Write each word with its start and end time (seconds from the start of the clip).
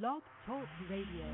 Blog 0.00 0.22
Talk 0.46 0.64
Radio. 0.88 1.28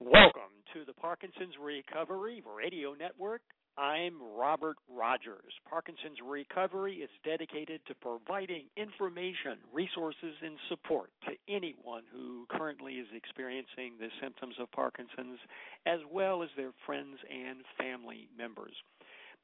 Welcome 0.00 0.50
to 0.74 0.84
the 0.84 0.92
Parkinson's 0.92 1.54
Recovery 1.62 2.42
Radio 2.44 2.94
Network. 2.94 3.42
I'm 3.78 4.14
Robert 4.20 4.76
Rogers. 4.92 5.54
Parkinson's 5.68 6.18
Recovery 6.26 6.96
is 6.96 7.10
dedicated 7.24 7.80
to 7.86 7.94
providing 7.94 8.64
information, 8.76 9.62
resources, 9.72 10.34
and 10.42 10.58
support 10.68 11.10
to 11.28 11.54
anyone 11.54 12.02
who 12.12 12.46
currently 12.50 12.94
is 12.94 13.06
experiencing 13.14 13.94
the 14.00 14.08
symptoms 14.20 14.56
of 14.58 14.72
Parkinson's, 14.72 15.38
as 15.86 16.00
well 16.10 16.42
as 16.42 16.48
their 16.56 16.72
friends 16.86 17.18
and 17.30 17.60
family 17.78 18.26
members. 18.36 18.74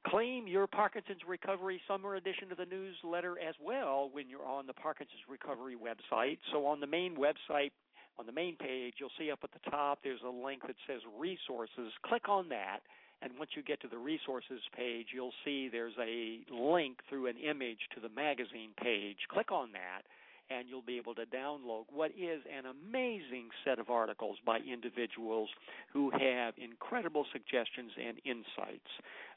Claim 0.05 0.47
your 0.47 0.67
Parkinson's 0.67 1.21
Recovery 1.27 1.81
Summer 1.87 2.15
Edition 2.15 2.51
of 2.51 2.57
the 2.57 2.65
newsletter 2.65 3.37
as 3.39 3.55
well 3.61 4.09
when 4.11 4.30
you're 4.30 4.45
on 4.45 4.67
the 4.67 4.73
Parkinson's 4.73 5.23
Recovery 5.27 5.75
website. 5.75 6.37
So, 6.52 6.65
on 6.65 6.80
the 6.80 6.87
main 6.87 7.15
website, 7.15 7.71
on 8.19 8.25
the 8.25 8.31
main 8.31 8.55
page, 8.55 8.95
you'll 8.99 9.11
see 9.19 9.31
up 9.31 9.39
at 9.43 9.52
the 9.52 9.69
top 9.69 9.99
there's 10.03 10.21
a 10.25 10.30
link 10.30 10.61
that 10.65 10.75
says 10.87 11.02
resources. 11.19 11.91
Click 12.05 12.30
on 12.30 12.49
that, 12.49 12.80
and 13.21 13.33
once 13.37 13.52
you 13.55 13.63
get 13.63 13.81
to 13.81 13.87
the 13.87 13.97
resources 13.97 14.61
page, 14.75 15.07
you'll 15.13 15.33
see 15.43 15.69
there's 15.69 15.97
a 15.99 16.39
link 16.53 16.99
through 17.09 17.27
an 17.27 17.37
image 17.37 17.80
to 17.93 17.99
the 17.99 18.09
magazine 18.09 18.71
page. 18.81 19.17
Click 19.30 19.52
on 19.52 19.71
that, 19.73 20.03
and 20.49 20.67
you'll 20.69 20.81
be 20.81 20.97
able 20.97 21.15
to 21.15 21.25
download 21.25 21.85
what 21.93 22.11
is 22.11 22.41
an 22.47 22.65
amazing 22.65 23.49
set 23.65 23.80
of 23.80 23.89
articles 23.89 24.37
by 24.45 24.59
individuals 24.59 25.49
who 25.93 26.11
have 26.11 26.53
incredible 26.58 27.25
suggestions 27.31 27.91
and 27.97 28.17
insights 28.25 28.89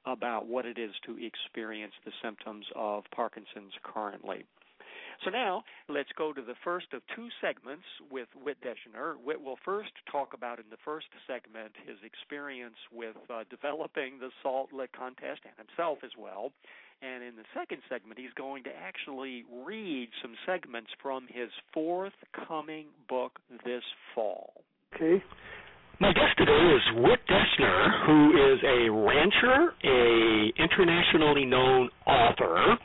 about 0.06 0.46
what 0.46 0.66
it 0.66 0.78
is 0.78 0.92
to 1.06 1.16
experience 1.18 1.92
the 2.04 2.12
symptoms 2.22 2.66
of 2.74 3.04
Parkinson's 3.14 3.72
currently. 3.82 4.44
So 5.24 5.30
now 5.30 5.64
let's 5.88 6.08
go 6.16 6.32
to 6.32 6.40
the 6.40 6.54
first 6.64 6.86
of 6.94 7.02
two 7.14 7.28
segments 7.42 7.84
with 8.10 8.28
Whit 8.42 8.56
Deschner. 8.64 9.16
Whit 9.22 9.40
will 9.40 9.58
first 9.64 9.92
talk 10.10 10.32
about 10.32 10.58
in 10.58 10.64
the 10.70 10.80
first 10.82 11.08
segment 11.26 11.72
his 11.86 11.98
experience 12.02 12.76
with 12.90 13.16
uh, 13.28 13.44
developing 13.50 14.18
the 14.18 14.30
Salt 14.42 14.72
Lick 14.72 14.92
contest 14.92 15.42
and 15.44 15.52
himself 15.68 15.98
as 16.02 16.12
well. 16.18 16.52
And 17.02 17.24
in 17.24 17.34
the 17.36 17.44
second 17.54 17.80
segment, 17.88 18.18
he's 18.18 18.32
going 18.36 18.62
to 18.64 18.70
actually 18.70 19.44
read 19.64 20.10
some 20.20 20.34
segments 20.44 20.90
from 21.02 21.26
his 21.28 21.48
forthcoming 21.72 22.86
book 23.08 23.38
this 23.64 23.82
fall. 24.14 24.52
Okay. 24.94 25.22
My 25.98 26.12
guest 26.12 26.36
today 26.36 26.52
is 26.52 27.02
Whit 27.02 27.20
Deschner, 27.28 28.06
who 28.06 28.52
is 28.52 28.58
a 28.64 28.90
rancher, 28.90 29.74
a 29.84 30.52
internationally 30.62 31.46
known 31.46 31.88
author, 32.06 32.76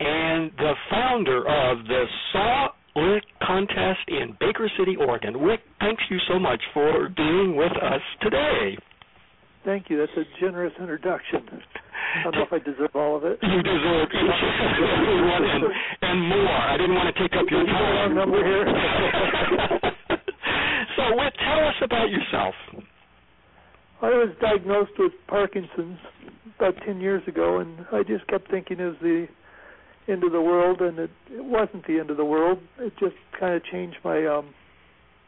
and 0.00 0.50
the 0.56 0.72
founder 0.90 1.38
of 1.38 1.84
the 1.86 2.04
Salt 2.32 2.72
Lick 2.96 3.24
contest 3.46 4.00
in 4.08 4.36
Baker 4.40 4.70
City, 4.78 4.96
Oregon. 4.96 5.40
Whit, 5.40 5.60
thanks 5.80 6.02
you 6.10 6.18
so 6.28 6.38
much 6.38 6.60
for 6.74 7.08
being 7.16 7.56
with 7.56 7.72
us 7.72 8.00
today. 8.22 8.76
Thank 9.64 9.90
you. 9.90 9.98
That's 9.98 10.16
a 10.16 10.40
generous 10.40 10.72
introduction. 10.80 11.62
I 12.16 12.22
don't 12.24 12.34
know 12.34 12.42
if 12.42 12.52
I 12.52 12.58
deserve 12.58 12.94
all 12.94 13.16
of 13.16 13.24
it. 13.24 13.38
You 13.42 13.62
deserve 13.62 14.08
everyone 14.12 15.44
and, 15.44 15.64
and 16.02 16.28
more. 16.28 16.48
I 16.48 16.76
didn't 16.76 16.94
want 16.94 17.14
to 17.14 17.20
take 17.20 17.36
up 17.36 17.46
your 17.50 17.64
time. 17.66 18.14
number 18.14 18.44
here. 18.44 18.64
so, 20.96 21.02
Whit, 21.16 21.34
tell 21.38 21.66
us 21.68 21.74
about 21.82 22.10
yourself. 22.10 22.54
I 24.00 24.10
was 24.10 24.30
diagnosed 24.40 24.92
with 24.98 25.12
Parkinson's 25.26 25.98
about 26.56 26.74
10 26.86 27.00
years 27.00 27.22
ago, 27.26 27.58
and 27.58 27.86
I 27.92 28.02
just 28.02 28.26
kept 28.28 28.50
thinking 28.50 28.80
it 28.80 28.84
was 28.84 28.96
the 29.02 29.26
end 30.08 30.24
of 30.24 30.32
the 30.32 30.40
world, 30.40 30.80
and 30.80 30.98
it, 30.98 31.10
it 31.30 31.44
wasn't 31.44 31.86
the 31.86 31.98
end 31.98 32.10
of 32.10 32.16
the 32.16 32.24
world. 32.24 32.58
It 32.78 32.92
just 32.98 33.16
kind 33.38 33.54
of 33.54 33.62
changed 33.64 33.98
my 34.04 34.26
um, 34.26 34.54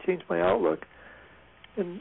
changed 0.06 0.24
my 0.28 0.40
outlook, 0.40 0.86
and 1.76 2.00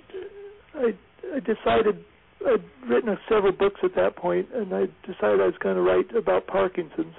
I 0.76 0.94
I 1.36 1.40
decided 1.40 2.06
I'd 2.46 2.90
written 2.90 3.18
several 3.28 3.52
books 3.52 3.82
at 3.84 3.96
that 3.96 4.16
point, 4.16 4.48
and 4.54 4.74
I 4.74 4.86
decided 5.06 5.42
I 5.42 5.46
was 5.46 5.58
going 5.60 5.76
to 5.76 5.82
write 5.82 6.16
about 6.16 6.48
Parkinson's. 6.48 7.16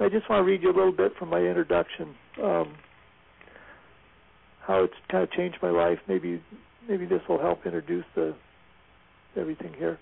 I 0.00 0.08
just 0.08 0.28
want 0.28 0.40
to 0.40 0.44
read 0.44 0.62
you 0.62 0.70
a 0.70 0.76
little 0.76 0.92
bit 0.92 1.12
from 1.18 1.30
my 1.30 1.40
introduction, 1.40 2.14
um, 2.42 2.74
how 4.66 4.84
it's 4.84 4.94
kind 5.10 5.22
of 5.22 5.30
changed 5.32 5.58
my 5.62 5.70
life. 5.70 5.98
Maybe 6.08 6.42
maybe 6.88 7.06
this 7.06 7.20
will 7.28 7.40
help 7.40 7.64
introduce 7.64 8.04
the 8.14 8.34
everything 9.36 9.72
here. 9.76 9.98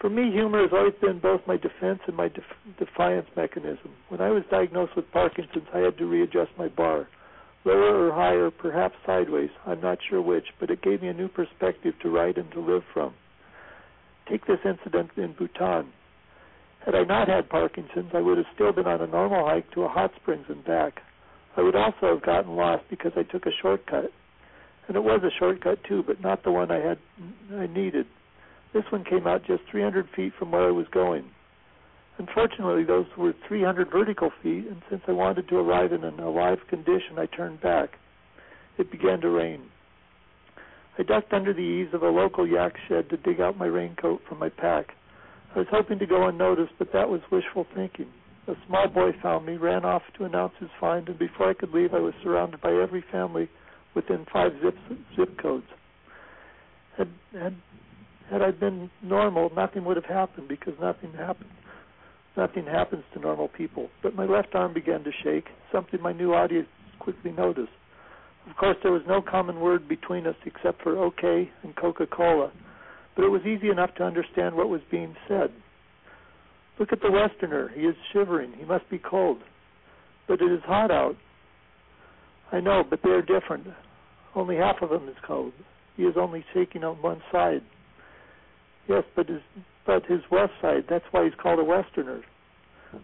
For 0.00 0.10
me, 0.10 0.32
humor 0.32 0.62
has 0.62 0.70
always 0.72 0.94
been 1.00 1.20
both 1.20 1.40
my 1.46 1.56
defense 1.56 2.00
and 2.06 2.16
my 2.16 2.28
def- 2.28 2.76
defiance 2.78 3.28
mechanism. 3.36 3.92
When 4.08 4.20
I 4.20 4.30
was 4.30 4.42
diagnosed 4.50 4.96
with 4.96 5.10
Parkinson's, 5.12 5.68
I 5.72 5.78
had 5.78 5.96
to 5.98 6.06
readjust 6.06 6.50
my 6.58 6.68
bar. 6.68 7.08
Lower 7.64 8.08
or 8.08 8.12
higher, 8.12 8.50
perhaps 8.50 8.96
sideways, 9.06 9.50
I'm 9.64 9.80
not 9.80 9.98
sure 10.08 10.20
which, 10.20 10.46
but 10.58 10.70
it 10.70 10.82
gave 10.82 11.02
me 11.02 11.08
a 11.08 11.14
new 11.14 11.28
perspective 11.28 11.94
to 12.02 12.10
write 12.10 12.36
and 12.36 12.50
to 12.50 12.60
live 12.60 12.82
from. 12.92 13.14
Take 14.28 14.46
this 14.46 14.58
incident 14.64 15.10
in 15.16 15.32
Bhutan. 15.32 15.92
Had 16.84 16.94
I 16.94 17.04
not 17.04 17.28
had 17.28 17.48
Parkinson's, 17.48 18.10
I 18.12 18.20
would 18.20 18.38
have 18.38 18.46
still 18.54 18.72
been 18.72 18.86
on 18.86 19.00
a 19.00 19.06
normal 19.06 19.46
hike 19.46 19.70
to 19.72 19.82
a 19.82 19.88
hot 19.88 20.12
springs 20.20 20.46
and 20.48 20.64
back. 20.64 21.00
I 21.56 21.62
would 21.62 21.76
also 21.76 22.14
have 22.14 22.22
gotten 22.22 22.56
lost 22.56 22.84
because 22.90 23.12
I 23.16 23.22
took 23.22 23.46
a 23.46 23.52
shortcut. 23.60 24.10
And 24.88 24.96
it 24.96 25.04
was 25.04 25.22
a 25.22 25.30
shortcut 25.38 25.84
too, 25.84 26.02
but 26.04 26.20
not 26.20 26.42
the 26.42 26.50
one 26.50 26.70
I 26.70 26.80
had 26.80 26.98
I 27.54 27.66
needed. 27.66 28.06
This 28.72 28.84
one 28.90 29.04
came 29.04 29.26
out 29.26 29.44
just 29.44 29.62
300 29.70 30.08
feet 30.16 30.32
from 30.38 30.50
where 30.50 30.66
I 30.66 30.72
was 30.72 30.86
going. 30.92 31.24
Unfortunately, 32.18 32.84
those 32.84 33.06
were 33.16 33.34
300 33.46 33.90
vertical 33.90 34.30
feet, 34.42 34.66
and 34.66 34.82
since 34.90 35.02
I 35.06 35.12
wanted 35.12 35.48
to 35.48 35.58
arrive 35.58 35.92
in 35.92 36.04
an 36.04 36.20
alive 36.20 36.58
condition, 36.68 37.18
I 37.18 37.26
turned 37.26 37.60
back. 37.60 37.90
It 38.78 38.90
began 38.90 39.20
to 39.20 39.28
rain. 39.28 39.62
I 40.98 41.02
ducked 41.02 41.32
under 41.32 41.52
the 41.52 41.60
eaves 41.60 41.94
of 41.94 42.02
a 42.02 42.08
local 42.08 42.46
yak 42.46 42.74
shed 42.88 43.08
to 43.10 43.16
dig 43.16 43.40
out 43.40 43.56
my 43.56 43.66
raincoat 43.66 44.20
from 44.28 44.38
my 44.38 44.48
pack. 44.50 44.88
I 45.54 45.58
was 45.58 45.68
hoping 45.70 45.98
to 45.98 46.06
go 46.06 46.26
unnoticed, 46.26 46.72
but 46.78 46.92
that 46.92 47.08
was 47.08 47.20
wishful 47.30 47.66
thinking. 47.74 48.08
A 48.48 48.54
small 48.66 48.88
boy 48.88 49.12
found 49.22 49.46
me, 49.46 49.56
ran 49.56 49.84
off 49.84 50.02
to 50.18 50.24
announce 50.24 50.54
his 50.58 50.70
find, 50.80 51.08
and 51.08 51.18
before 51.18 51.48
I 51.48 51.54
could 51.54 51.70
leave, 51.70 51.94
I 51.94 52.00
was 52.00 52.14
surrounded 52.22 52.60
by 52.60 52.72
every 52.72 53.04
family 53.12 53.48
within 53.94 54.26
five 54.32 54.52
zip, 54.62 54.76
zip 55.16 55.38
codes. 55.40 55.66
Had 56.96 57.08
had 57.32 57.54
had 58.30 58.42
I 58.42 58.50
been 58.50 58.90
normal, 59.02 59.50
nothing 59.54 59.84
would 59.84 59.96
have 59.96 60.06
happened 60.06 60.48
because 60.48 60.74
nothing 60.80 61.12
happened. 61.12 61.50
Nothing 62.36 62.64
happens 62.64 63.04
to 63.12 63.20
normal 63.20 63.48
people. 63.48 63.90
But 64.02 64.14
my 64.14 64.24
left 64.24 64.54
arm 64.54 64.72
began 64.72 65.04
to 65.04 65.12
shake, 65.22 65.48
something 65.70 66.00
my 66.00 66.12
new 66.12 66.32
audience 66.32 66.68
quickly 66.98 67.32
noticed. 67.32 67.72
Of 68.50 68.56
course, 68.56 68.76
there 68.82 68.92
was 68.92 69.02
no 69.06 69.22
common 69.22 69.60
word 69.60 69.88
between 69.88 70.26
us 70.26 70.34
except 70.44 70.82
for 70.82 70.98
okay 71.06 71.50
and 71.62 71.76
Coca 71.76 72.06
Cola, 72.06 72.50
but 73.14 73.24
it 73.24 73.28
was 73.28 73.42
easy 73.42 73.70
enough 73.70 73.94
to 73.96 74.04
understand 74.04 74.56
what 74.56 74.68
was 74.68 74.80
being 74.90 75.14
said. 75.28 75.50
Look 76.78 76.92
at 76.92 77.00
the 77.00 77.10
Westerner. 77.10 77.70
He 77.74 77.82
is 77.82 77.94
shivering. 78.12 78.52
He 78.58 78.64
must 78.64 78.88
be 78.90 78.98
cold. 78.98 79.38
But 80.26 80.40
it 80.40 80.50
is 80.50 80.62
hot 80.64 80.90
out. 80.90 81.16
I 82.50 82.60
know, 82.60 82.82
but 82.88 83.00
they 83.02 83.10
are 83.10 83.22
different. 83.22 83.66
Only 84.34 84.56
half 84.56 84.76
of 84.82 84.90
him 84.90 85.08
is 85.08 85.16
cold. 85.26 85.52
He 85.96 86.04
is 86.04 86.14
only 86.16 86.44
shaking 86.54 86.84
on 86.84 86.96
one 87.02 87.22
side. 87.30 87.62
Yes, 88.88 89.04
but 89.14 89.28
his 89.28 89.40
but 89.86 90.06
his 90.06 90.20
west 90.30 90.52
side, 90.60 90.84
that's 90.88 91.04
why 91.10 91.24
he's 91.24 91.34
called 91.40 91.58
a 91.58 91.64
Westerner. 91.64 92.22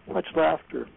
Much 0.07 0.27
laughter. 0.35 0.87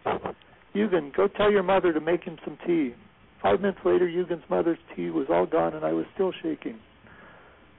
Eugen, 0.74 1.12
go 1.16 1.28
tell 1.28 1.50
your 1.50 1.62
mother 1.62 1.92
to 1.92 2.00
make 2.00 2.24
him 2.24 2.38
some 2.44 2.58
tea. 2.66 2.94
Five 3.42 3.60
minutes 3.60 3.80
later, 3.84 4.06
Eugen's 4.06 4.44
mother's 4.48 4.78
tea 4.94 5.10
was 5.10 5.26
all 5.28 5.46
gone, 5.46 5.74
and 5.74 5.84
I 5.84 5.92
was 5.92 6.06
still 6.14 6.32
shaking. 6.42 6.78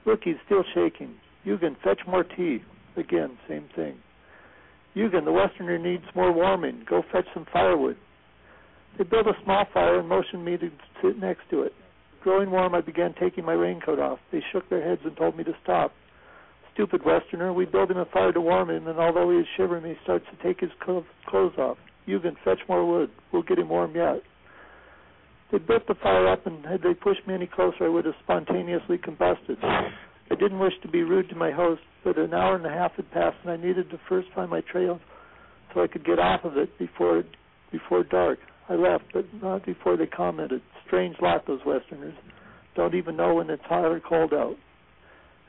Look, 0.04 0.20
he's 0.24 0.36
still 0.44 0.62
shaking. 0.74 1.14
Eugen, 1.44 1.76
fetch 1.82 2.00
more 2.06 2.22
tea. 2.22 2.62
Again, 2.96 3.38
same 3.48 3.68
thing. 3.74 3.96
Eugen, 4.92 5.24
the 5.24 5.32
Westerner 5.32 5.78
needs 5.78 6.04
more 6.14 6.30
warming. 6.30 6.84
Go 6.88 7.02
fetch 7.10 7.26
some 7.32 7.46
firewood. 7.52 7.96
They 8.96 9.04
built 9.04 9.26
a 9.26 9.32
small 9.42 9.64
fire 9.72 9.98
and 9.98 10.08
motioned 10.08 10.44
me 10.44 10.56
to 10.58 10.70
sit 11.02 11.18
next 11.18 11.42
to 11.50 11.62
it. 11.62 11.72
Growing 12.22 12.50
warm, 12.50 12.74
I 12.74 12.80
began 12.80 13.14
taking 13.18 13.44
my 13.44 13.54
raincoat 13.54 13.98
off. 13.98 14.18
They 14.30 14.42
shook 14.52 14.68
their 14.68 14.86
heads 14.86 15.00
and 15.04 15.16
told 15.16 15.36
me 15.36 15.44
to 15.44 15.52
stop. 15.62 15.92
Stupid 16.74 17.04
Westerner. 17.04 17.52
We 17.52 17.64
built 17.64 17.90
him 17.90 17.98
a 17.98 18.04
fire 18.04 18.32
to 18.32 18.40
warm 18.40 18.70
him, 18.70 18.86
and 18.86 18.98
although 18.98 19.30
he 19.30 19.38
is 19.38 19.46
shivering, 19.56 19.84
he 19.84 19.94
starts 20.02 20.26
to 20.30 20.42
take 20.42 20.60
his 20.60 20.70
clothes 20.80 21.58
off. 21.58 21.78
Eugen, 22.06 22.36
fetch 22.44 22.60
more 22.68 22.86
wood. 22.86 23.10
We'll 23.32 23.42
get 23.42 23.58
him 23.58 23.70
warm 23.70 23.94
yet. 23.96 24.22
They 25.54 25.60
built 25.60 25.86
the 25.86 25.94
fire 25.94 26.26
up, 26.26 26.48
and 26.48 26.66
had 26.66 26.82
they 26.82 26.94
pushed 26.94 27.28
me 27.28 27.34
any 27.34 27.46
closer, 27.46 27.84
I 27.84 27.88
would 27.88 28.06
have 28.06 28.16
spontaneously 28.24 28.98
combusted. 28.98 29.56
I 29.62 30.34
didn't 30.34 30.58
wish 30.58 30.72
to 30.82 30.88
be 30.88 31.04
rude 31.04 31.28
to 31.28 31.36
my 31.36 31.52
host, 31.52 31.82
but 32.02 32.18
an 32.18 32.34
hour 32.34 32.56
and 32.56 32.66
a 32.66 32.70
half 32.70 32.90
had 32.96 33.08
passed, 33.12 33.36
and 33.44 33.52
I 33.52 33.56
needed 33.56 33.88
to 33.90 34.00
first 34.08 34.26
find 34.34 34.50
my 34.50 34.62
trail 34.62 34.98
so 35.72 35.80
I 35.80 35.86
could 35.86 36.04
get 36.04 36.18
off 36.18 36.44
of 36.44 36.56
it 36.56 36.76
before 36.76 37.22
before 37.70 38.02
dark. 38.02 38.40
I 38.68 38.74
left, 38.74 39.04
but 39.12 39.26
not 39.40 39.64
before 39.64 39.96
they 39.96 40.06
commented. 40.06 40.60
Strange 40.88 41.14
lot, 41.22 41.46
those 41.46 41.60
Westerners. 41.64 42.14
Don't 42.74 42.96
even 42.96 43.16
know 43.16 43.34
when 43.34 43.48
it's 43.48 43.62
hot 43.62 43.84
or 43.84 44.00
cold 44.00 44.34
out. 44.34 44.56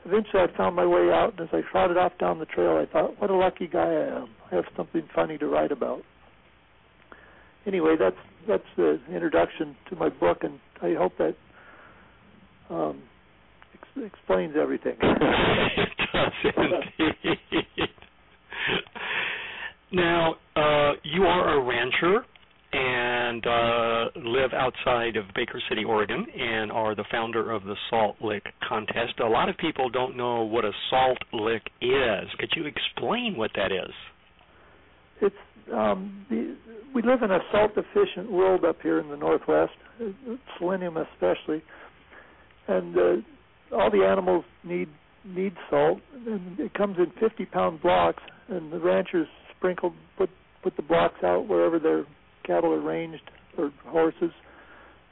Eventually, 0.04 0.44
I 0.44 0.56
found 0.56 0.76
my 0.76 0.86
way 0.86 1.10
out, 1.12 1.32
and 1.36 1.48
as 1.48 1.52
I 1.52 1.62
trotted 1.72 1.96
off 1.96 2.16
down 2.20 2.38
the 2.38 2.46
trail, 2.46 2.76
I 2.76 2.86
thought, 2.92 3.20
what 3.20 3.30
a 3.30 3.34
lucky 3.34 3.66
guy 3.66 3.90
I 3.90 4.18
am. 4.22 4.28
I 4.52 4.54
have 4.54 4.66
something 4.76 5.02
funny 5.12 5.36
to 5.38 5.48
write 5.48 5.72
about. 5.72 6.02
Anyway, 7.66 7.96
that's 7.98 8.16
that's 8.46 8.64
the 8.76 9.00
introduction 9.12 9.76
to 9.90 9.96
my 9.96 10.08
book, 10.08 10.38
and 10.42 10.58
I 10.80 10.94
hope 10.94 11.12
that 11.18 11.34
um, 12.70 13.02
ex- 13.74 14.12
explains 14.14 14.54
everything. 14.60 14.96
it 15.02 15.88
does 16.12 16.52
indeed. 16.98 17.88
now, 19.92 20.36
uh, 20.54 20.92
you 21.02 21.24
are 21.24 21.58
a 21.58 21.64
rancher 21.64 22.24
and 22.72 23.46
uh, 23.46 24.04
live 24.16 24.52
outside 24.52 25.16
of 25.16 25.24
Baker 25.34 25.60
City, 25.68 25.84
Oregon, 25.84 26.26
and 26.38 26.70
are 26.70 26.94
the 26.94 27.04
founder 27.10 27.50
of 27.50 27.64
the 27.64 27.74
Salt 27.90 28.16
Lick 28.20 28.44
Contest. 28.68 29.18
A 29.20 29.26
lot 29.26 29.48
of 29.48 29.56
people 29.58 29.88
don't 29.88 30.16
know 30.16 30.42
what 30.42 30.64
a 30.64 30.72
salt 30.90 31.18
lick 31.32 31.62
is. 31.80 32.28
Could 32.38 32.50
you 32.54 32.66
explain 32.66 33.36
what 33.36 33.50
that 33.56 33.72
is? 33.72 33.92
It's 35.22 35.34
um, 35.72 36.26
the, 36.30 36.56
we 36.94 37.02
live 37.02 37.22
in 37.22 37.30
a 37.30 37.40
salt-deficient 37.52 38.30
world 38.30 38.64
up 38.64 38.76
here 38.82 38.98
in 38.98 39.08
the 39.08 39.16
Northwest, 39.16 39.72
selenium 40.58 40.96
especially, 40.96 41.62
and 42.68 42.96
uh, 42.96 43.76
all 43.76 43.90
the 43.90 44.04
animals 44.04 44.44
need 44.64 44.88
need 45.24 45.54
salt, 45.68 45.98
and 46.26 46.60
it 46.60 46.72
comes 46.74 46.96
in 46.98 47.06
50-pound 47.20 47.82
blocks, 47.82 48.22
and 48.48 48.72
the 48.72 48.78
ranchers 48.78 49.26
sprinkle 49.56 49.92
put 50.16 50.30
put 50.62 50.76
the 50.76 50.82
blocks 50.82 51.22
out 51.24 51.48
wherever 51.48 51.78
their 51.78 52.04
cattle 52.44 52.72
are 52.72 52.80
ranged 52.80 53.30
or 53.58 53.72
horses. 53.86 54.30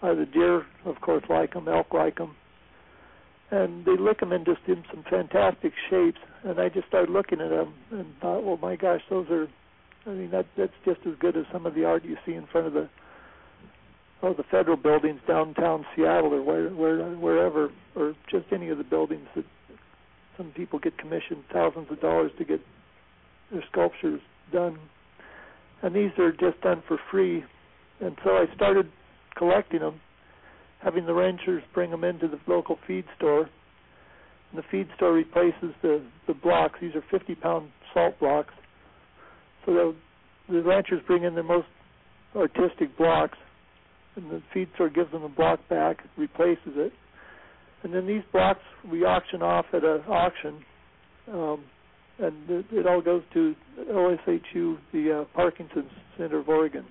Uh, 0.02 0.14
the 0.14 0.26
deer, 0.26 0.66
of 0.84 1.00
course, 1.00 1.24
like 1.28 1.54
them. 1.54 1.68
Elk 1.68 1.92
like 1.94 2.16
them. 2.16 2.34
And 3.50 3.84
they 3.84 3.96
lick 3.98 4.20
them 4.20 4.32
in 4.32 4.44
just 4.44 4.60
in 4.66 4.84
some 4.90 5.04
fantastic 5.08 5.72
shapes. 5.88 6.18
And 6.44 6.58
I 6.60 6.68
just 6.68 6.88
started 6.88 7.10
looking 7.10 7.40
at 7.40 7.50
them 7.50 7.74
and 7.90 8.06
thought, 8.20 8.44
well, 8.44 8.58
my 8.58 8.76
gosh, 8.76 9.00
those 9.08 9.26
are. 9.30 9.46
I 10.06 10.10
mean, 10.10 10.30
that 10.30 10.46
that's 10.56 10.72
just 10.84 11.00
as 11.06 11.14
good 11.18 11.36
as 11.36 11.44
some 11.52 11.66
of 11.66 11.74
the 11.74 11.84
art 11.84 12.04
you 12.04 12.16
see 12.26 12.34
in 12.34 12.46
front 12.46 12.66
of 12.66 12.72
the 12.72 12.88
oh 14.22 14.34
the 14.34 14.44
federal 14.50 14.76
buildings 14.76 15.20
downtown 15.26 15.86
Seattle 15.96 16.34
or 16.34 16.42
where, 16.42 16.68
where 16.68 17.10
wherever, 17.16 17.70
or 17.96 18.14
just 18.30 18.46
any 18.52 18.68
of 18.68 18.78
the 18.78 18.84
buildings 18.84 19.26
that 19.34 19.44
some 20.36 20.52
people 20.56 20.78
get 20.78 20.98
commissioned 20.98 21.44
thousands 21.52 21.86
of 21.90 22.00
dollars 22.00 22.32
to 22.38 22.44
get 22.44 22.60
their 23.50 23.64
sculptures 23.70 24.20
done 24.52 24.78
and 25.84 25.94
these 25.94 26.12
are 26.18 26.32
just 26.32 26.58
done 26.62 26.82
for 26.88 26.98
free. 27.10 27.44
And 28.00 28.16
so 28.24 28.30
I 28.30 28.46
started 28.54 28.90
collecting 29.36 29.80
them, 29.80 30.00
having 30.82 31.04
the 31.04 31.12
rangers 31.12 31.62
bring 31.74 31.90
them 31.90 32.04
into 32.04 32.26
the 32.26 32.40
local 32.46 32.78
feed 32.86 33.04
store. 33.16 33.50
And 34.50 34.58
the 34.58 34.62
feed 34.70 34.88
store 34.96 35.12
replaces 35.12 35.74
the 35.82 36.02
the 36.26 36.32
blocks. 36.32 36.78
These 36.80 36.94
are 36.94 37.04
50 37.10 37.34
pound 37.34 37.68
salt 37.92 38.18
blocks. 38.18 38.54
So 39.66 39.94
the 40.48 40.62
ranchers 40.62 41.02
bring 41.06 41.24
in 41.24 41.34
their 41.34 41.44
most 41.44 41.66
artistic 42.36 42.96
blocks, 42.96 43.38
and 44.16 44.30
the 44.30 44.42
feed 44.52 44.68
store 44.74 44.90
gives 44.90 45.10
them 45.12 45.22
a 45.22 45.28
block 45.28 45.60
back, 45.68 45.98
replaces 46.16 46.72
it, 46.76 46.92
and 47.82 47.94
then 47.94 48.06
these 48.06 48.22
blocks 48.32 48.60
we 48.90 49.04
auction 49.04 49.42
off 49.42 49.66
at 49.72 49.84
an 49.84 50.02
auction. 50.08 50.64
Um, 51.32 51.64
and 52.18 52.48
it, 52.48 52.66
it 52.70 52.86
all 52.86 53.00
goes 53.00 53.22
to 53.32 53.54
OHSU, 53.90 54.78
the 54.92 55.22
uh, 55.22 55.24
Parkinson's 55.34 55.90
Center 56.16 56.38
of 56.38 56.48
Oregon. 56.48 56.84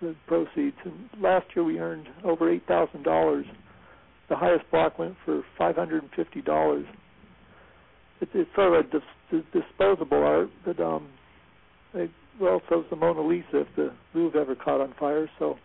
The 0.00 0.16
proceeds, 0.26 0.76
and 0.84 1.08
last 1.20 1.46
year 1.54 1.64
we 1.64 1.78
earned 1.78 2.06
over 2.24 2.50
eight 2.50 2.66
thousand 2.66 3.02
dollars. 3.02 3.44
The 4.30 4.36
highest 4.36 4.64
block 4.70 4.98
went 4.98 5.14
for 5.24 5.42
five 5.58 5.76
hundred 5.76 6.02
and 6.02 6.10
fifty 6.16 6.40
dollars. 6.40 6.86
It's, 8.22 8.30
it's 8.34 8.50
sort 8.54 8.72
of 8.74 8.86
a 8.86 8.88
disposable 9.52 10.22
art, 10.22 10.50
but 10.64 10.80
um, 10.80 11.08
it, 11.94 12.10
well, 12.40 12.62
so's 12.68 12.84
the 12.90 12.96
Mona 12.96 13.22
Lisa 13.22 13.60
if 13.60 13.68
the 13.76 13.92
Louvre 14.14 14.40
ever 14.40 14.54
caught 14.54 14.80
on 14.80 14.94
fire. 14.98 15.28
So 15.38 15.56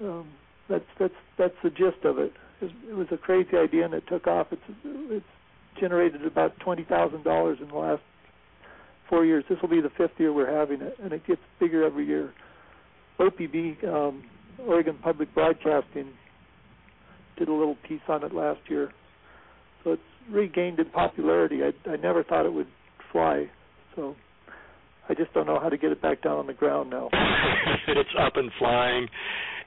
um, 0.00 0.28
that's 0.68 0.84
that's 0.98 1.14
that's 1.38 1.54
the 1.62 1.70
gist 1.70 2.04
of 2.04 2.18
it. 2.18 2.32
It 2.60 2.64
was, 2.64 2.72
it 2.90 2.94
was 2.94 3.06
a 3.10 3.16
crazy 3.16 3.56
idea 3.56 3.84
and 3.84 3.94
it 3.94 4.04
took 4.08 4.26
off. 4.26 4.48
It's 4.50 4.62
it's 4.84 5.26
generated 5.80 6.24
about 6.24 6.58
twenty 6.60 6.84
thousand 6.84 7.24
dollars 7.24 7.58
in 7.60 7.68
the 7.68 7.76
last 7.76 8.02
four 9.08 9.24
years. 9.24 9.44
This 9.48 9.58
will 9.62 9.68
be 9.68 9.80
the 9.80 9.90
fifth 9.96 10.18
year 10.18 10.32
we're 10.32 10.52
having 10.52 10.80
it, 10.82 10.96
and 11.02 11.12
it 11.12 11.26
gets 11.26 11.40
bigger 11.60 11.84
every 11.84 12.06
year. 12.06 12.32
OPB, 13.18 13.84
um, 13.86 14.24
Oregon 14.66 14.98
Public 15.02 15.32
Broadcasting, 15.34 16.08
did 17.36 17.48
a 17.48 17.52
little 17.52 17.76
piece 17.86 18.00
on 18.08 18.24
it 18.24 18.34
last 18.34 18.60
year, 18.68 18.92
so 19.84 19.92
it's 19.92 20.02
regained 20.30 20.80
in 20.80 20.86
popularity. 20.86 21.60
I, 21.62 21.90
I 21.90 21.96
never 21.96 22.24
thought 22.24 22.46
it 22.46 22.52
would 22.52 22.66
fly, 23.12 23.46
so 23.94 24.16
I 25.08 25.14
just 25.14 25.32
don't 25.34 25.46
know 25.46 25.60
how 25.60 25.68
to 25.68 25.76
get 25.76 25.92
it 25.92 26.02
back 26.02 26.22
down 26.22 26.38
on 26.38 26.46
the 26.46 26.54
ground 26.54 26.90
now. 26.90 27.10
it's 27.88 28.10
up 28.18 28.36
and 28.36 28.50
flying. 28.58 29.06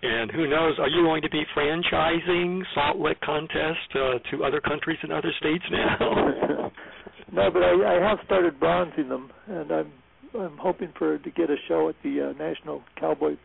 And 0.02 0.30
who 0.30 0.48
knows, 0.48 0.78
are 0.80 0.90
you 0.90 1.02
going 1.02 1.24
to 1.24 1.30
be 1.30 1.44
franchising 1.56 2.62
Salt 2.76 2.98
Lick 2.98 3.20
Contest 3.22 3.96
uh, 3.96 4.20
to 4.32 4.44
other 4.44 4.62
countries 4.62 5.00
and 5.02 5.12
other 5.12 5.32
states 5.40 5.64
now? 5.72 5.98
no, 7.32 7.50
but 7.52 7.64
I, 7.64 7.98
I 7.98 8.10
have 8.10 8.20
started 8.26 8.60
bronzing 8.60 9.10
them, 9.10 9.32
and 9.48 9.72
I'm 9.72 9.92
I'm 10.38 10.58
hoping 10.58 10.94
for 11.00 11.18
to 11.18 11.32
get 11.32 11.50
a 11.50 11.56
show 11.68 11.90
at 11.90 11.96
the 12.04 12.30
uh, 12.30 12.38
National 12.38 12.84
Cowboy 13.00 13.38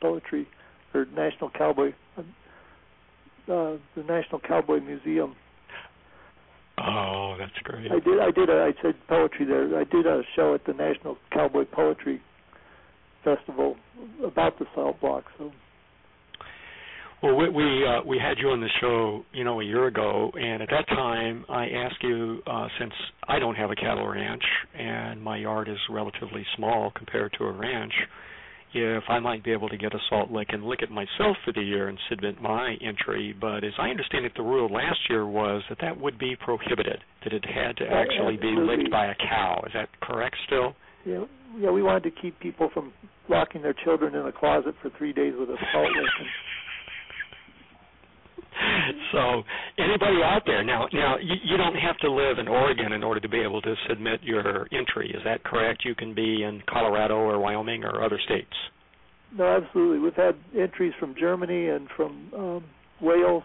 Poetry 0.00 0.46
or 0.94 1.04
National 1.14 1.50
Cowboy 1.50 1.92
uh, 3.48 3.76
the 3.96 4.02
National 4.06 4.40
Cowboy 4.40 4.80
Museum. 4.80 5.34
Oh, 6.80 7.36
that's 7.38 7.58
great. 7.64 7.90
I 7.90 8.00
did. 8.00 8.20
I 8.20 8.30
did. 8.30 8.48
A, 8.48 8.62
I 8.62 8.72
said 8.82 8.94
poetry 9.08 9.46
there. 9.46 9.78
I 9.78 9.84
did 9.84 10.06
a 10.06 10.22
show 10.36 10.54
at 10.54 10.64
the 10.64 10.72
National 10.72 11.16
Cowboy 11.32 11.64
Poetry 11.64 12.20
Festival 13.24 13.76
about 14.24 14.58
the 14.58 14.66
salt 14.74 15.00
block. 15.00 15.24
So 15.38 15.52
well, 17.22 17.34
we 17.34 17.48
we, 17.48 17.84
uh, 17.84 18.02
we 18.06 18.16
had 18.18 18.38
you 18.38 18.50
on 18.50 18.60
the 18.60 18.68
show, 18.80 19.24
you 19.32 19.42
know, 19.42 19.60
a 19.60 19.64
year 19.64 19.86
ago, 19.88 20.30
and 20.34 20.62
at 20.62 20.68
that 20.70 20.86
time 20.88 21.44
I 21.48 21.66
asked 21.66 22.00
you, 22.02 22.40
uh, 22.46 22.68
since 22.78 22.92
I 23.26 23.40
don't 23.40 23.56
have 23.56 23.72
a 23.72 23.74
cattle 23.74 24.06
ranch 24.06 24.44
and 24.78 25.20
my 25.20 25.36
yard 25.36 25.68
is 25.68 25.78
relatively 25.90 26.46
small 26.56 26.92
compared 26.94 27.32
to 27.38 27.44
a 27.44 27.52
ranch, 27.52 27.92
if 28.74 29.04
I 29.08 29.18
might 29.18 29.44
be 29.44 29.52
able 29.52 29.68
to 29.68 29.76
get 29.76 29.94
a 29.94 29.98
salt 30.08 30.30
lick 30.30 30.48
and 30.50 30.64
lick 30.64 30.80
it 30.82 30.90
myself 30.90 31.36
for 31.44 31.52
the 31.54 31.62
year 31.62 31.88
and 31.88 31.98
submit 32.08 32.40
my 32.40 32.76
entry. 32.80 33.34
But 33.38 33.64
as 33.64 33.72
I 33.78 33.88
understand 33.88 34.24
it, 34.24 34.32
the 34.36 34.42
rule 34.42 34.72
last 34.72 34.98
year 35.08 35.26
was 35.26 35.62
that 35.68 35.78
that 35.80 35.98
would 35.98 36.18
be 36.18 36.36
prohibited, 36.36 37.00
that 37.24 37.32
it 37.32 37.44
had 37.44 37.76
to 37.78 37.84
actually 37.86 38.36
be 38.36 38.54
licked 38.56 38.90
by 38.90 39.06
a 39.06 39.14
cow. 39.14 39.62
Is 39.66 39.72
that 39.74 39.88
correct 40.00 40.36
still? 40.46 40.74
Yeah, 41.04 41.24
yeah. 41.58 41.70
We 41.70 41.82
wanted 41.82 42.04
to 42.04 42.20
keep 42.20 42.38
people 42.40 42.70
from 42.72 42.92
locking 43.28 43.62
their 43.62 43.74
children 43.84 44.14
in 44.14 44.26
a 44.26 44.32
closet 44.32 44.74
for 44.82 44.90
three 44.98 45.12
days 45.12 45.34
with 45.38 45.48
a 45.48 45.56
salt 45.72 45.88
lick. 45.88 46.26
So 49.12 49.42
anybody 49.78 50.22
out 50.22 50.42
there 50.46 50.62
now 50.62 50.86
now 50.92 51.16
you, 51.18 51.34
you 51.44 51.56
don't 51.56 51.74
have 51.74 51.96
to 51.98 52.10
live 52.10 52.38
in 52.38 52.48
Oregon 52.48 52.92
in 52.92 53.02
order 53.02 53.20
to 53.20 53.28
be 53.28 53.40
able 53.40 53.62
to 53.62 53.74
submit 53.88 54.22
your 54.22 54.66
entry. 54.72 55.10
Is 55.10 55.22
that 55.24 55.44
correct? 55.44 55.84
You 55.84 55.94
can 55.94 56.14
be 56.14 56.42
in 56.42 56.62
Colorado 56.68 57.16
or 57.16 57.38
Wyoming 57.38 57.84
or 57.84 58.02
other 58.02 58.18
states? 58.24 58.52
No 59.36 59.44
absolutely. 59.46 59.98
We've 59.98 60.14
had 60.14 60.36
entries 60.58 60.92
from 60.98 61.14
Germany 61.18 61.68
and 61.68 61.88
from 61.96 62.30
um 62.36 62.64
Wales. 63.00 63.44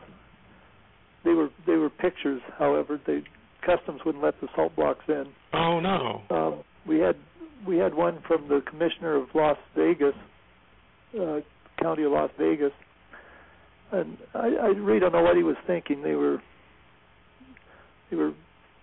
They 1.24 1.32
were 1.32 1.50
they 1.66 1.76
were 1.76 1.90
pictures 1.90 2.42
however. 2.58 3.00
They 3.06 3.24
customs 3.66 4.02
wouldn't 4.06 4.24
let 4.24 4.40
the 4.42 4.48
salt 4.56 4.76
blocks 4.76 5.06
in. 5.08 5.26
Oh 5.54 5.80
no. 5.80 6.22
Um 6.30 6.64
we 6.86 7.00
had 7.00 7.16
we 7.66 7.78
had 7.78 7.94
one 7.94 8.20
from 8.28 8.48
the 8.50 8.62
commissioner 8.70 9.16
of 9.16 9.30
Las 9.34 9.58
Vegas 9.76 10.16
uh 11.20 11.40
county 11.82 12.04
of 12.04 12.12
Las 12.12 12.32
Vegas 12.38 12.72
and 13.94 14.18
I, 14.34 14.48
I 14.48 14.68
really 14.68 15.00
don't 15.00 15.12
know 15.14 15.22
what 15.22 15.38
he 15.38 15.44
was 15.44 15.56
thinking. 15.68 16.02
They 16.02 16.16
were 16.16 16.42
they 18.10 18.18
were 18.18 18.34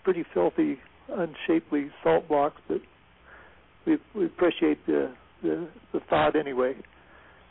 pretty 0.04 0.24
filthy, 0.32 0.78
unshapely 1.08 1.90
salt 2.02 2.28
blocks, 2.28 2.60
but 2.68 2.80
we 3.86 3.98
we 4.14 4.26
appreciate 4.26 4.84
the 4.86 5.12
the, 5.42 5.68
the 5.92 6.00
thought 6.08 6.36
anyway. 6.36 6.74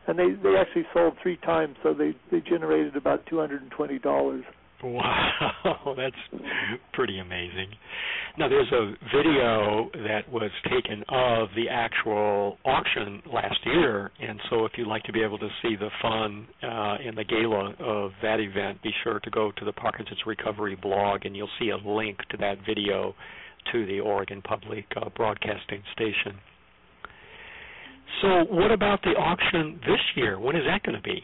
And 0.08 0.18
they 0.18 0.32
they 0.42 0.56
actually 0.56 0.86
sold 0.94 1.14
three 1.22 1.38
times, 1.38 1.76
so 1.84 1.94
they 1.94 2.16
they 2.32 2.40
generated 2.40 2.96
about 2.96 3.26
two 3.28 3.38
hundred 3.38 3.62
and 3.62 3.72
twenty 3.72 4.00
dollars. 4.00 4.44
Wow, 4.82 5.94
that's 5.98 6.42
pretty 6.94 7.20
amazing. 7.20 7.68
Now, 8.38 8.48
there's 8.48 8.72
a 8.72 8.94
video 9.14 9.90
that 10.06 10.22
was 10.32 10.52
taken 10.72 11.04
of 11.10 11.50
the 11.56 11.68
actual 11.70 12.58
auction 12.64 13.22
last 13.32 13.60
year, 13.66 14.12
and 14.22 14.40
so 14.50 14.66
if 14.66 14.72
you'd 14.78 14.88
like 14.88 15.04
to 15.04 15.12
be 15.12 15.22
able 15.22 15.38
to 15.40 15.50
see 15.62 15.76
the 15.76 15.90
fun 16.02 16.48
uh, 16.64 16.96
and 17.06 17.18
the 17.18 17.26
gala 17.26 17.74
of 17.80 18.12
that 18.22 18.40
event, 18.40 18.82
be 18.82 18.92
sure 19.04 19.20
to 19.20 19.30
go 19.30 19.52
to 19.58 19.66
the 19.66 19.74
Parkinson's 19.74 20.22
Recovery 20.26 20.78
blog, 20.82 21.26
and 21.26 21.36
you'll 21.36 21.50
see 21.60 21.72
a 21.72 21.78
link 21.78 22.18
to 22.30 22.38
that 22.38 22.60
video 22.66 23.14
to 23.74 23.86
the 23.86 24.00
Oregon 24.00 24.42
Public 24.42 24.86
uh, 24.96 25.10
Broadcasting 25.16 25.84
Station. 25.94 26.40
So, 28.22 28.46
what 28.50 28.72
about 28.72 29.02
the 29.02 29.12
auction 29.12 29.80
this 29.86 30.00
year? 30.16 30.40
When 30.40 30.56
is 30.56 30.64
that 30.66 30.84
going 30.84 30.96
to 30.96 31.02
be? 31.02 31.22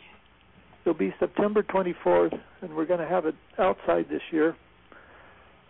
It'll 0.85 0.97
be 0.97 1.13
September 1.19 1.63
24th, 1.63 2.39
and 2.61 2.75
we're 2.75 2.85
going 2.85 2.99
to 2.99 3.07
have 3.07 3.25
it 3.25 3.33
outside 3.57 4.05
this 4.07 4.21
year. 4.31 4.55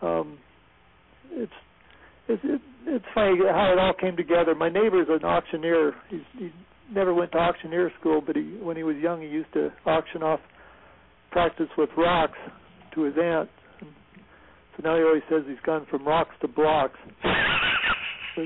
Um, 0.02 0.38
it's 1.32 1.52
it's 2.28 2.42
it, 2.44 2.62
it's 2.86 3.06
funny 3.14 3.38
how 3.50 3.72
it 3.72 3.80
all 3.80 3.94
came 3.94 4.18
together. 4.18 4.54
My 4.56 4.68
neighbor's 4.68 5.08
an 5.10 5.24
auctioneer. 5.24 5.94
He's, 6.10 6.20
he 6.38 6.52
never 6.92 7.14
went 7.14 7.32
to 7.32 7.38
auctioneer 7.38 7.92
school, 8.00 8.22
but 8.26 8.36
he 8.36 8.58
when 8.62 8.76
he 8.76 8.84
was 8.84 8.98
young, 8.98 9.22
he 9.22 9.28
used 9.28 9.54
to 9.54 9.72
auction 9.86 10.22
off 10.22 10.42
practice 11.32 11.70
with 11.78 11.90
rocks 11.98 12.38
to 12.94 13.04
his 13.04 13.16
aunt. 13.22 13.50
And 13.80 13.90
so 14.76 14.84
now 14.84 14.98
he 14.98 15.04
always 15.04 15.24
says 15.30 15.44
he's 15.48 15.58
gone 15.66 15.88
from 15.90 16.06
rocks 16.06 16.36
to 16.42 16.48
blocks. 16.50 17.00
but, 18.36 18.46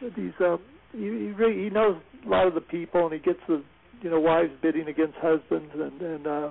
but 0.00 0.12
he's 0.14 0.32
um, 0.40 0.60
he 0.92 0.98
he, 0.98 1.32
really, 1.32 1.64
he 1.64 1.70
knows 1.70 1.96
a 2.24 2.28
lot 2.28 2.46
of 2.46 2.54
the 2.54 2.60
people, 2.60 3.04
and 3.04 3.12
he 3.12 3.18
gets 3.18 3.40
the 3.48 3.64
you 4.02 4.10
know 4.10 4.20
wives 4.20 4.52
bidding 4.62 4.88
against 4.88 5.14
husbands 5.16 5.70
and 5.74 6.00
and 6.00 6.26
uh, 6.26 6.50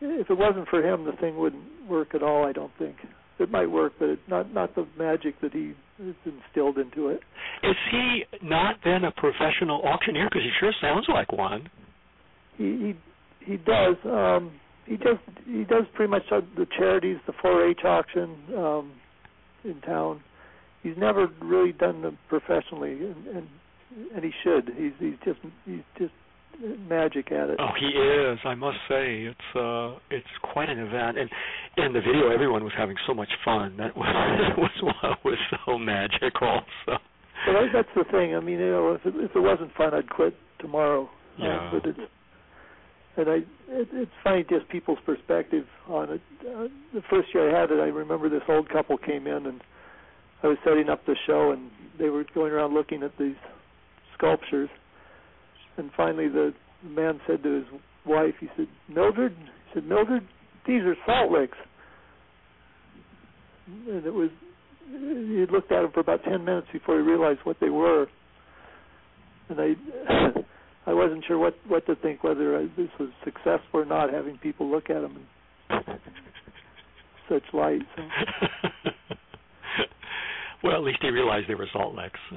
if 0.00 0.30
it 0.30 0.38
wasn't 0.38 0.68
for 0.68 0.82
him 0.82 1.04
the 1.04 1.12
thing 1.20 1.36
wouldn't 1.36 1.64
work 1.88 2.14
at 2.14 2.22
all 2.22 2.46
i 2.46 2.52
don't 2.52 2.72
think. 2.78 2.96
It 3.38 3.50
might 3.50 3.70
work 3.70 3.92
but 3.98 4.08
it's 4.08 4.28
not 4.28 4.52
not 4.52 4.74
the 4.74 4.86
magic 4.98 5.40
that 5.42 5.52
he 5.52 5.74
has 6.04 6.14
instilled 6.24 6.78
into 6.78 7.08
it. 7.08 7.20
Is 7.62 7.76
he 7.90 8.24
not 8.42 8.76
then 8.84 9.04
a 9.04 9.12
professional 9.12 9.80
auctioneer? 9.82 10.28
Because 10.28 10.42
he 10.42 10.50
sure 10.58 10.72
sounds 10.80 11.06
like 11.08 11.30
one. 11.32 11.68
He 12.56 12.94
he 13.44 13.52
he 13.52 13.56
does 13.58 13.96
um 14.04 14.52
he 14.86 14.96
just 14.96 15.22
he 15.46 15.64
does 15.64 15.84
pretty 15.94 16.10
much 16.10 16.24
the 16.30 16.66
charities 16.76 17.18
the 17.26 17.32
4-h 17.32 17.84
auction 17.84 18.36
um 18.56 18.92
in 19.64 19.80
town. 19.82 20.20
He's 20.82 20.96
never 20.96 21.28
really 21.40 21.72
done 21.72 22.02
them 22.02 22.18
professionally 22.28 22.92
and, 22.92 23.26
and 23.28 23.48
and 24.14 24.24
he 24.24 24.30
should. 24.42 24.70
He's 24.76 24.92
he's 24.98 25.18
just 25.24 25.40
he's 25.64 25.82
just 25.98 26.12
magic 26.88 27.30
at 27.32 27.50
it. 27.50 27.56
Oh, 27.60 27.70
he 27.78 27.86
is. 27.86 28.38
I 28.44 28.54
must 28.54 28.78
say, 28.88 29.24
it's 29.24 29.56
uh, 29.56 29.98
it's 30.10 30.26
quite 30.52 30.68
an 30.68 30.78
event, 30.78 31.18
and 31.18 31.30
in 31.76 31.92
the 31.92 32.00
video, 32.00 32.30
everyone 32.30 32.64
was 32.64 32.72
having 32.76 32.96
so 33.06 33.14
much 33.14 33.30
fun. 33.44 33.76
That 33.76 33.96
was 33.96 34.52
was 34.56 34.94
what 35.02 35.24
was 35.24 35.38
so 35.66 35.78
magical. 35.78 36.60
So. 36.86 36.94
Well, 37.46 37.68
that's 37.72 37.88
the 37.94 38.04
thing. 38.10 38.34
I 38.34 38.40
mean, 38.40 38.58
you 38.58 38.70
know, 38.70 38.92
if 38.92 39.06
it, 39.06 39.14
if 39.16 39.34
it 39.34 39.40
wasn't 39.40 39.72
fun, 39.74 39.94
I'd 39.94 40.10
quit 40.10 40.34
tomorrow. 40.58 41.08
Yeah. 41.38 41.56
Uh, 41.56 41.70
but 41.72 41.88
it's 41.88 42.00
and 43.16 43.28
I 43.28 43.34
it, 43.68 43.88
it's 43.92 44.10
funny 44.24 44.44
just 44.48 44.68
people's 44.68 44.98
perspective 45.06 45.64
on 45.88 46.10
it. 46.10 46.20
Uh, 46.40 46.68
the 46.94 47.02
first 47.08 47.28
year 47.34 47.54
I 47.54 47.60
had 47.60 47.70
it, 47.70 47.80
I 47.80 47.86
remember 47.86 48.28
this 48.28 48.42
old 48.48 48.68
couple 48.68 48.98
came 48.98 49.26
in 49.26 49.46
and 49.46 49.60
I 50.42 50.46
was 50.46 50.58
setting 50.64 50.88
up 50.88 51.04
the 51.04 51.16
show, 51.26 51.50
and 51.50 51.70
they 51.98 52.10
were 52.10 52.24
going 52.34 52.52
around 52.52 52.74
looking 52.74 53.02
at 53.02 53.12
these 53.18 53.34
sculptures. 54.18 54.68
And 55.76 55.90
finally, 55.96 56.28
the, 56.28 56.52
man 56.84 57.20
said 57.26 57.42
to 57.42 57.56
his 57.56 57.64
wife, 58.06 58.34
he 58.40 58.48
said, 58.56 58.68
Mildred, 58.88 59.34
he 59.38 59.74
said, 59.74 59.84
Mildred, 59.84 60.26
these 60.66 60.82
are 60.82 60.96
salt 61.06 61.32
licks. 61.32 61.58
And 63.66 64.04
it 64.06 64.14
was, 64.14 64.30
he 64.90 65.44
looked 65.50 65.72
at 65.72 65.82
them 65.82 65.90
for 65.92 66.00
about 66.00 66.24
10 66.24 66.44
minutes 66.44 66.68
before 66.72 66.96
he 66.96 67.02
realized 67.02 67.40
what 67.44 67.56
they 67.60 67.68
were. 67.68 68.06
And 69.48 69.60
I, 69.60 69.74
I 70.90 70.94
wasn't 70.94 71.24
sure 71.26 71.38
what, 71.38 71.54
what 71.66 71.86
to 71.86 71.96
think, 71.96 72.24
whether 72.24 72.56
I, 72.56 72.62
this 72.76 72.88
was 72.98 73.10
successful 73.24 73.80
or 73.80 73.84
not, 73.84 74.12
having 74.12 74.38
people 74.38 74.70
look 74.70 74.90
at 74.90 75.00
them 75.00 75.18
in 75.70 75.78
such 77.28 77.42
light. 77.52 77.82
So. 77.96 78.68
Well, 80.62 80.74
at 80.74 80.82
least 80.82 80.98
he 81.00 81.10
realized 81.10 81.48
they 81.48 81.54
were 81.54 81.68
salt 81.72 81.94
licks 81.94 82.18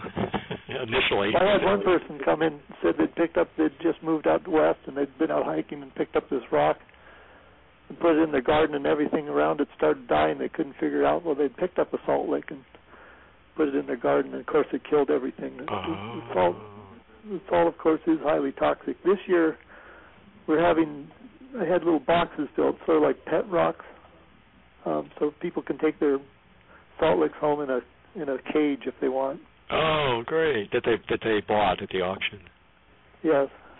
initially. 0.70 1.32
I 1.36 1.54
had 1.54 1.64
one 1.64 1.82
person 1.82 2.20
come 2.24 2.42
in 2.42 2.54
and 2.54 2.62
said 2.84 2.94
they'd 2.98 3.16
picked 3.16 3.38
up, 3.38 3.50
they'd 3.58 3.72
just 3.82 4.04
moved 4.04 4.28
out 4.28 4.48
west 4.48 4.80
and 4.86 4.96
they'd 4.96 5.18
been 5.18 5.32
out 5.32 5.46
hiking 5.46 5.82
and 5.82 5.94
picked 5.96 6.16
up 6.16 6.30
this 6.30 6.44
rock 6.52 6.78
and 7.90 8.00
put 8.00 8.16
it 8.16 8.24
in 8.24 8.32
their 8.32 8.42
garden 8.42 8.76
and 8.76 8.86
everything 8.86 9.28
around 9.28 9.60
it 9.60 9.68
started 9.76 10.08
dying. 10.08 10.38
They 10.38 10.50
couldn't 10.50 10.74
figure 10.74 11.02
it 11.02 11.06
out. 11.06 11.26
Well, 11.26 11.36
they'd 11.36 11.56
picked 11.58 11.80
up 11.80 11.94
a 11.94 11.98
salt 12.06 12.30
lick 12.30 12.46
and 12.50 12.64
put 13.56 13.68
it 13.68 13.76
in 13.76 13.86
their 13.86 13.98
garden, 13.98 14.32
and 14.32 14.42
of 14.42 14.48
course 14.48 14.68
it 14.72 14.82
killed 14.90 15.10
everything. 15.10 15.60
Oh. 15.70 16.22
The 16.28 16.34
salt, 16.34 16.56
the 17.30 17.42
salt, 17.50 17.68
of 17.68 17.78
course, 17.78 18.02
is 18.08 18.18
highly 18.24 18.52
toxic. 18.52 19.02
This 19.04 19.18
year, 19.28 19.58
we're 20.48 20.66
having. 20.66 21.08
I 21.60 21.66
had 21.66 21.84
little 21.84 22.00
boxes 22.00 22.48
built, 22.56 22.78
sort 22.86 22.98
of 22.98 23.04
like 23.04 23.26
pet 23.26 23.50
rocks, 23.50 23.86
um, 24.86 25.10
so 25.20 25.34
people 25.42 25.62
can 25.62 25.78
take 25.78 26.00
their 26.00 26.18
salt 27.00 27.20
licks 27.20 27.38
home 27.40 27.62
in 27.62 27.70
a 27.70 27.82
in 28.16 28.30
a 28.30 28.38
cage 28.52 28.82
if 28.86 28.94
they 29.02 29.10
want. 29.10 29.40
Oh, 29.72 30.24
great! 30.26 30.72
That 30.72 30.84
they 30.86 30.96
that 31.10 31.20
they 31.24 31.42
bought 31.48 31.82
at 31.82 31.90
the 31.90 32.02
auction. 32.02 32.40
Yes. 33.24 33.48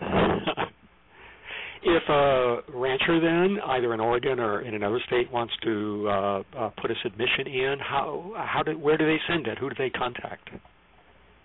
if 1.82 2.08
a 2.08 2.60
rancher 2.72 3.20
then, 3.20 3.58
either 3.60 3.92
in 3.92 4.00
Oregon 4.00 4.40
or 4.40 4.62
in 4.62 4.74
another 4.74 5.00
state, 5.06 5.30
wants 5.30 5.52
to 5.64 6.08
uh, 6.08 6.42
uh, 6.56 6.70
put 6.80 6.90
a 6.90 6.94
submission 7.02 7.46
in, 7.46 7.76
how 7.80 8.32
how 8.36 8.62
do 8.62 8.78
where 8.78 8.96
do 8.96 9.04
they 9.04 9.18
send 9.28 9.46
it? 9.46 9.58
Who 9.58 9.68
do 9.68 9.74
they 9.76 9.90
contact? 9.90 10.48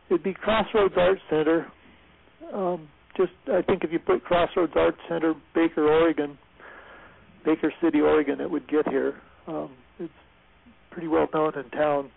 It'd 0.10 0.24
be 0.24 0.34
Crossroads 0.34 0.94
Art 0.96 1.18
Center. 1.30 1.68
Um, 2.54 2.88
just 3.18 3.34
I 3.52 3.62
think 3.64 3.84
if 3.84 3.92
you 3.92 4.00
put 4.00 4.24
Crossroads 4.24 4.74
Art 4.76 4.96
Center, 5.10 5.34
Baker, 5.54 5.90
Oregon, 5.90 6.38
Baker 7.44 7.74
City, 7.82 8.00
Oregon, 8.00 8.40
it 8.40 8.50
would 8.50 8.68
get 8.70 8.88
here. 8.88 9.16
Um, 9.48 9.72
it's 10.00 10.14
pretty 10.92 11.08
well 11.08 11.28
known 11.34 11.58
in 11.58 11.70
town 11.72 12.12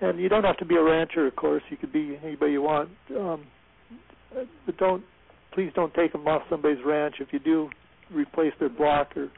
and 0.00 0.18
you 0.18 0.28
don't 0.28 0.44
have 0.44 0.56
to 0.58 0.64
be 0.64 0.76
a 0.76 0.82
rancher, 0.82 1.26
of 1.26 1.36
course. 1.36 1.62
You 1.70 1.76
could 1.76 1.92
be 1.92 2.18
anybody 2.22 2.52
you 2.52 2.62
want. 2.62 2.90
Um, 3.16 3.46
but 4.66 4.76
don't, 4.78 5.04
please 5.52 5.70
don't 5.74 5.92
take 5.94 6.12
them 6.12 6.26
off 6.26 6.42
somebody's 6.48 6.84
ranch. 6.84 7.16
If 7.20 7.28
you 7.32 7.38
do, 7.38 7.68
replace 8.12 8.52
their 8.58 8.68
block 8.68 9.16
or 9.16 9.28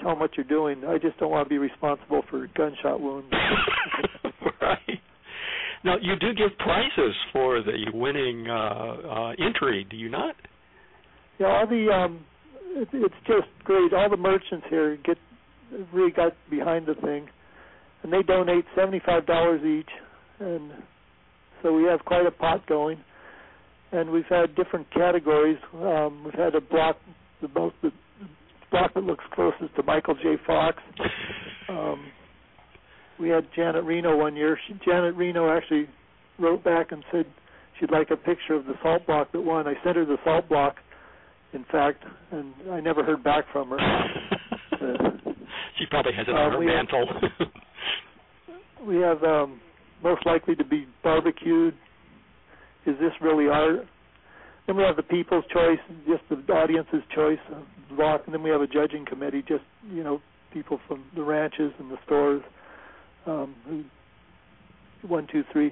tell 0.00 0.10
them 0.10 0.20
what 0.20 0.36
you're 0.36 0.44
doing. 0.44 0.84
I 0.84 0.98
just 0.98 1.18
don't 1.18 1.30
want 1.30 1.46
to 1.46 1.50
be 1.50 1.58
responsible 1.58 2.22
for 2.30 2.48
gunshot 2.56 3.00
wounds. 3.00 3.28
right. 4.60 5.00
Now 5.84 5.96
you 6.00 6.16
do 6.16 6.32
give 6.32 6.56
prizes 6.58 7.14
for 7.32 7.62
the 7.62 7.86
winning 7.92 8.48
uh, 8.48 8.54
uh, 8.54 9.30
entry, 9.32 9.86
do 9.88 9.96
you 9.96 10.08
not? 10.08 10.34
Yeah, 11.38 11.48
all 11.48 11.66
the 11.66 11.90
um, 11.92 12.24
it, 12.76 12.88
it's 12.92 13.14
just 13.26 13.48
great. 13.64 13.92
All 13.92 14.08
the 14.08 14.16
merchants 14.16 14.66
here 14.70 14.96
get 15.04 15.18
really 15.92 16.12
got 16.12 16.32
behind 16.48 16.86
the 16.86 16.94
thing 16.94 17.28
and 18.04 18.12
they 18.12 18.22
donate 18.22 18.64
seventy-five 18.76 19.26
dollars 19.26 19.62
each, 19.64 19.90
and 20.38 20.70
so 21.62 21.72
we 21.74 21.84
have 21.84 22.04
quite 22.04 22.26
a 22.26 22.30
pot 22.30 22.64
going. 22.68 22.98
and 23.92 24.10
we've 24.10 24.26
had 24.28 24.54
different 24.56 24.90
categories. 24.92 25.58
Um, 25.74 26.22
we've 26.24 26.34
had 26.34 26.54
a 26.54 26.60
block, 26.60 26.96
the 27.40 27.48
most 27.48 27.76
the 27.82 27.92
block 28.70 28.92
that 28.94 29.04
looks 29.04 29.24
closest 29.32 29.74
to 29.76 29.82
Michael 29.84 30.14
J. 30.16 30.36
Fox. 30.46 30.78
Um, 31.68 32.06
we 33.20 33.28
had 33.28 33.46
Janet 33.54 33.84
Reno 33.84 34.16
one 34.16 34.34
year. 34.34 34.58
She, 34.66 34.74
Janet 34.84 35.14
Reno 35.14 35.48
actually 35.56 35.88
wrote 36.40 36.64
back 36.64 36.90
and 36.90 37.04
said 37.12 37.26
she'd 37.78 37.92
like 37.92 38.10
a 38.10 38.16
picture 38.16 38.54
of 38.54 38.66
the 38.66 38.74
salt 38.82 39.06
block 39.06 39.30
that 39.32 39.40
won. 39.40 39.68
I 39.68 39.74
sent 39.84 39.96
her 39.96 40.04
the 40.04 40.18
salt 40.24 40.48
block, 40.48 40.76
in 41.52 41.64
fact, 41.70 42.02
and 42.32 42.52
I 42.72 42.80
never 42.80 43.04
heard 43.04 43.22
back 43.22 43.44
from 43.52 43.70
her. 43.70 43.78
uh, 44.72 45.10
she 45.78 45.86
probably 45.86 46.12
has 46.14 46.26
it 46.26 46.34
on 46.34 46.52
uh, 46.54 46.58
her 46.58 46.64
mantle. 46.64 47.06
we 48.86 48.96
have 48.96 49.22
um, 49.22 49.60
most 50.02 50.24
likely 50.26 50.54
to 50.56 50.64
be 50.64 50.86
barbecued. 51.02 51.74
Is 52.86 52.96
this 53.00 53.12
really 53.20 53.48
art? 53.48 53.86
Then 54.66 54.76
we 54.76 54.82
have 54.82 54.96
the 54.96 55.02
people's 55.02 55.44
choice, 55.52 55.78
just 56.06 56.22
the 56.30 56.52
audience's 56.52 57.02
choice 57.14 57.38
block, 57.90 58.22
and 58.26 58.34
then 58.34 58.42
we 58.42 58.50
have 58.50 58.60
a 58.60 58.66
judging 58.66 59.04
committee, 59.04 59.42
just 59.46 59.64
you 59.90 60.02
know, 60.02 60.20
people 60.52 60.80
from 60.88 61.04
the 61.14 61.22
ranches 61.22 61.72
and 61.78 61.90
the 61.90 61.98
stores. 62.04 62.42
Um, 63.26 63.54
who, 63.66 63.84
one, 65.08 65.26
two, 65.30 65.44
three. 65.52 65.70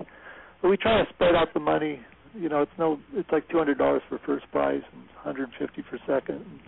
But 0.61 0.69
we 0.69 0.76
try 0.76 1.02
to 1.02 1.09
spread 1.12 1.35
out 1.35 1.49
the 1.54 1.61
money. 1.61 2.00
You 2.35 2.49
know, 2.49 2.62
it's 2.62 2.73
no, 2.78 2.99
it's 3.14 3.28
like 3.31 3.49
two 3.50 3.59
hundred 3.59 3.78
dollars 3.78 4.02
for 4.09 4.19
first 4.25 4.47
prize 4.52 4.83
and 4.92 5.02
150 5.25 5.83
for 5.90 5.99
second, 6.07 6.37
and 6.37 6.61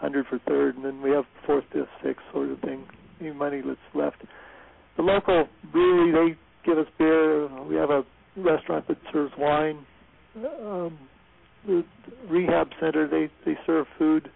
100 0.00 0.26
for 0.26 0.38
third, 0.46 0.76
and 0.76 0.84
then 0.84 1.02
we 1.02 1.10
have 1.10 1.24
fourth, 1.46 1.64
fifth, 1.72 1.88
sixth 2.04 2.22
sort 2.32 2.50
of 2.50 2.60
thing. 2.60 2.84
Any 3.20 3.32
money 3.32 3.62
that's 3.64 3.78
left. 3.94 4.22
The 4.96 5.02
local 5.02 5.48
brewery, 5.72 6.12
they 6.12 6.38
give 6.64 6.78
us 6.78 6.86
beer. 6.98 7.48
We 7.64 7.76
have 7.76 7.90
a 7.90 8.04
restaurant 8.36 8.88
that 8.88 8.98
serves 9.12 9.32
wine. 9.38 9.84
Um, 10.36 10.98
the 11.66 11.84
rehab 12.28 12.68
center, 12.80 13.08
they 13.08 13.30
they 13.44 13.58
serve 13.66 13.86
food. 13.98 14.30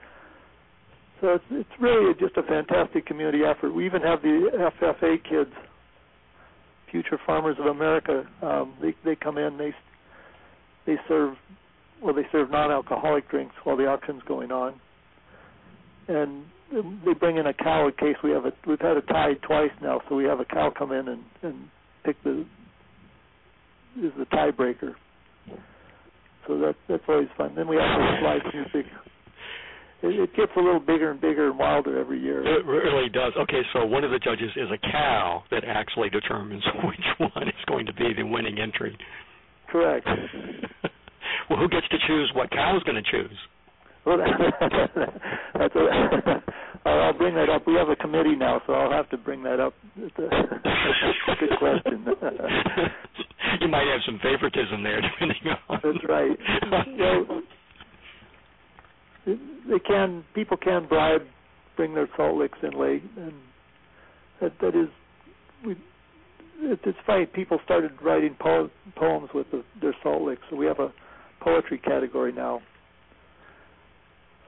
So 1.21 1.35
it's 1.35 1.45
it's 1.51 1.81
really 1.81 2.15
just 2.15 2.37
a 2.37 2.43
fantastic 2.43 3.07
community 3.07 3.41
effort. 3.45 3.73
We 3.73 3.87
even 3.87 4.03
have 4.03 4.23
the 4.23 4.71
FFA 4.81 5.23
kids, 5.29 5.51
Future 6.91 7.19
Farmers 7.25 7.57
of 7.59 7.67
America. 7.67 8.25
Um, 8.43 8.75
they 8.81 8.95
they 9.05 9.17
come 9.17 9.39
in, 9.39 9.57
they 9.57 9.75
they 10.87 10.97
serve 11.09 11.35
well, 12.03 12.15
they 12.15 12.27
serve 12.31 12.51
non-alcoholic 12.51 13.29
drinks 13.31 13.55
while 13.65 13.77
the 13.77 13.87
auction's 13.87 14.23
going 14.29 14.53
on, 14.53 14.79
and 16.09 16.45
they 16.73 17.15
bring 17.15 17.37
in 17.37 17.47
a 17.47 17.55
cow 17.55 17.87
in 17.87 17.93
case 17.93 18.17
we 18.23 18.31
have 18.31 18.45
a 18.45 18.53
we've 18.67 18.81
had 18.81 18.97
a 18.97 19.03
tie 19.03 19.35
twice 19.43 19.71
now, 19.83 20.01
so 20.09 20.17
we 20.17 20.25
have 20.25 20.41
a 20.41 20.45
cow 20.45 20.73
come 20.77 20.93
in 20.93 21.09
and 21.09 21.23
and 21.43 21.69
pick 22.05 22.23
the 22.25 22.45
is 24.03 24.13
the 24.19 24.27
tiebreaker. 24.27 24.95
So 26.47 26.59
that 26.59 26.75
that's 26.89 27.03
always 27.09 27.29
fun. 27.37 27.55
Then 27.55 27.69
we 27.69 27.77
have 27.77 27.99
the 27.99 28.27
live 28.27 28.55
music. 28.55 28.91
It, 30.03 30.21
it 30.21 30.37
gets 30.37 30.53
a 30.57 30.61
little 30.61 30.81
bigger 30.81 31.11
and 31.11 31.21
bigger 31.21 31.49
and 31.49 31.59
wilder 31.59 31.99
every 31.99 32.21
year. 32.21 32.47
It 32.47 32.67
really 32.67 33.09
does. 33.09 33.33
Okay, 33.37 33.63
so 33.73 33.87
one 33.87 34.05
of 34.05 34.11
the 34.11 34.19
judges 34.19 34.51
is 34.55 34.69
a 34.71 34.79
cow 34.79 35.43
that 35.51 35.65
actually 35.65 36.11
determines 36.11 36.63
which 36.85 37.33
one 37.35 37.49
is 37.49 37.65
going 37.67 37.87
to 37.87 37.95
be 37.95 38.13
the 38.15 38.23
winning 38.23 38.59
entry. 38.59 38.97
Correct. 39.69 40.07
well, 41.51 41.59
who 41.59 41.69
gets 41.69 41.89
to 41.89 41.97
choose 42.07 42.31
what 42.35 42.51
cow 42.51 42.77
is 42.77 42.83
going 42.83 43.03
to 43.03 43.11
choose? 43.11 43.37
Well, 44.07 44.19
that's 45.59 45.75
a, 45.75 46.43
I'll 46.89 47.13
bring 47.13 47.35
that 47.35 47.51
up. 47.51 47.67
We 47.67 47.75
have 47.75 47.89
a 47.89 47.97
committee 47.97 48.37
now, 48.37 48.63
so 48.67 48.73
I'll 48.73 48.93
have 48.93 49.11
to 49.11 49.19
bring 49.19 49.43
that 49.43 49.59
up. 49.59 49.75
Good 49.97 50.15
question. 51.59 52.07
you 53.61 53.69
might 53.69 53.87
have 53.89 54.01
some 54.07 54.21
favoritism 54.23 54.85
there, 54.85 55.01
depending 55.01 55.57
on. 55.69 55.81
That's 55.83 56.09
right. 56.09 56.39
well, 56.99 57.43
they 59.27 59.81
can. 59.81 60.25
People 60.35 60.57
can 60.57 60.87
bribe, 60.87 61.23
bring 61.77 61.95
their 61.95 62.09
salt 62.17 62.37
licks 62.39 62.59
in 62.63 62.79
late, 62.79 63.03
and 63.17 63.33
that 64.41 64.53
that 64.61 64.77
is. 64.77 64.89
We, 65.67 65.77
it's 66.61 66.99
funny. 67.05 67.27
People 67.27 67.59
started 67.65 67.91
writing 68.01 68.37
po- 68.39 68.71
poems 68.95 69.31
with 69.35 69.51
the, 69.51 69.65
their 69.81 69.97
salt 70.05 70.23
licks, 70.23 70.43
so 70.49 70.55
we 70.55 70.67
have 70.67 70.79
a 70.79 70.93
poetry 71.41 71.79
category 71.79 72.31
now. 72.33 72.63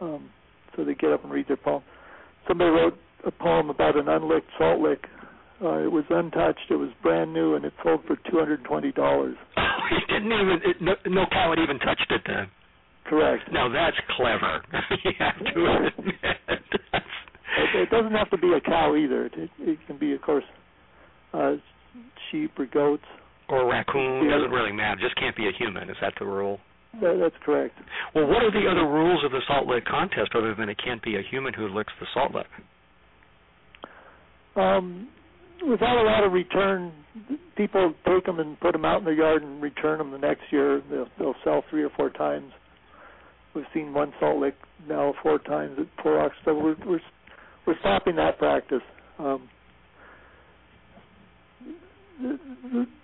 Um, 0.00 0.30
so 0.76 0.84
they 0.84 0.94
get 0.94 1.12
up 1.12 1.24
and 1.24 1.32
read 1.32 1.48
their 1.48 1.56
poem 1.56 1.82
somebody 2.48 2.70
wrote 2.70 2.98
a 3.24 3.30
poem 3.30 3.70
about 3.70 3.96
an 3.96 4.08
unlicked 4.08 4.48
salt 4.58 4.80
lick. 4.80 5.04
Uh, 5.62 5.78
it 5.84 5.92
was 5.92 6.04
untouched. 6.08 6.70
It 6.70 6.76
was 6.76 6.90
brand 7.02 7.32
new, 7.32 7.54
and 7.54 7.64
it 7.64 7.72
sold 7.82 8.00
for 8.06 8.16
two 8.30 8.38
hundred 8.38 8.64
twenty 8.64 8.90
dollars. 8.90 9.36
Oh, 9.80 9.96
it 9.96 10.12
didn't 10.12 10.32
even. 10.32 10.60
It, 10.64 10.76
no, 10.82 10.94
no 11.06 11.24
cow 11.30 11.50
had 11.50 11.62
even 11.62 11.78
touched 11.78 12.10
it 12.10 12.20
then. 12.26 12.48
Correct. 13.06 13.44
Now 13.52 13.68
that's 13.68 13.96
clever. 14.16 14.60
you 15.04 15.12
have 15.18 15.38
to 15.38 15.88
admit. 15.98 16.16
it, 16.48 16.62
it 17.74 17.90
doesn't 17.90 18.12
have 18.12 18.28
to 18.30 18.38
be 18.38 18.52
a 18.52 18.60
cow 18.60 18.96
either. 18.96 19.26
It, 19.26 19.32
it, 19.36 19.50
it 19.60 19.78
can 19.86 19.98
be, 19.98 20.12
of 20.14 20.20
course, 20.20 20.44
uh, 21.32 21.54
sheep 22.30 22.52
or 22.58 22.66
goats. 22.66 23.04
Or 23.48 23.70
raccoon. 23.70 24.24
Yeah. 24.24 24.36
Doesn't 24.36 24.50
really 24.50 24.72
matter. 24.72 25.00
Just 25.00 25.16
can't 25.16 25.36
be 25.36 25.48
a 25.48 25.52
human. 25.56 25.88
Is 25.88 25.96
that 26.02 26.12
the 26.18 26.26
rule? 26.26 26.58
That, 26.94 27.18
that's 27.20 27.44
correct. 27.44 27.74
Well, 28.14 28.26
what 28.26 28.42
are 28.42 28.50
the 28.50 28.68
other 28.68 28.86
rules 28.86 29.24
of 29.24 29.30
the 29.30 29.40
salt 29.46 29.66
lick 29.66 29.84
contest 29.84 30.30
other 30.34 30.54
than 30.54 30.68
it 30.68 30.78
can't 30.82 31.02
be 31.02 31.16
a 31.16 31.22
human 31.30 31.54
who 31.54 31.68
licks 31.68 31.92
the 32.00 32.06
salt 32.14 32.34
lick? 32.34 32.46
Um, 34.56 35.08
without 35.68 35.96
a 35.98 36.02
lot 36.02 36.24
of 36.24 36.32
return, 36.32 36.92
people 37.56 37.94
take 38.06 38.24
them 38.24 38.40
and 38.40 38.58
put 38.58 38.72
them 38.72 38.84
out 38.84 38.98
in 39.00 39.04
the 39.04 39.12
yard 39.12 39.42
and 39.42 39.62
return 39.62 39.98
them 39.98 40.10
the 40.10 40.18
next 40.18 40.42
year. 40.50 40.82
They'll, 40.90 41.08
they'll 41.18 41.34
sell 41.44 41.62
three 41.70 41.84
or 41.84 41.90
four 41.90 42.10
times. 42.10 42.52
We've 43.54 43.64
seen 43.72 43.94
one 43.94 44.12
salt 44.18 44.40
lick 44.40 44.54
now 44.88 45.14
four 45.22 45.38
times 45.38 45.78
at 45.78 45.86
Four 46.02 46.30
So 46.44 46.54
we're 46.54 46.76
we're 46.86 47.00
we're 47.66 47.78
stopping 47.80 48.16
that 48.16 48.38
practice. 48.38 48.82
Um, 49.18 49.48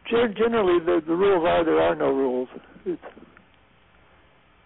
generally, 0.09 0.79
the, 0.85 1.03
the 1.07 1.15
rules 1.15 1.45
are 1.47 1.65
there 1.65 1.81
are 1.81 1.95
no 1.95 2.11
rules. 2.11 2.49
It's 2.85 3.03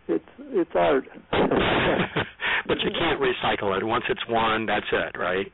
it's 0.09 0.25
it's 0.39 0.71
art. 0.75 1.05
but 1.31 2.79
you 2.81 2.91
can't 2.99 3.21
recycle 3.21 3.77
it. 3.77 3.85
Once 3.85 4.05
it's 4.09 4.21
won, 4.29 4.67
that's 4.67 4.87
it, 4.91 5.19
right? 5.19 5.53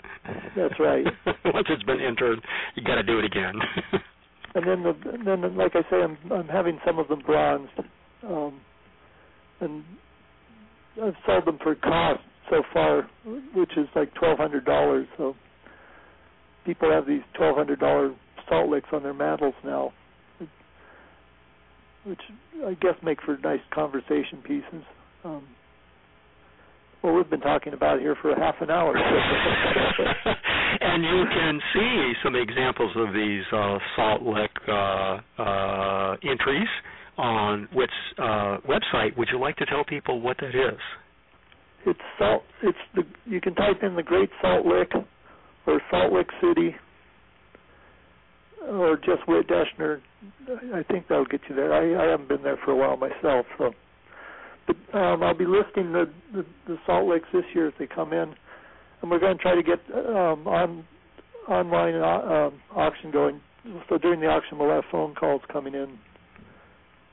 That's 0.57 0.79
right. 0.79 1.05
Once 1.45 1.67
it's 1.69 1.83
been 1.83 2.01
entered, 2.01 2.41
you 2.75 2.85
got 2.85 2.97
to 2.97 3.03
do 3.03 3.19
it 3.19 3.25
again. 3.25 3.55
and 4.55 4.67
then 4.67 4.83
the 4.83 4.95
and 5.11 5.27
then 5.27 5.57
like 5.57 5.73
I 5.75 5.83
say, 5.91 6.03
I'm 6.03 6.19
I'm 6.33 6.49
having 6.49 6.79
some 6.87 6.99
of 6.99 7.09
them 7.09 7.21
bronzed, 7.27 7.73
um, 8.27 8.61
and 9.61 9.85
I've 11.03 11.17
sold 11.27 11.47
them 11.47 11.59
for 11.63 11.75
cost 11.75 12.21
so 12.51 12.63
far, 12.73 13.09
which 13.55 13.77
is 13.77 13.89
like 13.95 14.15
twelve 14.15 14.39
hundred 14.39 14.65
dollars. 14.65 15.07
So 15.17 15.35
people 16.65 16.91
have 16.91 17.07
these 17.07 17.23
twelve 17.37 17.57
hundred 17.57 17.81
dollar 17.81 18.15
salt 18.49 18.69
licks 18.69 18.89
on 18.93 19.03
their 19.03 19.15
mantles 19.15 19.55
now 19.65 19.93
which 22.05 22.21
I 22.65 22.75
guess 22.75 22.95
make 23.03 23.21
for 23.23 23.37
nice 23.39 23.61
conversation 23.73 24.39
pieces. 24.45 24.85
Um, 25.25 25.47
well, 27.03 27.15
we've 27.15 27.29
been 27.29 27.41
talking 27.41 27.75
about 27.75 28.01
here 28.01 28.17
for 28.23 28.31
a 28.33 28.39
half 28.39 28.55
an 28.61 28.71
hour. 28.71 28.97
and 30.81 31.05
you 31.05 31.25
can 31.31 31.61
see 31.75 32.13
some 32.23 32.35
examples 32.35 32.93
of 32.97 33.13
these 33.13 33.43
uh, 33.53 33.79
Salt 33.95 34.23
Lick 34.23 34.51
uh, 34.67 35.21
uh, 35.39 36.17
entries 36.23 36.69
on 37.19 37.69
which 37.75 37.91
uh, 38.19 38.59
website. 38.67 39.17
Would 39.19 39.29
you 39.31 39.39
like 39.39 39.57
to 39.57 39.67
tell 39.67 39.85
people 39.85 40.21
what 40.21 40.39
that 40.41 40.55
is? 40.55 40.81
It's 41.87 42.01
salt. 42.19 42.43
It's 42.63 42.79
the. 42.95 43.03
You 43.27 43.41
can 43.41 43.55
type 43.55 43.83
in 43.83 43.95
the 43.95 44.03
Great 44.03 44.31
Salt 44.41 44.65
Lick 44.65 44.91
or 45.67 45.83
Salt 45.91 46.13
Lick 46.13 46.29
City 46.41 46.75
or 48.67 48.97
just 48.97 49.29
Whit 49.29 49.47
Deschner. 49.47 50.01
I 50.75 50.83
think 50.83 51.09
that'll 51.09 51.25
get 51.25 51.41
you 51.49 51.55
there. 51.55 51.73
I, 51.73 52.07
I 52.07 52.11
haven't 52.11 52.29
been 52.29 52.43
there 52.43 52.59
for 52.65 52.73
a 52.73 52.77
while 52.77 52.97
myself, 52.97 53.47
so. 53.59 53.73
But 54.67 54.99
um, 54.99 55.23
I'll 55.23 55.37
be 55.37 55.47
listing 55.47 55.93
the, 55.93 56.11
the 56.33 56.45
the 56.67 56.79
Salt 56.87 57.07
Licks 57.07 57.29
this 57.33 57.45
year 57.55 57.69
as 57.69 57.75
they 57.79 57.87
come 57.87 58.13
in, 58.13 58.35
and 59.03 59.11
we're 59.11 59.19
going 59.19 59.37
to 59.37 59.43
try 59.43 59.55
to 59.55 59.63
get 59.63 59.81
um, 59.95 60.47
on 60.47 60.85
online 61.49 61.95
uh, 61.95 62.49
um, 62.49 62.61
auction 62.75 63.11
going. 63.11 63.41
So 63.89 63.99
during 63.99 64.21
the 64.21 64.27
auction, 64.27 64.59
we'll 64.59 64.71
have 64.71 64.85
phone 64.91 65.15
calls 65.15 65.43
coming 65.53 65.75
in. 65.75 65.99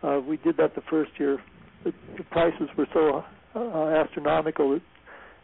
Uh, 0.03 0.19
we 0.19 0.37
did 0.37 0.57
that 0.57 0.75
the 0.75 0.81
first 0.89 1.11
year. 1.17 1.39
The, 1.83 1.93
the 2.17 2.23
prices 2.25 2.69
were 2.77 2.87
so 2.93 3.23
uh, 3.55 3.87
astronomical 3.87 4.71
that 4.71 4.81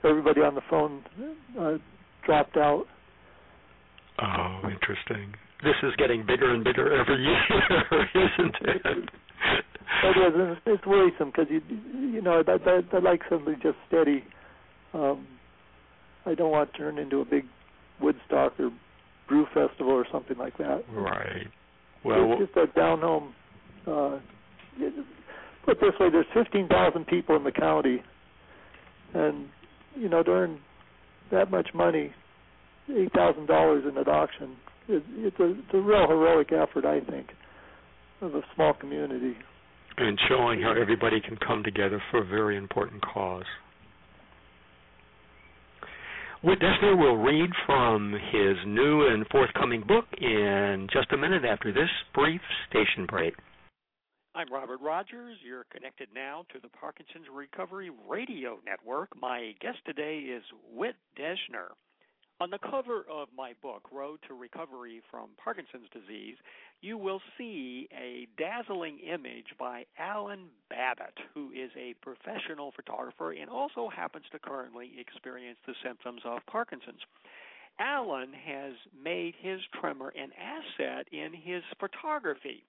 everybody 0.08 0.42
on 0.42 0.56
the 0.56 0.62
phone 0.70 1.04
uh, 1.60 1.74
dropped 2.26 2.58
out. 2.58 2.86
Oh, 4.22 4.62
interesting 4.70 5.34
this 5.64 5.76
is 5.84 5.94
getting 5.98 6.26
bigger 6.26 6.54
and 6.54 6.64
bigger 6.64 6.96
every 6.96 7.24
year, 7.24 8.10
isn't 8.16 8.56
it? 8.62 9.10
it 10.04 10.52
is. 10.52 10.58
It's 10.66 10.86
worrisome 10.86 11.32
because 11.32 11.48
you 11.50 11.62
you 11.94 12.22
know 12.22 12.44
I, 12.48 12.70
I, 12.70 12.82
I 12.94 13.00
like 13.00 13.22
something 13.30 13.56
just 13.62 13.78
steady. 13.88 14.24
Um, 14.94 15.28
I 16.26 16.36
don't 16.36 16.52
want 16.52 16.72
to 16.72 16.78
turn 16.78 16.98
into 16.98 17.22
a 17.22 17.26
big 17.26 17.46
Woodstock 18.02 18.60
or 18.60 18.72
brew 19.28 19.46
festival 19.54 19.94
or 19.94 20.06
something 20.12 20.38
like 20.38 20.58
that. 20.58 20.84
Right. 20.92 21.48
Well, 22.04 22.34
it's 22.34 22.54
just 22.54 22.58
a 22.58 22.68
down 22.78 23.02
home. 23.02 23.34
Uh, 23.86 24.20
put 25.66 25.78
it 25.78 25.82
this 25.82 25.94
way: 26.00 26.10
there's 26.12 26.26
15,000 26.34 27.08
people 27.08 27.36
in 27.36 27.44
the 27.44 27.52
county, 27.52 28.04
and 29.14 29.48
you 29.96 30.10
know, 30.10 30.24
to 30.24 30.32
earn 30.32 30.60
that 31.32 31.52
much 31.52 31.70
money, 31.74 32.12
eight 32.96 33.12
thousand 33.14 33.48
dollars 33.48 33.84
in 33.90 33.98
an 33.98 34.08
auction, 34.08 34.56
it, 34.88 35.04
it's 35.18 35.40
a 35.40 35.52
it's 35.52 35.74
a 35.74 35.80
real 35.80 36.08
heroic 36.08 36.52
effort, 36.52 36.86
I 36.86 37.00
think, 37.02 37.28
of 38.22 38.36
a 38.36 38.42
small 38.56 38.74
community. 38.74 39.36
And 39.98 40.20
showing 40.30 40.62
how 40.62 40.74
everybody 40.80 41.20
can 41.20 41.38
come 41.38 41.64
together 41.64 42.02
for 42.12 42.22
a 42.22 42.26
very 42.26 42.56
important 42.56 43.02
cause. 43.02 43.46
Whit 46.44 46.60
Deschner 46.60 46.96
will 46.96 47.18
read 47.18 47.50
from 47.66 48.14
his 48.14 48.58
new 48.68 49.08
and 49.08 49.26
forthcoming 49.32 49.84
book 49.88 50.06
in 50.22 50.88
just 50.94 51.12
a 51.12 51.18
minute 51.18 51.44
after 51.44 51.72
this 51.72 51.90
brief 52.14 52.42
station 52.70 53.08
break. 53.08 53.34
I'm 54.36 54.54
Robert 54.54 54.80
Rogers. 54.80 55.38
You're 55.44 55.66
connected 55.74 56.10
now 56.14 56.46
to 56.54 56.60
the 56.62 56.70
Parkinson's 56.70 57.26
Recovery 57.34 57.90
Radio 58.08 58.60
Network. 58.64 59.10
My 59.20 59.54
guest 59.60 59.80
today 59.84 60.20
is 60.20 60.44
Whit 60.72 60.96
Deschner. 61.20 61.74
On 62.40 62.52
the 62.52 62.60
cover 62.60 63.04
of 63.10 63.30
my 63.36 63.54
book, 63.64 63.88
Road 63.92 64.20
to 64.28 64.36
Recovery 64.36 65.02
from 65.10 65.30
Parkinson's 65.44 65.90
Disease, 65.92 66.36
you 66.82 66.96
will 66.98 67.20
see 67.36 67.90
a 67.92 68.28
dazzling 68.38 69.00
image 69.00 69.48
by 69.58 69.86
Alan 69.98 70.50
Babbitt, 70.70 71.18
who 71.34 71.52
is 71.52 71.72
a 71.76 71.96
professional 72.04 72.72
photographer 72.76 73.32
and 73.32 73.50
also 73.50 73.90
happens 73.90 74.26
to 74.32 74.40
currently 74.40 74.92
experience 75.00 75.58
the 75.66 75.74
symptoms 75.84 76.22
of 76.26 76.46
Parkinson's. 76.46 77.02
Alan 77.80 78.34
has 78.34 78.74
made 79.04 79.34
his 79.42 79.60
tremor 79.82 80.14
an 80.16 80.30
asset 80.38 81.08
in 81.12 81.34
his 81.34 81.64
photography 81.80 82.64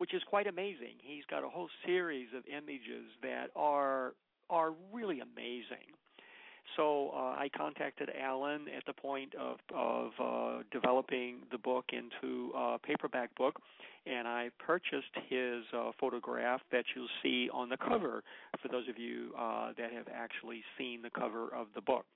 which 0.00 0.14
is 0.14 0.22
quite 0.30 0.46
amazing. 0.46 0.96
He's 1.02 1.26
got 1.28 1.44
a 1.44 1.48
whole 1.50 1.68
series 1.84 2.28
of 2.34 2.42
images 2.48 3.12
that 3.22 3.50
are 3.54 4.14
are 4.48 4.72
really 4.92 5.20
amazing. 5.20 5.92
So 6.76 7.10
uh, 7.14 7.34
I 7.38 7.48
contacted 7.56 8.10
Alan 8.18 8.66
at 8.76 8.84
the 8.86 8.92
point 8.92 9.34
of 9.34 9.58
of 9.74 10.10
uh, 10.22 10.62
developing 10.70 11.38
the 11.50 11.58
book 11.58 11.86
into 11.92 12.52
a 12.54 12.78
paperback 12.78 13.34
book, 13.34 13.60
and 14.06 14.26
I 14.28 14.50
purchased 14.58 15.14
his 15.28 15.64
uh, 15.76 15.90
photograph 15.98 16.60
that 16.72 16.84
you'll 16.94 17.08
see 17.22 17.48
on 17.52 17.68
the 17.68 17.76
cover. 17.76 18.22
For 18.62 18.68
those 18.68 18.88
of 18.88 18.98
you 18.98 19.32
uh, 19.38 19.72
that 19.78 19.92
have 19.92 20.06
actually 20.14 20.62
seen 20.78 21.02
the 21.02 21.10
cover 21.10 21.48
of 21.54 21.68
the 21.74 21.80
book. 21.80 22.06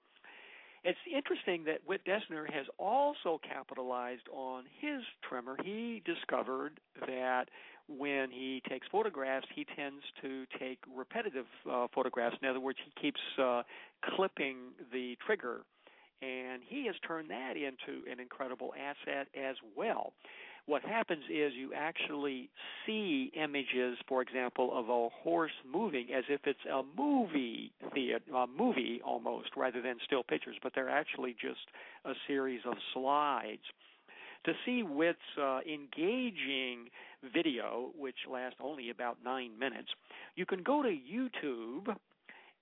It's 0.84 0.98
interesting 1.10 1.64
that 1.64 1.78
Whit 1.86 2.02
Deschner 2.04 2.44
has 2.52 2.66
also 2.78 3.40
capitalized 3.42 4.28
on 4.30 4.64
his 4.80 5.00
tremor. 5.26 5.56
He 5.64 6.02
discovered 6.04 6.78
that 7.06 7.46
when 7.88 8.30
he 8.30 8.62
takes 8.68 8.86
photographs, 8.90 9.46
he 9.54 9.66
tends 9.76 10.02
to 10.22 10.44
take 10.58 10.78
repetitive 10.94 11.46
uh, 11.70 11.86
photographs. 11.94 12.36
In 12.42 12.48
other 12.48 12.60
words, 12.60 12.78
he 12.84 12.92
keeps 13.00 13.20
uh, 13.40 13.62
clipping 14.16 14.56
the 14.92 15.16
trigger, 15.26 15.60
and 16.22 16.62
he 16.66 16.86
has 16.86 16.94
turned 17.06 17.30
that 17.30 17.56
into 17.56 18.10
an 18.10 18.20
incredible 18.20 18.72
asset 18.78 19.28
as 19.34 19.56
well. 19.76 20.12
What 20.66 20.82
happens 20.82 21.24
is 21.30 21.52
you 21.54 21.72
actually 21.76 22.48
see 22.86 23.30
images, 23.34 23.98
for 24.08 24.22
example, 24.22 24.70
of 24.72 24.88
a 24.88 25.08
horse 25.22 25.52
moving 25.70 26.08
as 26.16 26.24
if 26.30 26.40
it's 26.46 26.64
a 26.72 26.82
movie 26.96 27.70
theater, 27.92 28.24
a 28.34 28.46
movie 28.46 29.02
almost, 29.04 29.50
rather 29.58 29.82
than 29.82 29.96
still 30.06 30.22
pictures, 30.22 30.56
but 30.62 30.72
they're 30.74 30.88
actually 30.88 31.36
just 31.38 31.68
a 32.06 32.14
series 32.26 32.60
of 32.64 32.74
slides 32.94 33.60
to 34.44 34.52
see 34.64 34.82
Whit's 34.82 35.18
uh, 35.40 35.60
engaging 35.66 36.90
video, 37.32 37.90
which 37.98 38.16
lasts 38.30 38.58
only 38.62 38.90
about 38.90 39.18
nine 39.24 39.58
minutes, 39.58 39.88
you 40.36 40.46
can 40.46 40.62
go 40.62 40.82
to 40.82 40.88
YouTube 40.88 41.94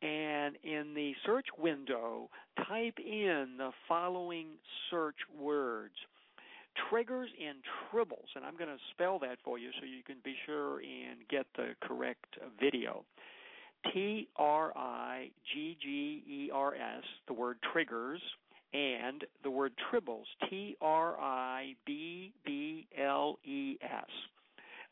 and 0.03 0.57
in 0.65 0.95
the 0.95 1.13
search 1.25 1.47
window, 1.59 2.29
type 2.69 2.99
in 2.99 3.55
the 3.57 3.71
following 3.89 4.49
search 4.91 5.17
words 5.39 5.95
triggers 6.89 7.29
and 7.45 7.59
tribbles. 7.91 8.29
And 8.35 8.45
I'm 8.45 8.57
going 8.57 8.71
to 8.71 8.83
spell 8.93 9.19
that 9.21 9.39
for 9.45 9.59
you 9.59 9.71
so 9.79 9.87
you 9.87 10.03
can 10.03 10.17
be 10.25 10.35
sure 10.47 10.79
and 10.79 11.21
get 11.29 11.47
the 11.57 11.75
correct 11.83 12.39
video. 12.61 13.05
T 13.93 14.29
R 14.37 14.73
I 14.77 15.31
G 15.53 15.77
G 15.83 16.23
E 16.27 16.51
R 16.53 16.75
S, 16.75 17.03
the 17.27 17.35
word 17.35 17.59
triggers, 17.73 18.21
and 18.73 19.25
the 19.43 19.51
word 19.51 19.73
tribbles, 19.91 20.25
T 20.49 20.77
R 20.81 21.19
I 21.21 21.75
B 21.85 22.33
B 22.45 22.87
L 22.97 23.39
E 23.45 23.77
S. 23.83 24.09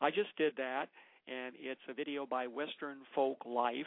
I 0.01 0.11
just 0.11 0.35
did 0.37 0.55
that, 0.57 0.87
and 1.29 1.55
it's 1.59 1.81
a 1.89 1.95
video 1.95 2.25
by 2.27 2.47
Western 2.47 2.99
Folklife, 3.17 3.85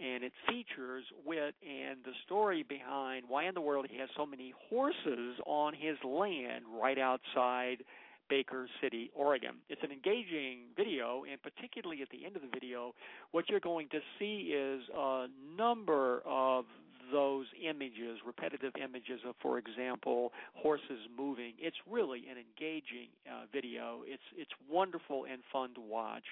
and 0.00 0.24
it 0.24 0.32
features 0.48 1.04
Whit 1.24 1.54
and 1.62 1.98
the 2.04 2.12
story 2.24 2.64
behind 2.66 3.24
why 3.28 3.44
in 3.44 3.54
the 3.54 3.60
world 3.60 3.86
he 3.90 3.98
has 3.98 4.08
so 4.16 4.24
many 4.24 4.54
horses 4.70 5.38
on 5.46 5.74
his 5.74 5.96
land 6.02 6.64
right 6.82 6.98
outside 6.98 7.84
Baker 8.30 8.66
City, 8.80 9.10
Oregon. 9.14 9.56
It's 9.68 9.82
an 9.82 9.92
engaging 9.92 10.72
video, 10.74 11.24
and 11.30 11.40
particularly 11.42 12.00
at 12.00 12.08
the 12.08 12.24
end 12.24 12.34
of 12.34 12.42
the 12.42 12.48
video, 12.48 12.94
what 13.32 13.50
you're 13.50 13.60
going 13.60 13.88
to 13.90 14.00
see 14.18 14.54
is 14.54 14.82
a 14.96 15.26
number 15.56 16.22
of 16.24 16.64
those 17.12 17.46
images, 17.62 18.18
repetitive 18.26 18.72
images 18.82 19.20
of, 19.28 19.34
for 19.40 19.58
example, 19.58 20.32
horses 20.54 21.06
moving. 21.16 21.52
It's 21.58 21.76
really 21.88 22.24
an 22.30 22.36
engaging 22.40 23.08
uh, 23.28 23.44
video. 23.52 24.00
It's 24.06 24.22
it's 24.36 24.50
wonderful 24.70 25.26
and 25.30 25.42
fun 25.52 25.74
to 25.74 25.80
watch. 25.80 26.24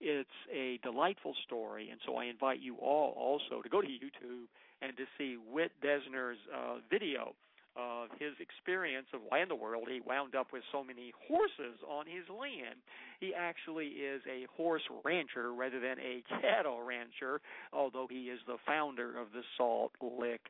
It's 0.00 0.28
a 0.52 0.78
delightful 0.82 1.34
story, 1.46 1.88
and 1.90 2.00
so 2.04 2.16
I 2.16 2.24
invite 2.26 2.60
you 2.60 2.76
all 2.76 3.14
also 3.16 3.62
to 3.62 3.68
go 3.68 3.80
to 3.80 3.86
YouTube 3.86 4.50
and 4.82 4.96
to 4.96 5.04
see 5.16 5.38
Whit 5.50 5.72
Deschner's 5.82 6.38
uh, 6.52 6.76
video 6.90 7.34
of 7.76 8.08
his 8.18 8.34
experience 8.38 9.06
of 9.12 9.20
why 9.28 9.42
in 9.42 9.48
the 9.48 9.54
world 9.54 9.88
he 9.90 10.00
wound 10.06 10.34
up 10.34 10.52
with 10.52 10.62
so 10.70 10.84
many 10.84 11.12
horses 11.26 11.78
on 11.88 12.06
his 12.06 12.22
land. 12.30 12.78
He 13.24 13.32
actually 13.34 13.86
is 13.86 14.20
a 14.28 14.46
horse 14.54 14.82
rancher 15.02 15.54
rather 15.54 15.80
than 15.80 15.96
a 15.98 16.22
cattle 16.42 16.82
rancher, 16.82 17.40
although 17.72 18.06
he 18.10 18.24
is 18.24 18.38
the 18.46 18.56
founder 18.66 19.18
of 19.18 19.28
the 19.32 19.40
Salt 19.56 19.92
Lick 20.02 20.40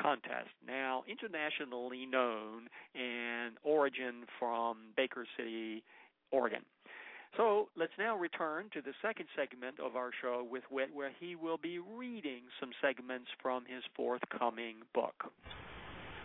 contest. 0.00 0.50
Now, 0.66 1.04
internationally 1.06 2.06
known 2.06 2.68
and 2.96 3.54
origin 3.62 4.24
from 4.40 4.78
Baker 4.96 5.26
City, 5.36 5.84
Oregon. 6.32 6.62
So 7.36 7.68
let's 7.76 7.92
now 7.98 8.16
return 8.16 8.66
to 8.72 8.82
the 8.82 8.94
second 9.00 9.26
segment 9.36 9.78
of 9.78 9.94
our 9.94 10.10
show 10.20 10.44
with 10.48 10.64
Whit, 10.70 10.88
where 10.92 11.12
he 11.20 11.36
will 11.36 11.58
be 11.58 11.78
reading 11.78 12.42
some 12.58 12.70
segments 12.82 13.28
from 13.40 13.64
his 13.64 13.84
forthcoming 13.94 14.76
book. 14.92 15.32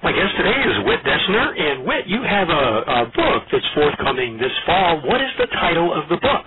My 0.01 0.13
guest 0.13 0.31
today 0.37 0.55
is 0.63 0.85
Whit 0.85 1.03
Deschner, 1.03 1.59
and 1.59 1.85
Whit, 1.85 2.07
you 2.07 2.23
have 2.23 2.47
a, 2.47 2.53
a 2.53 3.05
book 3.13 3.43
that's 3.51 3.65
forthcoming 3.75 4.37
this 4.37 4.51
fall. 4.65 5.01
What 5.05 5.19
is 5.19 5.27
the 5.37 5.47
title 5.47 5.93
of 5.93 6.07
the 6.07 6.15
book? 6.15 6.45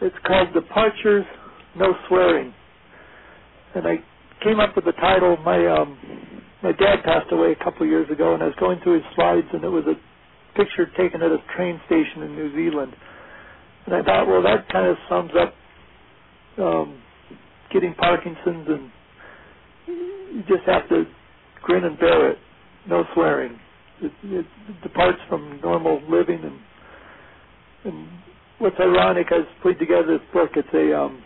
It's 0.00 0.14
called 0.24 0.54
Departures, 0.54 1.24
No 1.76 1.92
Swearing, 2.06 2.54
and 3.74 3.88
I 3.88 3.96
came 4.44 4.60
up 4.60 4.76
with 4.76 4.84
the 4.84 4.92
title. 4.92 5.36
My 5.38 5.66
um, 5.66 5.98
my 6.62 6.70
dad 6.70 7.02
passed 7.04 7.32
away 7.32 7.50
a 7.50 7.64
couple 7.64 7.84
years 7.84 8.08
ago, 8.12 8.34
and 8.34 8.44
I 8.44 8.46
was 8.46 8.56
going 8.60 8.78
through 8.84 9.02
his 9.02 9.14
slides, 9.16 9.48
and 9.52 9.64
it 9.64 9.68
was 9.68 9.84
a 9.86 9.98
picture 10.56 10.86
taken 10.96 11.20
at 11.20 11.32
a 11.32 11.38
train 11.56 11.80
station 11.86 12.22
in 12.22 12.36
New 12.36 12.54
Zealand, 12.54 12.94
and 13.86 13.94
I 13.96 14.02
thought, 14.02 14.28
well, 14.28 14.42
that 14.42 14.68
kind 14.70 14.86
of 14.86 14.96
sums 15.08 15.32
up 15.36 15.54
um, 16.58 17.02
getting 17.72 17.92
Parkinson's, 17.94 18.68
and 18.68 18.90
you 19.88 20.42
just 20.46 20.62
have 20.66 20.88
to 20.88 21.06
grin 21.62 21.84
and 21.84 21.98
bear 21.98 22.30
it, 22.30 22.38
no 22.88 23.04
swearing. 23.14 23.58
It, 24.00 24.12
it, 24.24 24.46
departs 24.82 25.18
from 25.28 25.60
normal 25.62 26.02
living, 26.08 26.40
and 26.42 26.58
and 27.84 28.08
what's 28.58 28.76
ironic, 28.80 29.28
I 29.30 29.40
put 29.62 29.78
together 29.78 30.18
this 30.18 30.26
book. 30.32 30.50
It's 30.56 30.68
a 30.74 30.98
um, 30.98 31.22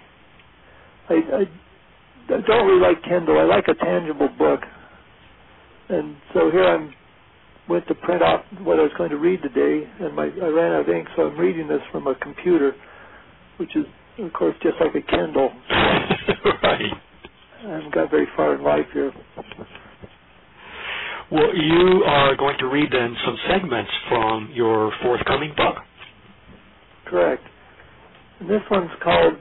I, 1.08 1.14
I 1.14 2.34
I 2.34 2.40
don't 2.46 2.66
really 2.66 2.80
like 2.80 3.02
Kindle. 3.04 3.38
I 3.38 3.44
like 3.44 3.68
a 3.68 3.74
tangible 3.74 4.28
book, 4.38 4.60
and 5.88 6.16
so 6.34 6.50
here 6.50 6.64
I'm 6.64 6.92
went 7.68 7.86
to 7.88 7.94
print 7.94 8.22
out 8.22 8.44
what 8.62 8.78
I 8.78 8.82
was 8.82 8.92
going 8.96 9.10
to 9.10 9.16
read 9.16 9.42
today, 9.42 9.88
and 10.00 10.14
my 10.14 10.24
I 10.24 10.48
ran 10.48 10.72
out 10.72 10.82
of 10.82 10.88
ink, 10.88 11.08
so 11.16 11.22
I'm 11.22 11.38
reading 11.38 11.68
this 11.68 11.80
from 11.90 12.06
a 12.06 12.14
computer, 12.16 12.74
which 13.58 13.74
is 13.76 13.84
of 14.18 14.32
course 14.32 14.56
just 14.62 14.76
like 14.80 14.94
a 14.94 15.02
Kindle. 15.02 15.50
right. 15.70 16.92
I 17.64 17.70
haven't 17.70 17.94
got 17.94 18.10
very 18.10 18.26
far 18.36 18.54
in 18.54 18.62
life 18.62 18.86
here. 18.92 19.12
Well, 21.30 21.54
you 21.56 22.04
are 22.06 22.36
going 22.36 22.56
to 22.58 22.66
read 22.66 22.90
then 22.92 23.16
some 23.24 23.36
segments 23.50 23.90
from 24.08 24.50
your 24.54 24.92
forthcoming 25.02 25.54
book. 25.56 25.76
Correct. 27.06 27.42
And 28.38 28.48
this 28.48 28.62
one's 28.70 28.90
called, 29.02 29.34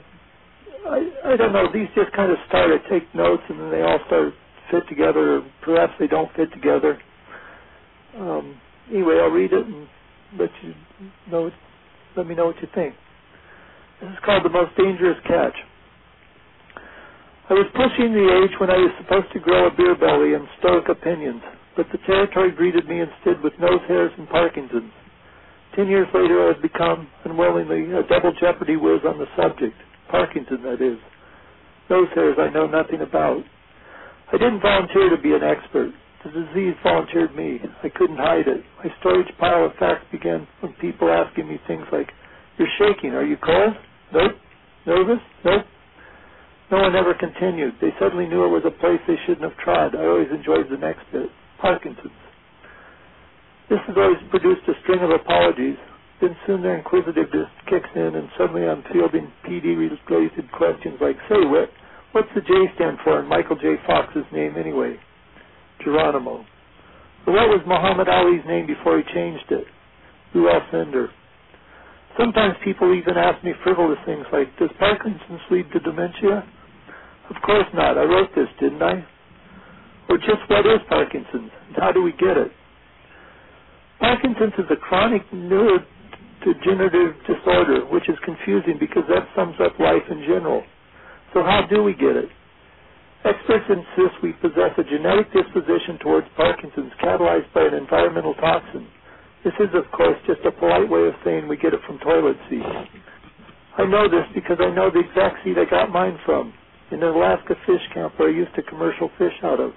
I, 0.88 1.34
I 1.34 1.38
don't 1.38 1.54
know, 1.54 1.68
these 1.72 1.88
just 1.96 2.12
kind 2.16 2.32
of 2.32 2.38
start, 2.48 2.72
I 2.72 2.90
take 2.90 3.14
notes 3.14 3.44
and 3.50 3.60
then 3.60 3.72
they 3.72 3.82
all 3.82 4.00
start 4.08 4.34
fit 4.72 4.84
together, 4.90 5.38
or 5.38 5.52
perhaps 5.64 5.94
they 6.00 6.08
don't 6.08 6.34
fit 6.36 6.52
together. 6.54 6.98
Um, 8.18 8.60
anyway, 8.90 9.20
I'll 9.22 9.30
read 9.30 9.54
it 9.54 9.66
and 9.66 9.88
let 10.40 10.50
you 10.64 10.74
know, 11.30 11.52
let 12.18 12.26
me 12.26 12.34
know 12.34 12.48
what 12.48 12.56
you 12.62 12.68
think. 12.74 12.96
This 14.02 14.10
is 14.10 14.18
called 14.26 14.44
the 14.44 14.50
most 14.50 14.76
dangerous 14.76 15.18
catch. 15.28 15.56
I 17.48 17.54
was 17.54 17.68
pushing 17.76 18.12
the 18.12 18.42
age 18.42 18.60
when 18.60 18.72
I 18.72 18.78
was 18.78 18.92
supposed 19.02 19.32
to 19.34 19.40
grow 19.40 19.68
a 19.68 19.76
beer 19.76 19.96
belly 19.96 20.34
and 20.34 20.48
stoic 20.60 20.90
opinions, 20.90 21.42
but 21.76 21.88
the 21.92 22.00
territory 22.06 22.52
greeted 22.52 22.88
me 22.88 23.02
instead 23.02 23.44
with 23.44 23.54
nose 23.60 23.82
hairs 23.88 24.12
and 24.18 24.28
Parkinson's. 24.30 24.92
Ten 25.76 25.88
years 25.88 26.08
later, 26.14 26.44
I 26.44 26.54
had 26.54 26.62
become, 26.62 27.08
unwillingly, 27.26 27.92
a 27.92 28.04
double 28.08 28.32
jeopardy 28.40 28.78
whiz 28.78 29.02
on 29.06 29.18
the 29.20 29.28
subject. 29.36 29.76
Parkinson, 30.10 30.64
that 30.64 30.82
is. 30.82 30.98
Nose 31.90 32.08
hairs 32.16 32.38
I 32.40 32.50
know 32.50 32.66
nothing 32.66 33.02
about. 33.02 33.44
I 34.32 34.38
didn't 34.38 34.62
volunteer 34.62 35.10
to 35.10 35.22
be 35.22 35.34
an 35.34 35.44
expert. 35.44 35.92
The 36.24 36.32
disease 36.32 36.74
volunteered 36.82 37.36
me. 37.36 37.60
I 37.84 37.90
couldn't 37.90 38.18
hide 38.18 38.48
it. 38.48 38.64
My 38.84 38.90
storage 39.00 39.28
pile 39.38 39.66
of 39.66 39.74
facts 39.78 40.06
began 40.12 40.48
from 40.60 40.74
people 40.82 41.12
asking 41.12 41.48
me 41.48 41.60
things 41.68 41.86
like, 41.92 42.10
You're 42.58 42.72
shaking. 42.80 43.12
Are 43.12 43.26
you 43.26 43.38
cold? 43.38 43.74
Nope. 44.14 44.32
Nervous? 44.88 45.22
Nope. 45.44 45.66
No 46.72 46.78
one 46.80 46.96
ever 46.96 47.14
continued. 47.14 47.76
They 47.80 47.94
suddenly 48.00 48.26
knew 48.28 48.46
it 48.46 48.50
was 48.50 48.64
a 48.66 48.72
place 48.72 49.00
they 49.08 49.20
shouldn't 49.28 49.44
have 49.44 49.60
tried. 49.64 49.94
I 49.94 50.06
always 50.06 50.30
enjoyed 50.34 50.66
the 50.72 50.78
next 50.78 51.04
bit. 51.12 51.30
Parkinson's. 51.60 52.12
This 53.70 53.80
has 53.88 53.98
always 53.98 54.22
produced 54.30 54.62
a 54.68 54.74
string 54.84 55.02
of 55.02 55.10
apologies. 55.10 55.78
Then 56.22 56.36
soon 56.48 56.62
their 56.62 56.78
inquisitiveness 56.78 57.50
kicks 57.68 57.90
in, 57.96 58.16
and 58.16 58.30
suddenly 58.38 58.64
I'm 58.68 58.84
fielding 58.94 59.32
PD-related 59.44 60.52
questions 60.54 60.96
like, 61.02 61.18
Say, 61.28 61.44
what, 61.44 61.70
what's 62.14 62.30
the 62.36 62.42
J 62.42 62.54
stand 62.76 63.00
for 63.04 63.20
in 63.20 63.28
Michael 63.28 63.58
J. 63.58 63.76
Fox's 63.86 64.24
name 64.32 64.56
anyway? 64.58 64.96
Geronimo. 65.84 66.46
But 67.26 67.34
what 67.34 67.50
was 67.50 67.62
Muhammad 67.68 68.08
Ali's 68.08 68.46
name 68.48 68.68
before 68.68 68.98
he 68.98 69.14
changed 69.14 69.50
it? 69.50 69.66
Lew 70.34 70.48
Alcindor. 70.48 71.08
Sometimes 72.18 72.54
people 72.64 72.94
even 72.96 73.18
ask 73.18 73.44
me 73.44 73.52
frivolous 73.64 74.00
things 74.06 74.26
like, 74.32 74.48
does 74.58 74.70
Parkinson's 74.80 75.42
lead 75.52 75.66
to 75.74 75.80
dementia? 75.80 76.48
Of 77.30 77.42
course 77.44 77.68
not. 77.74 77.98
I 77.98 78.04
wrote 78.04 78.30
this, 78.36 78.48
didn't 78.60 78.82
I? 78.82 79.06
Or 80.10 80.18
just 80.18 80.44
what 80.48 80.66
is 80.66 80.80
Parkinson's 80.88 81.52
and 81.68 81.76
how 81.78 81.92
do 81.92 82.02
we 82.02 82.12
get 82.14 82.38
it? 82.38 82.52
Parkinson's 84.00 84.54
is 84.58 84.66
a 84.70 84.76
chronic 84.76 85.24
neurodegenerative 85.32 87.16
disorder, 87.26 87.86
which 87.90 88.08
is 88.10 88.16
confusing 88.24 88.78
because 88.80 89.04
that 89.10 89.28
sums 89.36 89.56
up 89.64 89.80
life 89.80 90.04
in 90.12 90.22
general. 90.28 90.64
So 91.34 91.44
how 91.44 91.66
do 91.70 91.82
we 91.84 91.94
get 91.94 92.16
it? 92.16 92.30
Experts 93.26 93.66
insist 93.70 94.22
we 94.22 94.34
possess 94.34 94.78
a 94.78 94.84
genetic 94.84 95.34
disposition 95.34 95.98
towards 96.00 96.28
Parkinson's 96.38 96.94
catalyzed 97.02 97.52
by 97.54 97.66
an 97.66 97.74
environmental 97.74 98.36
toxin. 98.36 98.88
This 99.44 99.54
is, 99.60 99.70
of 99.74 99.90
course, 99.92 100.18
just 100.28 100.42
a 100.46 100.52
polite 100.52 100.90
way 100.90 101.08
of 101.08 101.14
saying 101.24 101.48
we 101.48 101.58
get 101.58 101.74
it 101.74 101.80
from 101.88 101.98
toilet 102.00 102.38
seats. 102.50 102.66
I 103.78 103.86
know 103.86 104.08
this 104.08 104.26
because 104.34 104.58
I 104.60 104.70
know 104.70 104.90
the 104.92 105.00
exact 105.02 105.44
seat 105.44 105.58
I 105.58 105.70
got 105.70 105.92
mine 105.92 106.18
from, 106.26 106.54
in 106.92 107.02
an 107.02 107.10
Alaska 107.10 107.56
fish 107.66 107.82
camp 107.94 108.14
where 108.18 108.30
I 108.30 108.32
used 108.32 108.54
to 108.56 108.64
commercial 108.64 109.10
fish 109.18 109.34
out 109.44 109.60
of. 109.60 109.72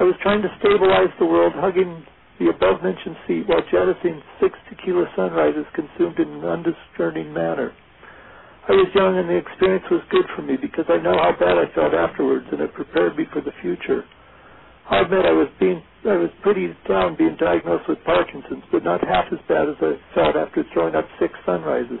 I 0.00 0.04
was 0.04 0.16
trying 0.22 0.40
to 0.42 0.48
stabilize 0.58 1.12
the 1.20 1.28
world, 1.28 1.52
hugging 1.54 2.06
the 2.40 2.48
above-mentioned 2.48 3.16
seat 3.28 3.44
while 3.46 3.60
jettisoning 3.70 4.22
six 4.40 4.56
tequila 4.72 5.04
sunrises 5.14 5.68
consumed 5.76 6.18
in 6.18 6.40
an 6.40 6.44
undiscerning 6.48 7.32
manner. 7.34 7.76
I 8.68 8.72
was 8.72 8.88
young 8.96 9.18
and 9.18 9.28
the 9.28 9.36
experience 9.36 9.84
was 9.90 10.00
good 10.10 10.24
for 10.34 10.42
me 10.42 10.56
because 10.56 10.86
I 10.88 10.96
know 11.04 11.12
how 11.20 11.36
bad 11.36 11.60
I 11.60 11.68
felt 11.76 11.92
afterwards 11.92 12.46
and 12.50 12.62
it 12.62 12.72
prepared 12.72 13.16
me 13.16 13.26
for 13.32 13.42
the 13.42 13.52
future. 13.60 14.04
I'll 14.88 15.04
admit 15.04 15.26
I 15.26 15.32
was 15.36 15.48
being 15.60 15.82
I 16.08 16.16
was 16.16 16.30
pretty 16.42 16.72
down 16.88 17.16
being 17.16 17.36
diagnosed 17.36 17.88
with 17.88 18.02
Parkinson's, 18.04 18.64
but 18.72 18.84
not 18.84 19.04
half 19.06 19.26
as 19.32 19.38
bad 19.48 19.68
as 19.68 19.76
I 19.82 20.00
felt 20.14 20.34
after 20.34 20.64
throwing 20.72 20.94
up 20.94 21.04
six 21.20 21.34
sunrises. 21.44 22.00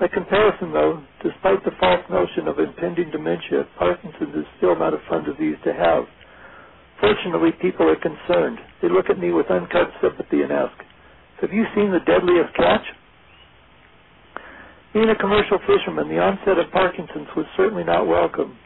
By 0.00 0.08
comparison, 0.08 0.72
though, 0.72 1.02
despite 1.22 1.64
the 1.64 1.70
false 1.78 2.02
notion 2.10 2.48
of 2.48 2.58
impending 2.58 3.10
dementia, 3.12 3.68
Parkinson's 3.78 4.34
is 4.34 4.46
still 4.58 4.74
not 4.76 4.94
a 4.94 5.02
fun 5.08 5.24
disease 5.24 5.56
to 5.64 5.72
have. 5.74 6.04
Fortunately, 7.00 7.50
people 7.62 7.88
are 7.88 7.96
concerned. 7.96 8.58
They 8.82 8.88
look 8.88 9.10
at 9.10 9.18
me 9.18 9.30
with 9.30 9.50
uncut 9.50 9.90
sympathy 10.02 10.42
and 10.42 10.52
ask, 10.52 10.74
Have 11.40 11.52
you 11.52 11.64
seen 11.74 11.92
the 11.92 12.02
deadliest 12.04 12.54
catch? 12.54 12.86
Being 14.92 15.10
a 15.10 15.16
commercial 15.16 15.58
fisherman, 15.62 16.08
the 16.08 16.18
onset 16.18 16.58
of 16.58 16.72
Parkinson's 16.72 17.28
was 17.36 17.46
certainly 17.56 17.84
not 17.84 18.06
welcome. 18.08 18.56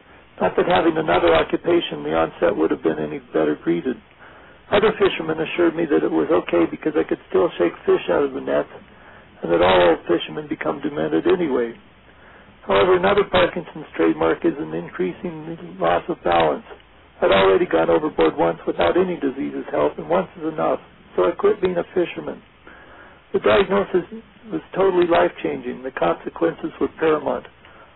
Not 0.40 0.56
that 0.56 0.66
having 0.66 0.96
another 0.96 1.34
occupation, 1.34 2.02
the 2.02 2.16
onset 2.16 2.56
would 2.56 2.70
have 2.70 2.82
been 2.82 2.98
any 2.98 3.18
better 3.34 3.58
greeted. 3.62 3.96
Other 4.72 4.92
fishermen 4.96 5.36
assured 5.36 5.76
me 5.76 5.84
that 5.84 6.02
it 6.02 6.10
was 6.10 6.30
okay 6.32 6.64
because 6.70 6.94
I 6.96 7.04
could 7.04 7.20
still 7.28 7.50
shake 7.58 7.76
fish 7.84 8.08
out 8.08 8.24
of 8.24 8.32
the 8.32 8.40
net, 8.40 8.64
and 9.42 9.52
that 9.52 9.60
all 9.60 9.90
old 9.92 10.00
fishermen 10.08 10.48
become 10.48 10.80
demented 10.80 11.26
anyway. 11.26 11.74
However, 12.66 12.96
another 12.96 13.24
Parkinson's 13.28 13.90
trademark 13.96 14.44
is 14.46 14.54
an 14.56 14.72
increasing 14.72 15.76
loss 15.78 16.04
of 16.08 16.22
balance. 16.24 16.64
I'd 17.22 17.30
already 17.30 17.66
gone 17.66 17.88
overboard 17.88 18.36
once 18.36 18.58
without 18.66 18.96
any 18.98 19.14
disease's 19.14 19.66
help, 19.70 19.96
and 19.98 20.08
once 20.08 20.28
is 20.36 20.52
enough, 20.52 20.80
so 21.14 21.24
I 21.24 21.30
quit 21.32 21.62
being 21.62 21.76
a 21.76 21.84
fisherman. 21.94 22.42
The 23.32 23.38
diagnosis 23.38 24.04
was 24.50 24.60
totally 24.74 25.06
life 25.06 25.30
changing. 25.42 25.82
The 25.82 25.92
consequences 25.92 26.72
were 26.80 26.88
paramount. 26.98 27.46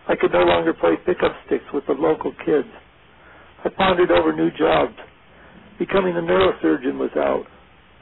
I 0.07 0.15
could 0.15 0.31
no 0.31 0.43
longer 0.43 0.73
play 0.73 0.95
pickup 1.05 1.35
sticks 1.45 1.65
with 1.73 1.85
the 1.87 1.93
local 1.93 2.33
kids. 2.45 2.69
I 3.65 3.69
pondered 3.69 4.11
over 4.11 4.31
new 4.33 4.49
jobs. 4.57 4.95
Becoming 5.77 6.15
a 6.15 6.21
neurosurgeon 6.21 6.97
was 6.97 7.11
out. 7.17 7.45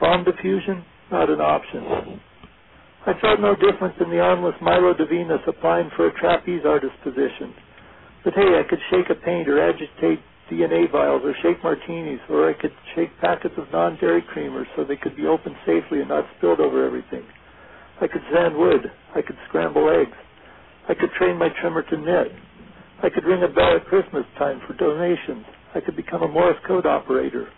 Bomb 0.00 0.24
diffusion? 0.24 0.84
Not 1.10 1.28
an 1.28 1.40
option. 1.40 2.20
I 3.06 3.12
felt 3.20 3.40
no 3.40 3.54
different 3.56 3.98
than 3.98 4.10
the 4.10 4.20
armless 4.20 4.54
Milo 4.62 4.94
Venus 4.94 5.40
applying 5.46 5.90
for 5.96 6.06
a 6.06 6.20
trapeze 6.20 6.62
artist 6.64 6.94
position. 7.02 7.52
But 8.24 8.34
hey, 8.34 8.58
I 8.58 8.68
could 8.68 8.80
shake 8.90 9.10
a 9.10 9.14
paint 9.14 9.48
or 9.48 9.60
agitate 9.62 10.20
DNA 10.50 10.90
vials 10.90 11.22
or 11.24 11.34
shake 11.42 11.62
martinis, 11.62 12.20
or 12.30 12.48
I 12.48 12.54
could 12.54 12.72
shake 12.94 13.10
packets 13.20 13.54
of 13.58 13.70
non-dairy 13.72 14.22
creamers 14.34 14.66
so 14.76 14.84
they 14.84 14.96
could 14.96 15.16
be 15.16 15.26
opened 15.26 15.56
safely 15.66 16.00
and 16.00 16.08
not 16.08 16.24
spilled 16.38 16.60
over 16.60 16.86
everything. 16.86 17.24
I 18.00 18.06
could 18.06 18.22
sand 18.32 18.56
wood. 18.56 18.90
I 19.14 19.22
could 19.22 19.36
scramble 19.48 19.88
eggs. 19.90 20.16
I 20.88 20.94
could 20.94 21.10
train 21.18 21.38
my 21.38 21.48
trimmer 21.60 21.82
to 21.82 21.96
knit. 21.96 22.32
I 23.02 23.10
could 23.10 23.24
ring 23.24 23.42
a 23.42 23.48
bell 23.48 23.76
at 23.76 23.86
Christmas 23.86 24.24
time 24.38 24.60
for 24.66 24.74
donations. 24.74 25.44
I 25.74 25.80
could 25.80 25.96
become 25.96 26.22
a 26.22 26.28
Morse 26.28 26.56
code 26.66 26.86
operator, 26.86 27.48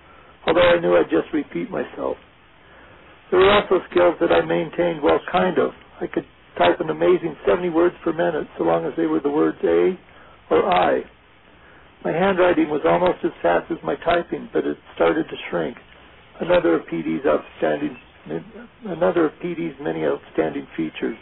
although 0.47 0.69
I 0.69 0.81
knew 0.81 0.97
I'd 0.97 1.11
just 1.11 1.33
repeat 1.33 1.71
myself. 1.71 2.17
There 3.31 3.41
were 3.41 3.51
also 3.51 3.81
skills 3.91 4.17
that 4.21 4.33
I 4.33 4.45
maintained, 4.45 5.03
well, 5.03 5.21
kind 5.31 5.59
of. 5.59 5.73
I 6.01 6.07
could 6.07 6.27
type 6.59 6.81
an 6.81 6.91
amazing 6.91 7.37
70 7.47 7.69
words 7.71 7.95
per 8.03 8.13
minute 8.13 8.49
so 8.59 8.65
long 8.65 8.87
as 8.87 8.93
they 8.97 9.07
were 9.07 9.21
the 9.21 9.31
words 9.31 9.59
A 9.65 9.99
or 10.51 10.67
I. 10.73 11.03
My 12.05 12.13
handwriting 12.13 12.71
was 12.71 12.83
almost 12.85 13.25
as 13.25 13.33
fast 13.43 13.71
as 13.71 13.79
my 13.83 13.97
typing, 13.97 14.49
but 14.53 14.65
it 14.65 14.79
started 14.95 15.25
to 15.29 15.37
shrink. 15.51 15.77
Another 16.41 16.77
of 16.77 16.87
PD's 16.87 17.27
outstanding, 17.27 17.97
another 18.87 19.27
of 19.27 19.33
PD's 19.43 19.75
many 19.81 20.05
outstanding 20.05 20.67
features. 20.77 21.17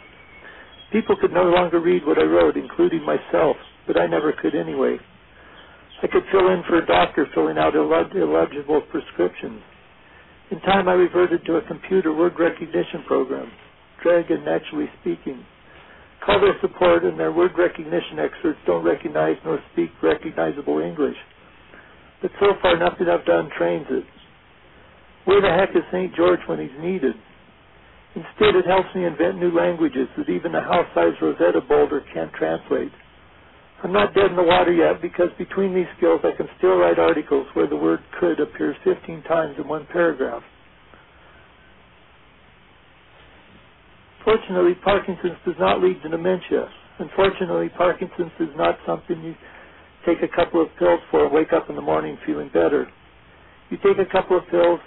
People 0.91 1.15
could 1.19 1.33
no 1.33 1.43
longer 1.43 1.79
read 1.79 2.05
what 2.05 2.19
I 2.19 2.23
wrote, 2.23 2.55
including 2.55 3.03
myself, 3.03 3.57
but 3.87 3.99
I 3.99 4.05
never 4.05 4.31
could 4.31 4.55
anyway. 4.55 4.97
I 6.03 6.07
could 6.07 6.23
fill 6.31 6.49
in 6.49 6.61
for 6.69 6.77
a 6.77 6.85
doctor 6.85 7.25
filling 7.33 7.57
out 7.57 7.75
illegible 7.75 8.81
prescriptions. 8.91 9.61
In 10.51 10.59
time, 10.61 10.87
I 10.87 10.93
reverted 10.93 11.43
to 11.45 11.55
a 11.57 11.67
computer 11.67 12.13
word 12.13 12.33
recognition 12.39 13.03
program, 13.07 13.51
Dragon 14.03 14.45
Naturally 14.45 14.89
Speaking. 15.01 15.43
Their 16.27 16.59
support, 16.61 17.03
and 17.03 17.19
their 17.19 17.31
word 17.31 17.51
recognition 17.57 18.19
experts 18.19 18.59
don't 18.65 18.85
recognize 18.85 19.35
nor 19.43 19.59
speak 19.73 19.89
recognizable 20.03 20.79
English. 20.79 21.17
But 22.21 22.31
so 22.39 22.53
far, 22.61 22.77
nothing 22.77 23.07
I've 23.09 23.25
done 23.25 23.49
trains 23.57 23.87
it. 23.89 24.05
Where 25.25 25.41
the 25.41 25.49
heck 25.49 25.75
is 25.75 25.83
St. 25.91 26.15
George 26.15 26.39
when 26.47 26.59
he's 26.59 26.79
needed? 26.79 27.15
Instead, 28.15 28.55
it 28.55 28.65
helps 28.65 28.89
me 28.95 29.05
invent 29.05 29.39
new 29.39 29.51
languages 29.51 30.07
that 30.17 30.29
even 30.29 30.55
a 30.55 30.61
house-sized 30.61 31.21
Rosetta 31.21 31.61
boulder 31.61 32.03
can't 32.13 32.31
translate. 32.33 32.91
I'm 33.83 33.93
not 33.93 34.15
dead 34.15 34.31
in 34.31 34.35
the 34.35 34.43
water 34.43 34.73
yet 34.73 35.01
because 35.01 35.29
between 35.37 35.75
these 35.75 35.89
skills 35.97 36.21
I 36.23 36.35
can 36.37 36.47
still 36.57 36.77
write 36.77 36.99
articles 36.99 37.47
where 37.53 37.67
the 37.67 37.75
word 37.75 37.99
could 38.19 38.39
appears 38.39 38.75
15 38.83 39.23
times 39.23 39.55
in 39.59 39.67
one 39.67 39.85
paragraph. 39.91 40.43
Fortunately, 44.27 44.75
Parkinson's 44.83 45.39
does 45.45 45.55
not 45.57 45.81
lead 45.81 46.03
to 46.03 46.09
dementia. 46.09 46.67
Unfortunately, 46.99 47.69
Parkinson's 47.77 48.33
is 48.41 48.49
not 48.57 48.75
something 48.85 49.23
you 49.23 49.33
take 50.05 50.19
a 50.21 50.35
couple 50.35 50.61
of 50.61 50.67
pills 50.77 50.99
for 51.11 51.29
wake 51.31 51.53
up 51.53 51.69
in 51.69 51.77
the 51.77 51.81
morning 51.81 52.17
feeling 52.25 52.49
better. 52.49 52.87
You 53.71 53.77
take 53.77 53.97
a 53.99 54.11
couple 54.11 54.37
of 54.37 54.43
pills, 54.51 54.81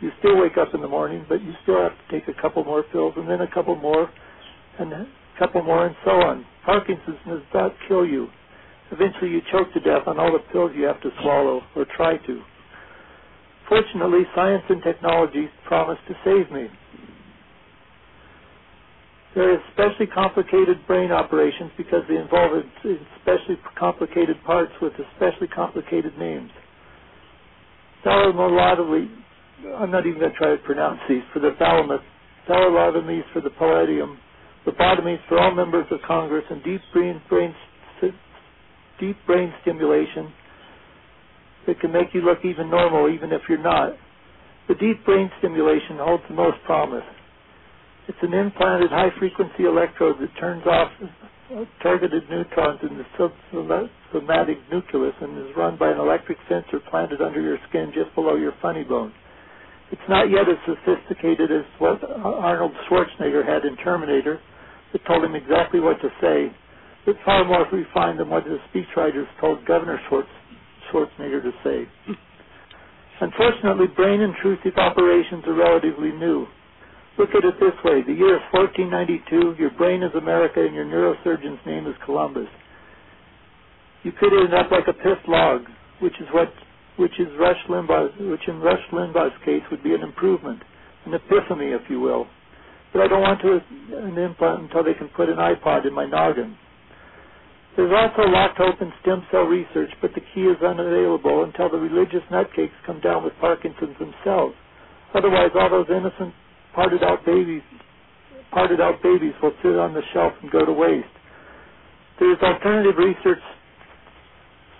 you 0.00 0.10
still 0.18 0.40
wake 0.40 0.58
up 0.58 0.74
in 0.74 0.80
the 0.80 0.88
morning, 0.88 1.24
but 1.28 1.42
you 1.42 1.52
still 1.62 1.80
have 1.80 1.92
to 1.92 2.20
take 2.20 2.28
a 2.28 2.42
couple 2.42 2.64
more 2.64 2.82
pills 2.92 3.14
and 3.16 3.28
then 3.30 3.42
a 3.42 3.54
couple 3.54 3.76
more 3.76 4.10
and 4.80 4.92
a 4.92 5.06
couple 5.38 5.62
more 5.62 5.86
and 5.86 5.96
so 6.04 6.10
on. 6.12 6.44
Parkinson's 6.66 7.18
does 7.28 7.42
not 7.54 7.72
kill 7.88 8.06
you. 8.06 8.28
Eventually 8.90 9.30
you 9.30 9.42
choke 9.52 9.72
to 9.74 9.80
death 9.80 10.08
on 10.08 10.18
all 10.18 10.32
the 10.32 10.40
pills 10.52 10.72
you 10.76 10.84
have 10.84 11.00
to 11.02 11.10
swallow 11.22 11.62
or 11.76 11.86
try 11.96 12.16
to. 12.18 12.42
Fortunately, 13.68 14.22
science 14.34 14.64
and 14.68 14.82
technology 14.82 15.48
promise 15.66 15.98
to 16.08 16.14
save 16.24 16.50
me. 16.52 16.68
They're 19.34 19.58
especially 19.68 20.06
complicated 20.06 20.86
brain 20.86 21.10
operations 21.10 21.70
because 21.76 22.02
they 22.08 22.16
involve 22.16 22.52
especially 22.84 23.56
complicated 23.78 24.36
parts 24.44 24.72
with 24.82 24.92
especially 25.12 25.48
complicated 25.48 26.18
names. 26.18 26.50
Thalomolotomy, 28.04 29.08
I'm 29.78 29.90
not 29.90 30.06
even 30.06 30.20
going 30.20 30.32
to 30.32 30.38
try 30.38 30.50
to 30.50 30.62
pronounce 30.62 31.00
these, 31.08 31.22
for 31.32 31.38
the 31.40 31.52
thalamus, 31.58 32.00
thalalotomies 32.48 33.22
for 33.32 33.40
the 33.40 33.50
palladium, 33.50 34.18
lobotomies 34.66 35.20
for 35.28 35.38
all 35.38 35.54
members 35.54 35.86
of 35.90 36.00
Congress, 36.06 36.44
and 36.50 36.62
deep 36.62 36.80
brain, 36.92 37.22
brain, 37.28 37.54
deep 39.00 39.16
brain 39.26 39.52
stimulation 39.62 40.32
that 41.66 41.80
can 41.80 41.92
make 41.92 42.08
you 42.12 42.20
look 42.20 42.38
even 42.44 42.68
normal 42.68 43.08
even 43.08 43.32
if 43.32 43.42
you're 43.48 43.62
not. 43.62 43.94
The 44.68 44.74
deep 44.74 45.04
brain 45.04 45.30
stimulation 45.38 45.96
holds 45.98 46.24
the 46.28 46.34
most 46.34 46.58
promise. 46.66 47.04
It's 48.08 48.18
an 48.22 48.34
implanted 48.34 48.90
high-frequency 48.90 49.64
electrode 49.64 50.16
that 50.20 50.30
turns 50.40 50.66
off 50.66 50.90
targeted 51.82 52.28
neutrons 52.30 52.80
in 52.82 52.96
the 52.98 53.04
somatic 54.12 54.58
nucleus 54.72 55.14
and 55.20 55.38
is 55.38 55.54
run 55.56 55.76
by 55.78 55.90
an 55.90 55.98
electric 55.98 56.38
sensor 56.48 56.80
planted 56.90 57.20
under 57.20 57.40
your 57.40 57.58
skin 57.68 57.92
just 57.94 58.14
below 58.14 58.36
your 58.36 58.54
funny 58.60 58.84
bone. 58.84 59.12
It's 59.92 60.08
not 60.08 60.30
yet 60.30 60.48
as 60.48 60.56
sophisticated 60.64 61.52
as 61.52 61.64
what 61.78 62.00
Arnold 62.02 62.72
Schwarzenegger 62.88 63.44
had 63.46 63.64
in 63.64 63.76
Terminator 63.84 64.40
that 64.92 65.04
told 65.06 65.22
him 65.24 65.34
exactly 65.34 65.80
what 65.80 66.00
to 66.00 66.08
say, 66.20 66.50
but 67.04 67.16
far 67.24 67.44
more 67.44 67.66
refined 67.70 68.18
than 68.18 68.30
what 68.30 68.44
the 68.44 68.58
speechwriters 68.72 69.26
told 69.40 69.64
Governor 69.66 70.00
Schwarzenegger 70.10 71.42
to 71.42 71.52
say. 71.62 71.86
Unfortunately, 73.20 73.86
brain-intrusive 73.94 74.76
operations 74.76 75.44
are 75.46 75.54
relatively 75.54 76.10
new. 76.12 76.46
Look 77.18 77.30
at 77.36 77.44
it 77.44 77.54
this 77.60 77.76
way. 77.84 78.02
The 78.06 78.14
year 78.14 78.36
is 78.36 78.42
1492. 78.52 79.56
Your 79.60 79.70
brain 79.76 80.02
is 80.02 80.14
America, 80.14 80.64
and 80.64 80.74
your 80.74 80.86
neurosurgeon's 80.86 81.60
name 81.66 81.86
is 81.86 81.94
Columbus. 82.04 82.48
You 84.02 84.12
could 84.12 84.32
end 84.32 84.54
up 84.54 84.70
like 84.70 84.88
a 84.88 84.94
pissed 84.94 85.28
log, 85.28 85.62
which 86.00 86.14
is 86.20 86.26
what, 86.32 86.52
which 86.96 87.18
is 87.20 87.28
Rush 87.38 87.60
Limbaugh, 87.68 88.30
which 88.30 88.48
in 88.48 88.60
Rush 88.60 88.82
Limbaugh's 88.92 89.36
case 89.44 89.62
would 89.70 89.82
be 89.82 89.94
an 89.94 90.02
improvement, 90.02 90.62
an 91.06 91.14
epiphany, 91.14 91.72
if 91.72 91.82
you 91.90 92.00
will. 92.00 92.26
But 92.92 93.02
I 93.02 93.08
don't 93.08 93.22
want 93.22 93.40
to 93.42 93.60
an 93.98 94.18
implant 94.18 94.64
until 94.64 94.84
they 94.84 94.94
can 94.94 95.08
put 95.08 95.28
an 95.28 95.36
iPod 95.36 95.86
in 95.86 95.94
my 95.94 96.06
noggin. 96.06 96.56
There's 97.76 97.92
also 97.92 98.28
lot 98.28 98.54
to 98.56 98.64
open 98.64 98.92
stem 99.00 99.24
cell 99.30 99.44
research, 99.44 99.90
but 100.02 100.12
the 100.14 100.20
key 100.34 100.42
is 100.42 100.62
unavailable 100.62 101.44
until 101.44 101.70
the 101.70 101.78
religious 101.78 102.22
nutcakes 102.30 102.74
come 102.86 103.00
down 103.00 103.24
with 103.24 103.32
Parkinson's 103.40 103.96
themselves. 103.98 104.54
Otherwise, 105.14 105.50
all 105.54 105.70
those 105.70 105.88
innocent 105.88 106.34
parted 106.74 107.02
out 107.02 107.24
babies 107.24 107.62
parted 108.52 108.80
out 108.80 109.02
babies 109.02 109.32
will 109.42 109.56
sit 109.62 109.76
on 109.80 109.94
the 109.94 110.02
shelf 110.12 110.32
and 110.42 110.50
go 110.50 110.64
to 110.64 110.72
waste. 110.72 111.08
There 112.20 112.30
is 112.30 112.38
alternative 112.42 113.00
research 113.00 113.40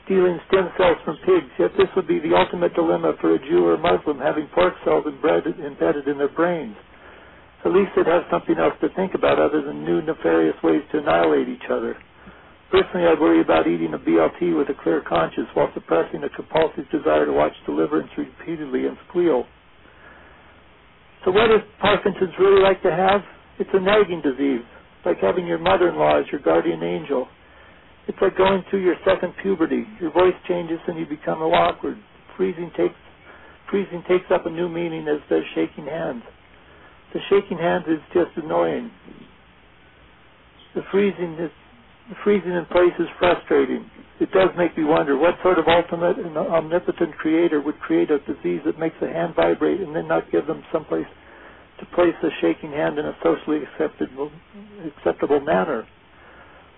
stealing 0.04 0.38
stem 0.48 0.68
cells 0.76 0.98
from 1.04 1.16
pigs, 1.24 1.50
yet 1.58 1.72
this 1.78 1.88
would 1.96 2.06
be 2.06 2.20
the 2.20 2.36
ultimate 2.36 2.74
dilemma 2.74 3.14
for 3.20 3.34
a 3.34 3.38
Jew 3.38 3.66
or 3.66 3.78
Muslim 3.78 4.18
having 4.18 4.46
pork 4.54 4.74
cells 4.84 5.06
embedded, 5.06 5.58
embedded 5.58 6.06
in 6.06 6.18
their 6.18 6.28
brains. 6.28 6.76
At 7.64 7.72
least 7.72 7.92
they'd 7.96 8.06
have 8.06 8.28
something 8.30 8.58
else 8.58 8.74
to 8.80 8.88
think 8.94 9.14
about 9.14 9.38
other 9.38 9.62
than 9.62 9.84
new 9.84 10.02
nefarious 10.02 10.56
ways 10.62 10.82
to 10.92 10.98
annihilate 10.98 11.48
each 11.48 11.70
other. 11.70 11.96
Personally, 12.70 13.06
I 13.06 13.20
worry 13.20 13.40
about 13.40 13.68
eating 13.68 13.94
a 13.94 13.98
BLT 13.98 14.56
with 14.56 14.68
a 14.68 14.82
clear 14.82 15.00
conscience 15.00 15.48
while 15.54 15.70
suppressing 15.74 16.24
a 16.24 16.28
compulsive 16.28 16.90
desire 16.90 17.26
to 17.26 17.32
watch 17.32 17.52
Deliverance 17.66 18.10
repeatedly 18.16 18.86
and 18.86 18.96
squeal. 19.08 19.46
So 21.24 21.30
what 21.30 21.48
does 21.48 21.62
Parkinson's 21.80 22.34
really 22.38 22.62
like 22.62 22.82
to 22.82 22.90
have? 22.90 23.22
It's 23.58 23.70
a 23.72 23.80
nagging 23.80 24.22
disease, 24.22 24.64
like 25.04 25.18
having 25.20 25.46
your 25.46 25.58
mother-in-law 25.58 26.20
as 26.20 26.26
your 26.32 26.40
guardian 26.40 26.82
angel. 26.82 27.28
It's 28.08 28.18
like 28.20 28.36
going 28.36 28.64
through 28.70 28.82
your 28.82 28.96
second 29.06 29.34
puberty. 29.42 29.84
Your 30.00 30.12
voice 30.12 30.34
changes 30.48 30.80
and 30.88 30.98
you 30.98 31.06
become 31.06 31.40
awkward. 31.40 31.98
Freezing 32.36 32.70
takes 32.76 32.94
freezing 33.70 34.02
takes 34.08 34.26
up 34.30 34.46
a 34.46 34.50
new 34.50 34.68
meaning 34.68 35.08
as 35.08 35.20
does 35.30 35.42
shaking 35.54 35.86
hands. 35.86 36.22
The 37.14 37.20
shaking 37.30 37.58
hands 37.58 37.84
is 37.88 38.00
just 38.12 38.30
annoying. 38.36 38.90
The 40.74 40.82
freezing 40.90 41.34
is 41.40 41.50
the 42.08 42.16
freezing 42.24 42.52
in 42.52 42.66
place 42.66 42.94
is 42.98 43.08
frustrating 43.18 43.88
it 44.22 44.30
does 44.30 44.50
make 44.56 44.78
me 44.78 44.84
wonder 44.84 45.18
what 45.18 45.34
sort 45.42 45.58
of 45.58 45.66
ultimate 45.66 46.16
and 46.16 46.38
omnipotent 46.38 47.16
creator 47.18 47.60
would 47.60 47.78
create 47.80 48.08
a 48.08 48.18
disease 48.20 48.60
that 48.64 48.78
makes 48.78 48.94
a 49.02 49.08
hand 49.08 49.34
vibrate 49.34 49.80
and 49.80 49.96
then 49.96 50.06
not 50.06 50.30
give 50.30 50.46
them 50.46 50.62
someplace 50.72 51.10
to 51.80 51.86
place 51.86 52.14
a 52.22 52.28
shaking 52.40 52.70
hand 52.70 52.98
in 52.98 53.06
a 53.06 53.16
socially 53.18 53.58
acceptable, 53.66 54.30
acceptable 54.86 55.40
manner. 55.40 55.84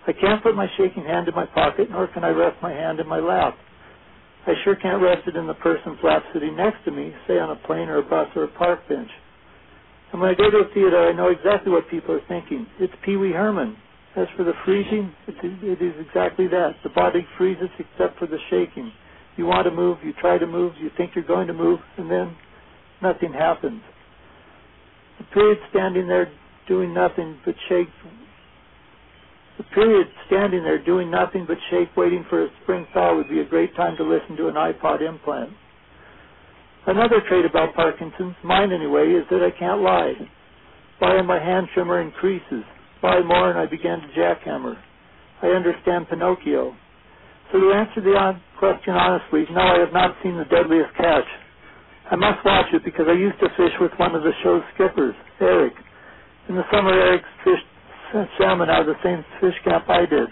I 0.07 0.13
can't 0.13 0.43
put 0.43 0.55
my 0.55 0.69
shaking 0.79 1.05
hand 1.05 1.29
in 1.29 1.35
my 1.35 1.45
pocket, 1.45 1.91
nor 1.91 2.07
can 2.09 2.25
I 2.25 2.31
rest 2.31 2.57
my 2.63 2.73
hand 2.73 2.99
in 2.99 3.07
my 3.07 3.21
lap. 3.21 3.55
I 4.47 4.55
sure 4.65 4.77
can't 4.77 5.03
rest 5.03 5.29
it 5.29 5.37
in 5.37 5.47
the 5.47 5.55
person's 5.55 5.99
lap 6.03 6.23
sitting 6.33 6.57
next 6.57 6.85
to 6.87 6.91
me, 6.93 7.13
say 7.29 7.39
on 7.39 7.51
a 7.51 7.57
plane 7.67 7.89
or 7.89 7.99
a 7.99 8.03
bus 8.03 8.29
or 8.37 8.45
a 8.45 8.49
park 8.57 8.89
bench. 8.89 9.11
And 10.13 10.21
when 10.21 10.31
I 10.31 10.35
go 10.35 10.51
to 10.51 10.65
a 10.65 10.73
theater, 10.73 11.09
I 11.09 11.13
know 11.13 11.29
exactly 11.29 11.73
what 11.73 11.91
people 11.91 12.15
are 12.15 12.25
thinking. 12.27 12.67
It's 12.81 12.93
Pee 13.05 13.17
Wee 13.17 13.33
Herman. 13.33 13.77
As 14.16 14.27
for 14.37 14.44
the 14.44 14.53
freezing, 14.64 15.12
it, 15.27 15.35
it 15.42 15.83
is 15.83 15.94
exactly 16.07 16.46
that. 16.48 16.77
The 16.85 16.90
body 16.90 17.27
freezes 17.37 17.70
except 17.79 18.18
for 18.18 18.27
the 18.27 18.38
shaking. 18.48 18.92
You 19.37 19.46
want 19.46 19.66
to 19.66 19.72
move, 19.72 19.98
you 20.05 20.12
try 20.20 20.38
to 20.38 20.46
move, 20.46 20.74
you 20.81 20.90
think 20.96 21.12
you're 21.16 21.24
going 21.24 21.48
to 21.48 21.53
move, 21.53 21.81
and 21.98 22.09
then 22.09 22.37
nothing 23.03 23.33
happens. 23.33 23.83
The 25.18 25.24
period 25.35 25.59
standing 25.70 26.07
there 26.07 26.31
doing 26.68 26.94
nothing 26.94 27.38
but 27.44 27.57
shake. 27.68 27.88
The 29.59 29.64
period 29.74 30.07
standing 30.27 30.62
there 30.62 30.83
doing 30.83 31.11
nothing 31.11 31.44
but 31.48 31.59
shake, 31.70 31.96
waiting 31.96 32.24
for 32.31 32.44
a 32.44 32.48
spring 32.62 32.87
thaw 32.94 33.16
would 33.16 33.29
be 33.29 33.40
a 33.40 33.44
great 33.44 33.74
time 33.74 33.96
to 33.96 34.05
listen 34.05 34.37
to 34.37 34.46
an 34.46 34.55
iPod 34.55 35.03
implant. 35.03 35.50
Another 36.87 37.20
trait 37.29 37.44
about 37.44 37.74
Parkinson's, 37.74 38.37
mine 38.44 38.70
anyway, 38.72 39.11
is 39.11 39.24
that 39.31 39.42
I 39.42 39.57
can't 39.59 39.81
lie. 39.81 40.12
Why 41.00 41.20
my 41.22 41.42
hand 41.42 41.66
tremor 41.74 42.00
increases 42.00 42.64
buy 43.05 43.21
more 43.21 43.53
and 43.53 43.61
I 43.61 43.69
began 43.69 44.01
to 44.01 44.09
jackhammer. 44.17 44.81
I 45.45 45.53
understand 45.53 46.09
Pinocchio. 46.09 46.73
So 47.53 47.61
to 47.61 47.69
answer 47.77 48.01
the 48.01 48.17
odd 48.17 48.40
question 48.57 48.97
honestly, 48.97 49.45
no, 49.53 49.61
I 49.61 49.79
have 49.85 49.93
not 49.93 50.17
seen 50.25 50.40
the 50.40 50.49
deadliest 50.49 50.97
catch. 50.97 51.29
I 52.11 52.17
must 52.17 52.40
watch 52.45 52.73
it 52.73 52.81
because 52.81 53.05
I 53.05 53.12
used 53.12 53.37
to 53.45 53.53
fish 53.61 53.77
with 53.77 53.93
one 54.01 54.17
of 54.17 54.25
the 54.25 54.33
show's 54.43 54.64
skippers, 54.73 55.14
Eric. 55.40 55.75
In 56.49 56.57
the 56.57 56.64
summer, 56.73 56.97
Eric 56.97 57.23
fished 57.45 57.69
salmon 58.40 58.71
out 58.73 58.88
of 58.88 58.97
the 58.97 59.01
same 59.05 59.21
fish 59.40 59.57
camp 59.64 59.85
I 59.88 60.09
did. 60.09 60.29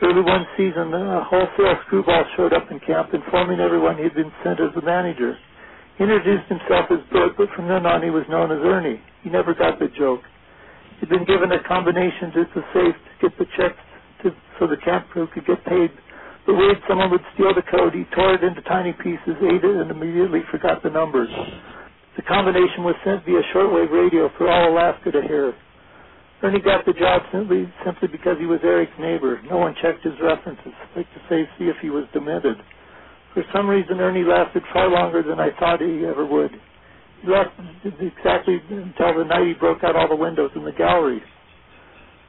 Early 0.00 0.24
one 0.24 0.48
season, 0.56 0.94
a 0.96 1.24
wholesale 1.28 1.76
screwball 1.84 2.24
showed 2.36 2.54
up 2.54 2.70
in 2.70 2.80
camp, 2.80 3.12
informing 3.12 3.60
everyone 3.60 4.00
he'd 4.00 4.14
been 4.14 4.32
sent 4.42 4.60
as 4.60 4.72
the 4.74 4.80
manager. 4.80 5.36
He 5.98 6.04
introduced 6.04 6.48
himself 6.48 6.88
as 6.88 7.04
Bert, 7.12 7.36
but 7.36 7.52
from 7.54 7.68
then 7.68 7.84
on 7.84 8.02
he 8.02 8.08
was 8.08 8.24
known 8.30 8.48
as 8.52 8.64
Ernie. 8.64 9.00
He 9.22 9.28
never 9.28 9.52
got 9.52 9.78
the 9.78 9.88
joke. 9.98 10.24
He'd 11.00 11.08
been 11.08 11.24
given 11.24 11.50
a 11.50 11.64
combination 11.64 12.28
to 12.36 12.44
the 12.54 12.64
safe 12.76 12.92
to 12.96 13.12
get 13.24 13.32
the 13.40 13.48
checks 13.56 13.80
to, 14.22 14.36
so 14.60 14.68
the 14.68 14.76
camp 14.84 15.08
crew 15.08 15.26
could 15.32 15.46
get 15.46 15.64
paid. 15.64 15.88
But 16.44 16.56
worried 16.56 16.80
someone 16.88 17.10
would 17.10 17.24
steal 17.34 17.54
the 17.56 17.64
code, 17.64 17.94
he 17.94 18.04
tore 18.14 18.34
it 18.36 18.44
into 18.44 18.60
tiny 18.62 18.92
pieces, 18.92 19.40
ate 19.40 19.64
it, 19.64 19.76
and 19.80 19.90
immediately 19.90 20.40
forgot 20.50 20.82
the 20.82 20.90
numbers. 20.90 21.28
The 22.16 22.22
combination 22.22 22.84
was 22.84 22.96
sent 23.04 23.24
via 23.24 23.40
shortwave 23.54 23.90
radio 23.90 24.28
for 24.36 24.50
all 24.50 24.72
Alaska 24.72 25.10
to 25.12 25.22
hear. 25.22 25.54
Ernie 26.42 26.60
got 26.60 26.84
the 26.84 26.92
job 26.92 27.22
simply, 27.32 27.68
simply 27.84 28.08
because 28.08 28.36
he 28.38 28.46
was 28.46 28.60
Eric's 28.62 28.92
neighbor. 28.98 29.40
No 29.48 29.56
one 29.56 29.74
checked 29.80 30.04
his 30.04 30.14
references, 30.20 30.72
like 30.96 31.08
to 31.12 31.20
say, 31.28 31.48
see 31.58 31.68
if 31.68 31.76
he 31.80 31.88
was 31.88 32.04
demented. 32.12 32.56
For 33.32 33.44
some 33.54 33.68
reason, 33.68 34.00
Ernie 34.00 34.24
lasted 34.24 34.62
far 34.72 34.90
longer 34.90 35.22
than 35.22 35.40
I 35.40 35.50
thought 35.58 35.80
he 35.80 36.04
ever 36.04 36.26
would 36.26 36.52
left 37.28 37.50
exactly 37.84 38.60
until 38.70 39.18
the 39.18 39.24
night 39.24 39.46
he 39.46 39.54
broke 39.54 39.84
out 39.84 39.96
all 39.96 40.08
the 40.08 40.16
windows 40.16 40.50
in 40.54 40.64
the 40.64 40.72
gallery. 40.72 41.22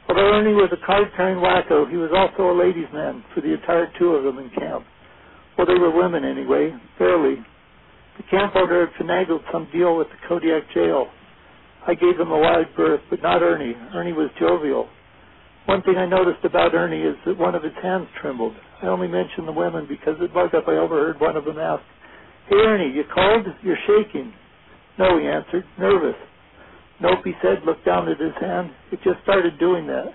Although 0.10 0.34
Ernie 0.34 0.54
was 0.54 0.70
a 0.74 0.86
card-carrying 0.86 1.40
wacko, 1.40 1.90
he 1.90 1.98
was 1.98 2.12
also 2.12 2.52
a 2.52 2.56
ladies' 2.58 2.92
man 2.92 3.24
for 3.34 3.42
the 3.42 3.54
entire 3.54 3.92
two 3.98 4.10
of 4.12 4.24
them 4.24 4.40
in 4.40 4.50
camp. 4.52 4.86
Well, 5.58 5.68
they 5.68 5.80
were 5.80 5.92
women 5.96 6.26
anyway, 6.26 6.74
barely. 6.98 7.36
The 8.18 8.24
camp 8.30 8.56
owner 8.56 8.88
had 8.88 8.96
finagled 9.00 9.44
some 9.52 9.70
deal 9.72 9.96
with 9.96 10.08
the 10.08 10.28
Kodiak 10.28 10.64
jail. 10.74 11.08
I 11.88 11.94
gave 11.94 12.20
him 12.20 12.32
a 12.32 12.38
wide 12.38 12.76
berth, 12.76 13.02
but 13.10 13.22
not 13.22 13.42
Ernie. 13.42 13.76
Ernie 13.96 14.14
was 14.14 14.30
jovial. 14.40 14.90
One 15.66 15.82
thing 15.84 15.96
I 15.98 16.06
noticed 16.06 16.44
about 16.44 16.74
Ernie 16.74 17.02
is 17.02 17.16
that 17.26 17.38
one 17.38 17.56
of 17.56 17.64
his 17.64 17.74
hands 17.82 18.08
trembled. 18.22 18.54
I 18.82 18.88
only 18.88 19.08
mention 19.08 19.46
the 19.46 19.52
women 19.52 19.88
because 19.88 20.16
bugged 20.34 20.56
up 20.56 20.68
I 20.68 20.76
overheard 20.76 21.20
one 21.20 21.38
of 21.38 21.46
them 21.46 21.60
ask, 21.60 21.84
Hey 22.50 22.58
Ernie, 22.58 22.94
you 22.94 23.04
cold? 23.14 23.46
You're 23.62 23.78
shaking. 23.88 24.34
No, 24.98 25.20
he 25.20 25.28
answered, 25.28 25.66
nervous. 25.80 26.16
Nope, 27.02 27.20
he 27.24 27.34
said, 27.42 27.66
looked 27.66 27.86
down 27.86 28.10
at 28.10 28.20
his 28.20 28.36
hand. 28.40 28.72
It 28.92 29.00
just 29.04 29.22
started 29.24 29.58
doing 29.60 29.88
that. 29.88 30.14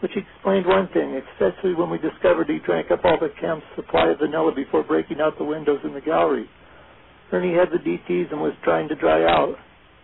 Which 0.00 0.16
explained 0.16 0.66
one 0.66 0.88
thing, 0.92 1.20
especially 1.30 1.74
when 1.74 1.88
we 1.88 1.98
discovered 1.98 2.48
he 2.48 2.58
drank 2.58 2.90
up 2.90 3.04
all 3.04 3.18
the 3.20 3.30
camp's 3.40 3.66
supply 3.76 4.08
of 4.08 4.18
vanilla 4.18 4.52
before 4.54 4.82
breaking 4.82 5.20
out 5.20 5.38
the 5.38 5.44
windows 5.44 5.78
in 5.84 5.94
the 5.94 6.00
gallery. 6.00 6.48
Ernie 7.30 7.54
had 7.54 7.70
the 7.70 7.78
DTs 7.78 8.32
and 8.32 8.40
was 8.40 8.52
trying 8.64 8.88
to 8.88 8.96
dry 8.96 9.22
out. 9.24 9.54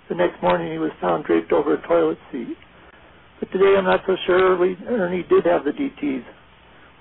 The 0.09 0.15
next 0.15 0.41
morning 0.41 0.71
he 0.71 0.79
was 0.79 0.93
found 1.01 1.25
draped 1.25 1.53
over 1.53 1.75
a 1.75 1.89
toilet 1.89 2.19
seat. 2.31 2.57
But 3.41 3.51
today 3.51 3.75
I'm 3.77 3.85
not 3.85 4.01
so 4.07 4.15
sure 4.25 4.55
Ernie 4.55 5.27
did 5.29 5.45
have 5.47 5.65
the 5.65 5.73
DTs. 5.73 6.25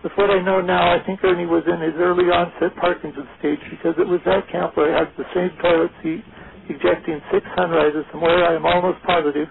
With 0.03 0.11
what 0.15 0.31
I 0.31 0.41
know 0.41 0.61
now, 0.61 0.93
I 0.93 1.05
think 1.05 1.23
Ernie 1.23 1.45
was 1.45 1.63
in 1.67 1.81
his 1.81 1.93
early 1.97 2.25
onset 2.25 2.75
Parkinson's 2.81 3.29
stage 3.39 3.59
because 3.69 3.93
it 3.99 4.07
was 4.07 4.21
that 4.25 4.49
camp 4.51 4.75
where 4.75 4.95
I 4.95 4.99
had 4.99 5.13
the 5.17 5.25
same 5.33 5.51
toilet 5.61 5.91
seat 6.01 6.23
ejecting 6.69 7.21
six 7.31 7.45
sunrises 7.55 8.05
from 8.11 8.21
where 8.21 8.45
I 8.45 8.55
am 8.55 8.65
almost 8.65 9.03
positive 9.03 9.47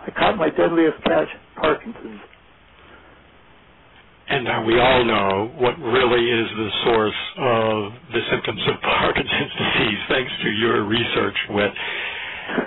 I 0.00 0.10
caught 0.16 0.36
my 0.36 0.48
deadliest 0.48 0.96
catch, 1.04 1.28
Parkinson's. 1.60 2.20
And 4.30 4.44
now 4.44 4.64
we 4.64 4.78
all 4.78 5.04
know 5.04 5.52
what 5.58 5.76
really 5.76 6.24
is 6.24 6.48
the 6.56 6.70
source 6.84 7.20
of 7.36 7.76
the 8.14 8.22
symptoms 8.30 8.62
of 8.68 8.80
Parkinson's 8.82 9.52
disease, 9.58 10.00
thanks 10.08 10.32
to 10.42 10.48
your 10.50 10.84
research, 10.84 11.36
Whit. 11.50 11.72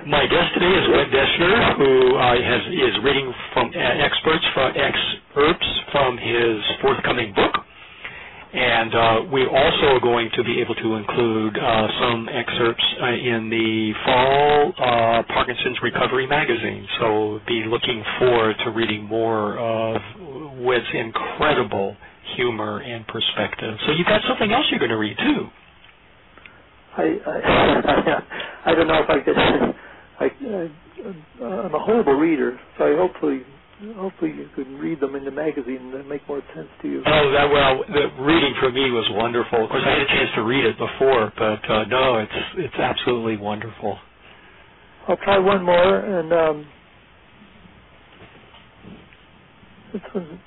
My 0.08 0.28
guest 0.28 0.54
today 0.54 0.70
is 0.78 0.86
Whit 0.94 1.10
Deschner, 1.10 1.78
who 1.78 2.16
uh, 2.16 2.36
has, 2.38 2.62
is 2.70 2.96
reading 3.04 3.34
from 3.54 3.72
uh, 3.74 3.80
experts 3.80 4.46
from 4.54 4.74
excerpts 4.78 5.70
from 5.92 6.18
his 6.18 6.62
forthcoming 6.82 7.34
book, 7.34 7.66
and 8.54 8.94
uh, 8.94 9.32
we 9.34 9.46
also 9.46 9.98
are 9.98 10.00
going 10.00 10.30
to 10.36 10.44
be 10.44 10.62
able 10.62 10.76
to 10.76 10.96
include 10.96 11.58
uh, 11.58 11.88
some 12.00 12.30
excerpts 12.30 12.84
uh, 13.02 13.08
in 13.08 13.50
the 13.50 13.94
fall 14.06 14.74
Parkinson's 15.28 15.78
Recovery 15.82 16.28
magazine. 16.28 16.88
So 17.00 17.40
be 17.48 17.64
looking 17.66 18.04
forward 18.20 18.56
to 18.64 18.72
reading 18.72 19.06
more 19.06 19.58
of 19.58 20.02
Whit's 20.60 20.86
incredible 20.94 21.98
humor 22.36 22.82
and 22.82 23.06
perspective. 23.08 23.76
So 23.88 23.94
you've 23.94 24.08
got 24.08 24.22
something 24.28 24.52
else 24.52 24.66
you're 24.70 24.80
going 24.80 24.92
to 24.92 24.98
read 24.98 25.18
too. 25.18 25.48
I 26.96 27.04
I, 27.26 28.22
I 28.72 28.76
don't 28.76 28.88
know 28.88 29.02
if 29.02 29.10
I 29.10 29.20
could. 29.20 29.36
I, 30.20 30.26
I 30.26 30.70
I'm 31.44 31.74
a 31.74 31.80
horrible 31.80 32.14
reader, 32.14 32.60
so 32.78 32.86
I 32.86 32.96
hopefully 32.96 33.42
hopefully 33.96 34.32
you 34.32 34.50
can 34.56 34.78
read 34.78 35.00
them 35.00 35.16
in 35.16 35.26
the 35.26 35.32
magazine 35.32 35.94
and 35.94 36.08
make 36.08 36.28
more 36.28 36.42
sense 36.56 36.68
to 36.82 36.88
you. 36.90 37.04
Oh, 37.06 37.32
that 37.32 37.50
well, 37.52 37.84
the 37.88 38.24
reading 38.24 38.54
for 38.60 38.72
me 38.72 38.92
was 38.92 39.06
wonderful. 39.12 39.64
Of 39.64 39.70
course, 39.70 39.84
I 39.86 39.90
had 39.92 40.02
a 40.02 40.08
chance 40.08 40.30
to 40.36 40.44
read 40.44 40.66
it 40.66 40.78
before, 40.78 41.32
but 41.38 41.70
uh, 41.70 41.86
no, 41.86 42.18
it's 42.18 42.32
it's 42.58 42.76
absolutely 42.76 43.38
wonderful. 43.38 43.98
I'll 45.08 45.18
try 45.18 45.38
one 45.38 45.64
more, 45.64 46.00
and 46.00 46.34
um, 46.34 46.68
this 49.94 50.02
one. 50.14 50.40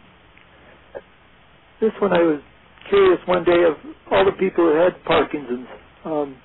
This 1.80 1.93
one, 2.01 2.12
I 2.14 2.22
was 2.22 2.41
curious 2.89 3.20
one 3.26 3.45
day 3.45 3.64
of 3.64 3.74
all 4.11 4.24
the 4.24 4.32
people 4.32 4.64
who 4.64 4.76
had 4.76 5.03
Parkinson's. 5.05 5.66
Um, 6.05 6.37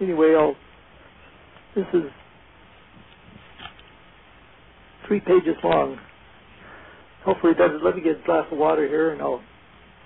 anyway, 0.00 0.34
I'll. 0.38 0.56
This 1.74 1.86
is 1.94 2.10
three 5.12 5.20
pages 5.20 5.56
long. 5.62 5.98
Hopefully 7.24 7.52
it 7.52 7.58
doesn't. 7.58 7.84
Let 7.84 7.96
me 7.96 8.02
get 8.02 8.22
a 8.22 8.24
glass 8.24 8.46
of 8.50 8.56
water 8.56 8.88
here 8.88 9.12
and 9.12 9.20
I'll 9.20 9.42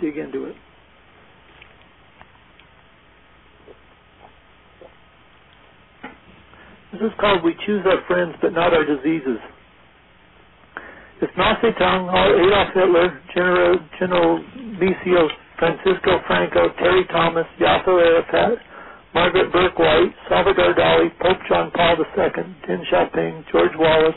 dig 0.01 0.19
into 0.19 0.47
it. 0.47 0.57
This 6.93 7.03
is 7.03 7.13
called 7.21 7.45
We 7.45 7.55
Choose 7.65 7.87
Our 7.87 8.03
Friends 8.09 8.35
But 8.43 8.53
Not 8.53 8.75
Our 8.75 8.85
Diseases. 8.85 9.39
If 11.23 11.31
Mao 11.37 11.55
Zedong, 11.63 12.11
Adolf 12.11 12.75
Hitler, 12.75 13.21
General, 13.33 13.79
General 14.01 14.43
Maceo, 14.75 15.29
Francisco 15.59 16.19
Franco, 16.27 16.69
Terry 16.79 17.07
Thomas, 17.13 17.47
Yasser 17.61 17.95
Arafat, 17.95 18.59
Margaret 19.15 19.53
Bourke 19.53 19.79
White, 19.79 20.15
Salvador 20.29 20.75
Dali, 20.75 21.09
Pope 21.21 21.39
John 21.49 21.71
Paul 21.71 21.97
II, 21.97 22.43
Deng 22.69 22.83
Xiaoping, 22.91 23.45
George 23.53 23.73
Wallace, 23.79 24.17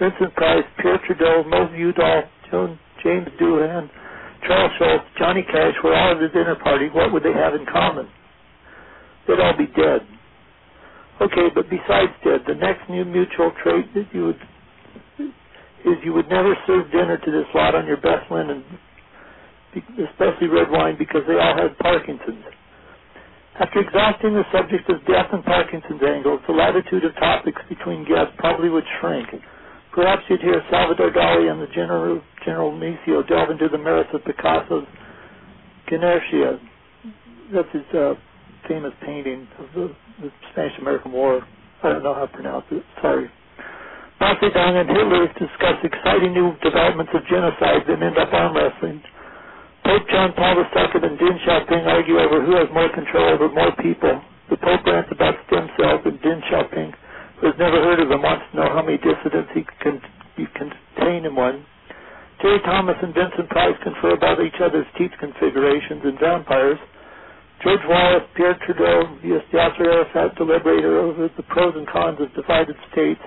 Vincent 0.00 0.34
Price, 0.34 0.64
Pierre 0.80 1.00
Trudeau, 1.06 1.44
Moshe 1.44 1.78
Udall, 1.78 2.22
Joan, 2.50 2.78
James 3.02 3.28
Doohan, 3.40 3.90
Charles 4.46 4.72
Schulz, 4.78 5.02
Johnny 5.18 5.42
Cash 5.42 5.74
were 5.84 5.94
all 5.94 6.12
at 6.12 6.20
the 6.20 6.28
dinner 6.28 6.56
party, 6.56 6.88
what 6.92 7.12
would 7.12 7.22
they 7.22 7.32
have 7.32 7.54
in 7.54 7.66
common? 7.66 8.08
They'd 9.26 9.40
all 9.40 9.56
be 9.56 9.66
dead. 9.66 10.02
Okay, 11.20 11.48
but 11.54 11.70
besides 11.70 12.10
dead, 12.24 12.42
the 12.48 12.54
next 12.54 12.88
new 12.90 13.04
mutual 13.04 13.52
trait 13.62 13.86
that 13.94 14.08
you 14.12 14.26
would 14.26 14.40
is 15.84 15.98
you 16.04 16.12
would 16.12 16.28
never 16.28 16.54
serve 16.66 16.90
dinner 16.92 17.18
to 17.18 17.30
this 17.30 17.46
lot 17.54 17.74
on 17.74 17.86
your 17.86 17.96
best 17.98 18.30
linen, 18.30 18.64
especially 19.74 20.46
red 20.46 20.70
wine, 20.70 20.96
because 20.98 21.22
they 21.26 21.34
all 21.34 21.56
had 21.58 21.76
Parkinson's. 21.78 22.44
After 23.58 23.80
exhausting 23.80 24.34
the 24.34 24.46
subject 24.52 24.88
of 24.88 25.04
death 25.06 25.26
and 25.32 25.44
Parkinson's 25.44 26.02
angles, 26.02 26.40
the 26.46 26.54
latitude 26.54 27.04
of 27.04 27.14
topics 27.16 27.60
between 27.68 28.04
guests 28.06 28.32
probably 28.38 28.70
would 28.70 28.84
shrink. 29.00 29.28
Perhaps 29.92 30.22
you'd 30.28 30.40
hear 30.40 30.62
Salvador 30.70 31.12
Dali 31.12 31.52
and 31.52 31.60
the 31.60 31.68
General, 31.74 32.20
General 32.44 32.72
Maceo 32.72 33.22
delve 33.28 33.50
into 33.50 33.68
the 33.68 33.76
merits 33.76 34.08
of 34.14 34.24
Picasso's 34.24 34.88
Guernica. 35.86 36.58
That's 37.52 37.68
his 37.72 37.84
uh, 37.92 38.14
famous 38.66 38.92
painting 39.04 39.46
of 39.58 39.66
the, 39.74 39.92
the 40.22 40.30
Spanish-American 40.52 41.12
War. 41.12 41.44
I 41.82 41.92
don't 41.92 42.02
know 42.02 42.14
how 42.14 42.24
to 42.24 42.32
pronounce 42.32 42.64
it. 42.70 42.82
Sorry. 43.02 43.28
Mao 44.20 44.32
Zedong 44.40 44.80
and 44.80 44.88
Hitler 44.88 45.28
discuss 45.34 45.76
exciting 45.84 46.32
new 46.32 46.56
developments 46.62 47.12
of 47.12 47.20
genocide 47.28 47.84
that 47.84 48.00
end 48.00 48.16
up 48.16 48.32
arm 48.32 48.56
wrestling. 48.56 49.02
Pope 49.84 50.06
John 50.08 50.32
Paul 50.32 50.62
II 50.62 51.04
and 51.04 51.18
Deng 51.18 51.36
Xiaoping 51.42 51.84
argue 51.84 52.16
over 52.16 52.40
who 52.40 52.54
has 52.56 52.70
more 52.72 52.88
control 52.94 53.34
over 53.34 53.50
more 53.50 53.74
people. 53.82 54.22
The 54.48 54.56
Pope 54.56 54.86
rants 54.86 55.10
about 55.10 55.34
stem 55.50 55.68
cells, 55.76 56.00
and 56.06 56.22
Deng 56.22 56.40
Xiaoping 56.48 56.94
who 57.42 57.50
has 57.50 57.58
never 57.58 57.82
heard 57.82 57.98
of 57.98 58.06
him 58.06 58.22
wants 58.22 58.46
to 58.48 58.62
know 58.62 58.70
how 58.70 58.86
many 58.86 59.02
dissidents 59.02 59.50
he 59.50 59.66
can 59.82 59.98
he 60.38 60.46
contain 60.54 61.26
in 61.26 61.34
one. 61.34 61.66
Terry 62.38 62.62
Thomas 62.62 62.94
and 63.02 63.10
Vincent 63.10 63.50
Price 63.50 63.74
confer 63.82 64.14
about 64.14 64.38
each 64.38 64.62
other's 64.62 64.86
teeth 64.94 65.10
configurations 65.18 66.06
and 66.06 66.18
vampires. 66.22 66.78
George 67.66 67.82
Wallace, 67.86 68.26
Pierre 68.34 68.58
Trudeau, 68.62 69.18
Yasser 69.26 69.82
Arafat 69.82 70.38
deliberate 70.38 70.86
over 70.86 71.28
the 71.36 71.42
pros 71.50 71.74
and 71.74 71.86
cons 71.86 72.18
of 72.22 72.30
divided 72.34 72.78
states. 72.90 73.20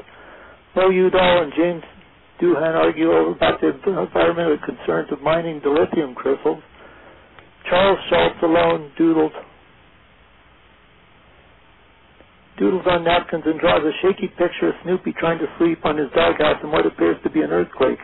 Mo 0.75 0.87
Udall 0.87 1.43
and 1.43 1.51
James 1.55 1.83
Doohan 2.39 2.75
argue 2.75 3.11
over 3.11 3.31
about 3.31 3.59
the 3.59 3.71
environmental 3.71 4.57
concerns 4.63 5.11
of 5.11 5.21
mining 5.21 5.59
dilithium 5.59 6.15
crystals. 6.15 6.63
Charles 7.69 7.99
Schulz 8.09 8.39
alone 8.43 8.91
doodled 8.97 9.31
doodles 12.57 12.87
on 12.87 13.03
napkins 13.03 13.43
and 13.45 13.59
draws 13.59 13.83
a 13.83 13.93
shaky 14.01 14.27
picture 14.39 14.71
of 14.71 14.75
Snoopy 14.83 15.13
trying 15.19 15.39
to 15.39 15.49
sleep 15.59 15.83
on 15.83 15.97
his 15.97 16.07
doghouse 16.15 16.59
in 16.63 16.71
what 16.71 16.87
appears 16.87 17.19
to 17.23 17.29
be 17.29 17.41
an 17.41 17.51
earthquake. 17.51 17.99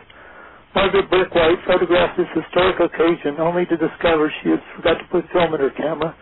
Margaret 0.74 1.08
Bourke 1.12 1.34
White 1.36 1.60
photographs 1.68 2.16
this 2.16 2.32
historic 2.32 2.80
occasion 2.80 3.36
only 3.40 3.68
to 3.68 3.76
discover 3.76 4.32
she 4.40 4.56
has 4.56 4.62
forgot 4.76 4.96
to 4.96 5.06
put 5.12 5.28
film 5.32 5.52
in 5.52 5.60
her 5.60 5.72
camera, 5.76 6.16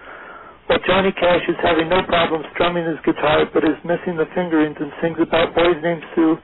while 0.66 0.82
Johnny 0.86 1.10
Cash 1.14 1.46
is 1.46 1.58
having 1.62 1.90
no 1.90 2.02
problem 2.06 2.42
strumming 2.54 2.86
his 2.86 2.98
guitar 3.06 3.46
but 3.54 3.62
is 3.62 3.78
missing 3.86 4.18
the 4.18 4.26
fingerings 4.34 4.78
and 4.78 4.90
sings 5.02 5.18
about 5.22 5.54
boys 5.54 5.78
named 5.82 6.02
Sue 6.14 6.38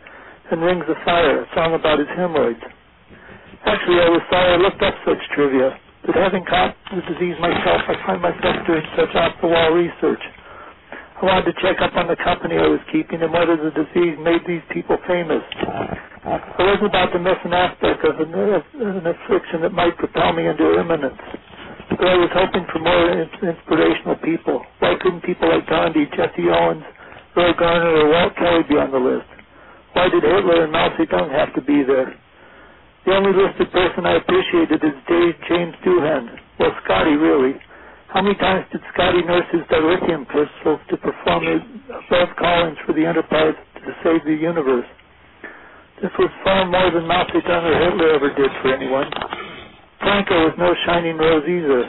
and 0.51 0.63
Rings 0.63 0.87
of 0.87 0.99
Fire, 1.03 1.43
a 1.43 1.47
song 1.55 1.75
about 1.75 1.99
his 1.99 2.11
hemorrhoids. 2.15 2.63
Actually, 3.67 3.99
I 3.99 4.11
was 4.11 4.23
sorry 4.31 4.55
I 4.55 4.59
looked 4.63 4.83
up 4.83 4.95
such 5.03 5.19
trivia, 5.35 5.75
but 6.07 6.15
having 6.15 6.47
caught 6.47 6.79
the 6.95 7.03
disease 7.11 7.35
myself, 7.43 7.83
I 7.91 7.95
find 8.07 8.23
myself 8.23 8.63
doing 8.67 8.87
such 8.95 9.11
off-the-wall 9.19 9.75
research. 9.75 10.23
I 11.17 11.25
wanted 11.25 11.49
to 11.49 11.57
check 11.65 11.81
up 11.81 11.97
on 11.97 12.13
the 12.13 12.19
company 12.21 12.61
I 12.61 12.69
was 12.69 12.85
keeping 12.93 13.25
and 13.25 13.33
whether 13.33 13.57
the 13.57 13.73
disease 13.73 14.21
made 14.21 14.45
these 14.45 14.61
people 14.69 15.01
famous. 15.09 15.41
I 15.57 16.61
wasn't 16.61 16.93
about 16.93 17.09
to 17.17 17.21
miss 17.25 17.41
an 17.41 17.57
aspect 17.57 18.05
of 18.05 18.21
an, 18.21 18.37
uh, 18.37 18.61
an 19.01 19.07
affliction 19.09 19.65
that 19.65 19.73
might 19.73 19.97
propel 19.97 20.37
me 20.37 20.45
into 20.45 20.77
eminence. 20.77 21.17
But 21.97 22.05
I 22.05 22.17
was 22.21 22.29
hoping 22.37 22.69
for 22.69 22.85
more 22.85 23.05
inspirational 23.17 24.21
people. 24.21 24.61
Why 24.85 25.01
couldn't 25.01 25.25
people 25.25 25.49
like 25.49 25.65
Gandhi, 25.65 26.05
Jesse 26.13 26.53
Owens, 26.53 26.85
Roy 27.33 27.53
Garner, 27.57 27.97
or 27.97 28.13
Walt 28.13 28.37
Kelly 28.37 28.69
be 28.69 28.77
on 28.77 28.93
the 28.93 29.01
list? 29.01 29.31
Why 29.97 30.13
did 30.13 30.21
Hitler 30.21 30.69
and 30.69 30.73
Mao 30.73 30.93
Zedong 31.01 31.33
have 31.33 31.55
to 31.57 31.63
be 31.65 31.81
there? 31.81 32.13
The 33.09 33.17
only 33.17 33.33
listed 33.33 33.73
person 33.73 34.05
I 34.05 34.21
appreciated 34.21 34.85
is 34.85 34.93
James 35.49 35.77
Doohan. 35.81 36.29
Well, 36.61 36.77
Scotty, 36.85 37.17
really. 37.17 37.57
How 38.17 38.25
many 38.25 38.41
times 38.41 38.65
did 38.73 38.81
Scotty 38.97 39.21
nurse 39.29 39.45
his 39.53 39.61
dilithium 39.69 40.25
crystals 40.25 40.81
to 40.89 40.97
perform 40.97 41.53
his 41.53 41.61
above 41.85 42.33
callings 42.41 42.81
for 42.89 42.97
the 42.97 43.05
Enterprise 43.05 43.53
to 43.77 43.93
save 44.01 44.25
the 44.25 44.33
universe? 44.33 44.89
This 46.01 46.09
was 46.17 46.33
far 46.41 46.65
more 46.65 46.89
than 46.97 47.05
Mao 47.05 47.29
Zedong 47.29 47.69
or 47.69 47.77
Hitler 47.77 48.17
ever 48.17 48.33
did 48.33 48.49
for 48.65 48.73
anyone. 48.73 49.13
Franco 50.01 50.49
was 50.49 50.57
no 50.57 50.73
shining 50.89 51.21
rose 51.21 51.45
either. 51.45 51.85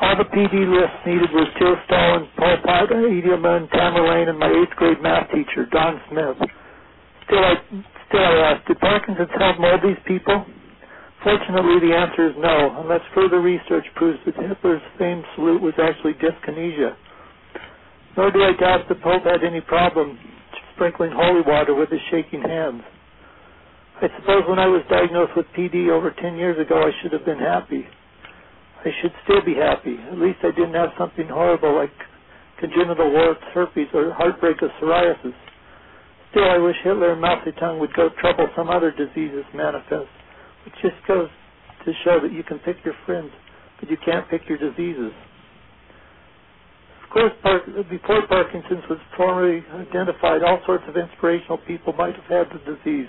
All 0.00 0.16
the 0.16 0.32
PD 0.32 0.64
list 0.64 0.96
needed 1.04 1.28
was 1.28 1.52
Joe 1.60 1.76
Stalin, 1.84 2.24
Pol 2.40 2.56
Pot, 2.64 2.88
Idi 2.88 3.36
Amin, 3.36 3.68
Tamerlane, 3.68 4.32
and 4.32 4.38
my 4.38 4.48
eighth 4.48 4.72
grade 4.80 5.02
math 5.04 5.28
teacher, 5.28 5.68
Don 5.76 6.00
Smith. 6.08 6.40
Still, 7.28 7.44
I 7.44 7.54
still 8.08 8.24
I 8.24 8.56
asked, 8.56 8.66
did 8.66 8.80
Parkinson's 8.80 9.28
help 9.36 9.60
mold 9.60 9.80
these 9.84 10.00
people? 10.08 10.46
Fortunately, 11.26 11.82
the 11.82 11.96
answer 11.96 12.30
is 12.30 12.36
no, 12.38 12.78
unless 12.78 13.02
further 13.12 13.40
research 13.40 13.84
proves 13.96 14.18
that 14.26 14.36
Hitler's 14.36 14.82
famed 14.96 15.24
salute 15.34 15.60
was 15.60 15.74
actually 15.74 16.14
dyskinesia. 16.22 16.94
Nor 18.16 18.30
do 18.30 18.44
I 18.44 18.52
doubt 18.54 18.86
the 18.88 18.94
Pope 18.94 19.24
had 19.24 19.42
any 19.42 19.60
problem 19.60 20.16
sprinkling 20.74 21.10
holy 21.10 21.42
water 21.42 21.74
with 21.74 21.90
his 21.90 21.98
shaking 22.12 22.42
hands. 22.42 22.80
I 24.00 24.06
suppose 24.20 24.44
when 24.46 24.60
I 24.60 24.68
was 24.68 24.86
diagnosed 24.88 25.32
with 25.36 25.46
PD 25.58 25.90
over 25.90 26.14
10 26.14 26.36
years 26.36 26.64
ago, 26.64 26.78
I 26.78 26.92
should 27.02 27.12
have 27.12 27.24
been 27.24 27.40
happy. 27.40 27.82
I 28.84 28.90
should 29.02 29.12
still 29.24 29.42
be 29.44 29.54
happy. 29.54 29.96
At 30.12 30.18
least 30.18 30.38
I 30.44 30.54
didn't 30.54 30.74
have 30.74 30.90
something 30.96 31.26
horrible 31.26 31.74
like 31.74 31.90
congenital 32.60 33.10
warts, 33.10 33.42
herpes, 33.52 33.88
or 33.94 34.12
heartbreak 34.12 34.62
of 34.62 34.70
psoriasis. 34.80 35.34
Still, 36.30 36.48
I 36.48 36.58
wish 36.58 36.76
Hitler 36.84 37.12
and 37.12 37.20
Mao 37.20 37.42
Zedong 37.42 37.80
would 37.80 37.94
go 37.94 38.10
trouble 38.20 38.46
some 38.54 38.70
other 38.70 38.92
diseases 38.92 39.44
manifest, 39.54 40.06
which 40.66 40.74
just 40.82 40.98
goes 41.06 41.30
to 41.86 41.92
show 42.04 42.18
that 42.20 42.32
you 42.32 42.42
can 42.42 42.58
pick 42.60 42.76
your 42.84 42.94
friends, 43.06 43.30
but 43.80 43.88
you 43.88 43.96
can't 44.04 44.28
pick 44.28 44.42
your 44.48 44.58
diseases. 44.58 45.12
Of 47.04 47.10
course, 47.14 47.32
before 47.88 48.26
Parkinson's 48.26 48.84
was 48.90 48.98
formally 49.16 49.64
identified, 49.72 50.42
all 50.42 50.60
sorts 50.66 50.84
of 50.88 50.96
inspirational 50.98 51.58
people 51.66 51.94
might 51.94 52.14
have 52.16 52.26
had 52.26 52.46
the 52.52 52.58
disease. 52.74 53.08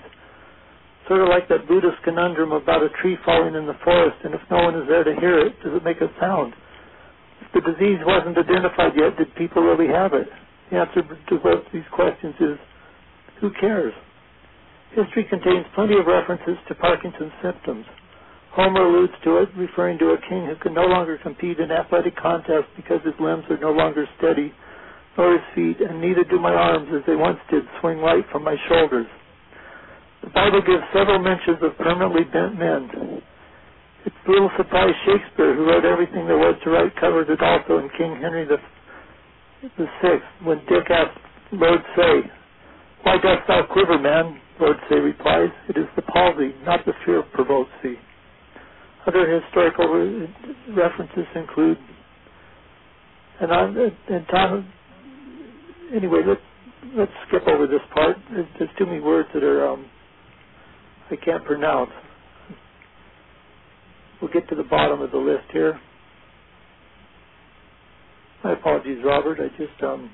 Sort 1.08 1.20
of 1.20 1.28
like 1.28 1.48
that 1.48 1.66
Buddhist 1.66 1.98
conundrum 2.04 2.52
about 2.52 2.82
a 2.82 2.88
tree 3.02 3.18
falling 3.24 3.54
in 3.54 3.66
the 3.66 3.76
forest, 3.84 4.16
and 4.24 4.34
if 4.34 4.40
no 4.50 4.62
one 4.62 4.76
is 4.76 4.88
there 4.88 5.04
to 5.04 5.14
hear 5.20 5.38
it, 5.40 5.60
does 5.62 5.74
it 5.74 5.84
make 5.84 6.00
a 6.00 6.08
sound? 6.20 6.54
If 7.42 7.52
the 7.52 7.72
disease 7.72 7.98
wasn't 8.04 8.38
identified 8.38 8.92
yet, 8.96 9.16
did 9.18 9.34
people 9.34 9.62
really 9.62 9.92
have 9.92 10.14
it? 10.14 10.28
The 10.70 10.78
answer 10.78 11.02
to 11.02 11.36
both 11.38 11.64
these 11.72 11.88
questions 11.92 12.34
is, 12.40 12.56
who 13.40 13.50
cares? 13.60 13.92
History 14.94 15.24
contains 15.28 15.66
plenty 15.74 15.98
of 15.98 16.06
references 16.06 16.56
to 16.68 16.74
Parkinson's 16.74 17.32
symptoms. 17.42 17.84
Homer 18.52 18.86
alludes 18.88 19.12
to 19.24 19.36
it, 19.38 19.48
referring 19.56 19.98
to 19.98 20.16
a 20.16 20.20
king 20.28 20.46
who 20.46 20.56
can 20.56 20.72
no 20.74 20.86
longer 20.86 21.18
compete 21.22 21.60
in 21.60 21.70
athletic 21.70 22.16
contests 22.16 22.72
because 22.74 23.00
his 23.04 23.14
limbs 23.20 23.44
are 23.50 23.60
no 23.60 23.70
longer 23.70 24.08
steady, 24.16 24.52
nor 25.16 25.32
his 25.32 25.44
feet, 25.54 25.78
and 25.84 26.00
neither 26.00 26.24
do 26.24 26.40
my 26.40 26.54
arms 26.54 26.88
as 26.96 27.04
they 27.06 27.14
once 27.14 27.38
did 27.50 27.62
swing 27.80 27.98
light 27.98 28.24
from 28.32 28.42
my 28.42 28.56
shoulders. 28.68 29.06
The 30.24 30.30
Bible 30.30 30.62
gives 30.62 30.82
several 30.92 31.20
mentions 31.20 31.62
of 31.62 31.76
permanently 31.78 32.24
bent 32.24 32.58
men. 32.58 33.22
It's 34.06 34.16
little 34.26 34.50
surprise 34.56 34.94
Shakespeare, 35.04 35.54
who 35.54 35.66
wrote 35.68 35.84
everything 35.84 36.26
there 36.26 36.38
was 36.38 36.56
to 36.64 36.70
write, 36.70 36.96
covered 36.96 37.28
it 37.28 37.42
also 37.42 37.78
in 37.78 37.90
King 37.98 38.18
Henry 38.20 38.46
the, 38.46 38.56
the 39.76 39.86
Sixth, 40.00 40.26
when 40.42 40.58
Dick 40.66 40.90
asked 40.90 41.18
Lord 41.52 41.80
Say, 41.94 42.26
Why 43.02 43.18
dost 43.22 43.46
thou 43.46 43.62
quiver, 43.70 43.98
man? 43.98 44.40
Lord 44.60 44.76
Say 44.90 44.96
replies, 44.96 45.50
It 45.68 45.76
is 45.76 45.86
the 45.96 46.02
palsy, 46.02 46.52
not 46.64 46.84
the 46.84 46.92
fear 47.04 47.22
provokes 47.22 47.70
thee. 47.82 47.96
Other 49.06 49.40
historical 49.40 49.86
re- 49.88 50.34
references 50.74 51.26
include, 51.34 51.78
and 53.40 53.52
I'm, 53.52 53.76
and 53.76 54.26
Tom, 54.30 54.72
anyway, 55.94 56.20
let's, 56.26 56.40
let's 56.96 57.12
skip 57.28 57.46
over 57.46 57.66
this 57.66 57.80
part. 57.94 58.16
There's, 58.30 58.46
there's 58.58 58.70
too 58.78 58.86
many 58.86 59.00
words 59.00 59.28
that 59.32 59.44
are, 59.44 59.68
um, 59.68 59.86
I 61.10 61.16
can't 61.16 61.44
pronounce. 61.44 61.90
We'll 64.20 64.32
get 64.32 64.48
to 64.48 64.56
the 64.56 64.64
bottom 64.64 65.00
of 65.00 65.12
the 65.12 65.18
list 65.18 65.44
here. 65.52 65.80
My 68.42 68.52
apologies, 68.52 68.98
Robert. 69.04 69.38
I 69.40 69.48
just, 69.56 69.82
um, 69.82 70.10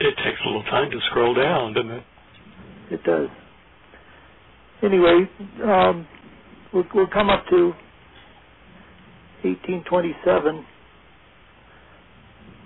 it 0.00 0.14
takes 0.24 0.38
a 0.44 0.48
little 0.48 0.64
time 0.64 0.90
to 0.90 0.98
scroll 1.10 1.34
down, 1.34 1.72
doesn't 1.72 1.90
it? 1.90 2.02
It 2.90 3.02
does. 3.04 3.28
Anyway, 4.82 5.28
um, 5.64 6.06
we'll, 6.72 6.84
we'll 6.94 7.08
come 7.08 7.30
up 7.30 7.44
to 7.50 7.72
1827 9.42 10.64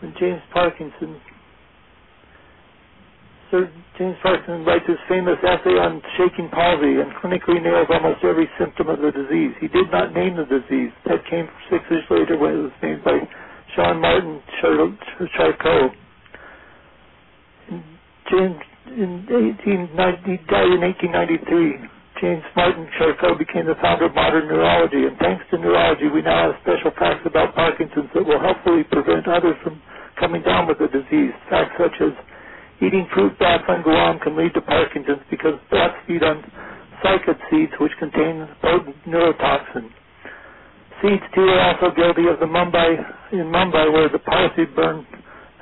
when 0.00 0.14
James 0.18 0.42
Parkinson, 0.52 1.20
Sir 3.50 3.70
James 3.98 4.16
Parkinson 4.22 4.64
writes 4.64 4.84
his 4.86 4.96
famous 5.08 5.36
essay 5.42 5.76
on 5.76 6.00
shaking 6.16 6.48
palsy 6.50 7.00
and 7.00 7.12
clinically 7.22 7.62
nails 7.62 7.88
almost 7.90 8.24
every 8.24 8.48
symptom 8.58 8.88
of 8.88 8.98
the 9.00 9.10
disease. 9.12 9.52
He 9.60 9.68
did 9.68 9.90
not 9.92 10.14
name 10.14 10.36
the 10.36 10.44
disease. 10.46 10.90
That 11.06 11.20
came 11.28 11.48
six 11.70 11.84
years 11.90 12.04
later 12.10 12.38
when 12.38 12.52
it 12.54 12.62
was 12.62 12.72
named 12.82 13.04
by 13.04 13.18
Jean 13.76 14.00
Martin 14.00 14.40
Charcot. 14.62 15.92
James 18.30 18.56
in 18.96 19.26
1890, 19.30 20.50
died 20.50 20.70
in 20.74 20.80
1893. 20.82 22.20
James 22.20 22.44
Martin 22.56 22.84
Charcot 22.98 23.38
became 23.38 23.64
the 23.64 23.78
founder 23.80 24.06
of 24.10 24.14
modern 24.14 24.48
neurology, 24.48 25.06
and 25.08 25.16
thanks 25.18 25.44
to 25.50 25.56
neurology, 25.56 26.08
we 26.12 26.20
now 26.20 26.52
have 26.52 26.60
special 26.60 26.90
facts 26.98 27.24
about 27.24 27.54
Parkinson's 27.54 28.10
that 28.12 28.26
will 28.26 28.40
helpfully 28.42 28.84
prevent 28.84 29.24
others 29.28 29.56
from 29.64 29.80
coming 30.20 30.42
down 30.42 30.68
with 30.68 30.76
the 30.78 30.88
disease. 30.92 31.32
Facts 31.48 31.72
such 31.80 31.96
as 32.02 32.12
eating 32.84 33.08
fruit 33.14 33.32
bats 33.38 33.64
on 33.68 33.80
Guam 33.82 34.18
can 34.20 34.36
lead 34.36 34.52
to 34.54 34.60
Parkinson's 34.60 35.24
because 35.30 35.56
bats 35.70 35.96
feed 36.06 36.22
on 36.22 36.44
cycad 37.00 37.38
seeds, 37.48 37.72
which 37.80 37.92
contain 37.98 38.44
potent 38.60 38.96
neurotoxin. 39.08 39.88
Seeds, 41.00 41.24
too, 41.32 41.48
are 41.48 41.72
also 41.72 41.94
guilty 41.96 42.28
of 42.28 42.36
the 42.40 42.50
Mumbai, 42.50 43.00
in 43.32 43.48
Mumbai, 43.48 43.88
where 43.92 44.10
the 44.12 44.18
Parsi 44.20 44.66
burned 44.76 45.06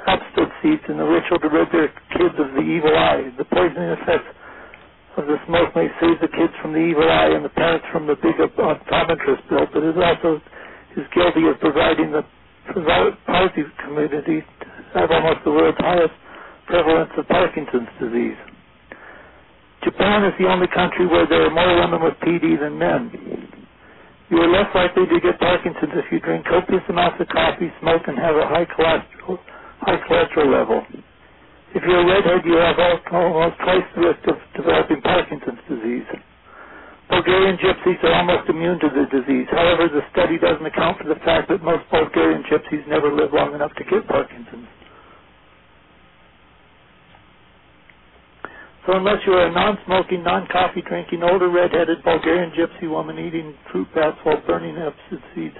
hopstoad 0.02 0.47
seeds 0.62 0.82
in 0.88 0.98
the 0.98 1.04
ritual 1.04 1.38
to 1.40 1.48
rid 1.48 1.68
their 1.72 1.88
kids 2.16 2.34
of 2.38 2.54
the 2.54 2.64
evil 2.64 2.94
eye. 2.94 3.30
The 3.38 3.44
poisoning 3.44 3.90
effects 3.96 4.30
of 5.16 5.26
the 5.26 5.38
smoke 5.46 5.74
may 5.74 5.88
save 6.00 6.20
the 6.20 6.30
kids 6.30 6.54
from 6.62 6.72
the 6.72 6.82
evil 6.82 7.06
eye 7.08 7.34
and 7.34 7.44
the 7.44 7.54
parents 7.54 7.86
from 7.92 8.06
the 8.06 8.14
big 8.16 8.38
optometrist 8.38 9.42
bill, 9.50 9.66
but 9.72 9.82
it 9.82 9.96
also 9.98 10.40
is 10.96 11.06
guilty 11.14 11.46
of 11.48 11.58
providing 11.60 12.12
the 12.12 12.22
Parsi 13.26 13.64
community 13.84 14.44
have 14.94 15.10
almost 15.10 15.40
the 15.44 15.50
world's 15.50 15.78
highest 15.78 16.12
prevalence 16.66 17.10
of 17.16 17.26
Parkinson's 17.28 17.88
disease. 18.00 18.36
Japan 19.84 20.24
is 20.24 20.34
the 20.38 20.48
only 20.48 20.66
country 20.68 21.06
where 21.06 21.26
there 21.26 21.46
are 21.46 21.50
more 21.50 21.80
women 21.80 22.02
with 22.02 22.14
PD 22.20 22.60
than 22.60 22.78
men. 22.78 23.10
You 24.28 24.38
are 24.38 24.50
less 24.52 24.68
likely 24.74 25.06
to 25.06 25.20
get 25.20 25.40
Parkinson's 25.40 25.96
if 25.96 26.12
you 26.12 26.20
drink 26.20 26.44
copious 26.44 26.82
amounts 26.88 27.16
of 27.20 27.28
coffee, 27.28 27.72
smoke, 27.80 28.02
and 28.06 28.18
have 28.18 28.36
a 28.36 28.46
high 28.46 28.66
cholesterol, 28.66 29.38
high 29.80 29.98
cholesterol 30.08 30.50
level. 30.52 30.82
If 31.74 31.82
you're 31.84 32.00
a 32.00 32.06
redhead, 32.06 32.44
you 32.44 32.56
have 32.56 32.78
almost 33.12 33.56
twice 33.60 33.84
the 33.94 34.00
risk 34.08 34.24
of 34.28 34.36
developing 34.56 35.02
Parkinson's 35.02 35.60
disease. 35.68 36.08
Bulgarian 37.08 37.56
gypsies 37.56 38.00
are 38.04 38.14
almost 38.20 38.48
immune 38.48 38.78
to 38.80 38.88
the 38.88 39.04
disease. 39.08 39.48
However, 39.50 39.88
the 39.88 40.04
study 40.12 40.38
doesn't 40.38 40.64
account 40.64 40.98
for 40.98 41.08
the 41.08 41.20
fact 41.24 41.48
that 41.48 41.62
most 41.62 41.84
Bulgarian 41.90 42.44
gypsies 42.44 42.86
never 42.88 43.12
live 43.12 43.32
long 43.32 43.54
enough 43.54 43.72
to 43.76 43.84
get 43.84 44.06
Parkinson's. 44.08 44.68
So 48.86 48.96
unless 48.96 49.20
you 49.26 49.34
are 49.34 49.48
a 49.48 49.52
non-smoking, 49.52 50.22
non-coffee 50.24 50.82
drinking, 50.88 51.22
older 51.22 51.48
red-headed 51.50 52.02
Bulgarian 52.04 52.52
gypsy 52.56 52.88
woman 52.88 53.18
eating 53.18 53.54
fruit 53.70 53.88
bats 53.94 54.16
while 54.24 54.40
burning 54.46 54.76
Epsom 54.76 55.22
seeds 55.34 55.56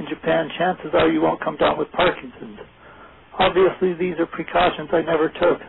in 0.00 0.06
Japan, 0.08 0.50
chances 0.58 0.90
are 0.94 1.08
you 1.08 1.20
won't 1.22 1.40
come 1.42 1.56
down 1.56 1.78
with 1.78 1.90
Parkinson's. 1.92 2.58
Obviously, 3.38 3.94
these 3.94 4.18
are 4.18 4.26
precautions 4.26 4.90
I 4.92 5.02
never 5.02 5.28
took, 5.28 5.60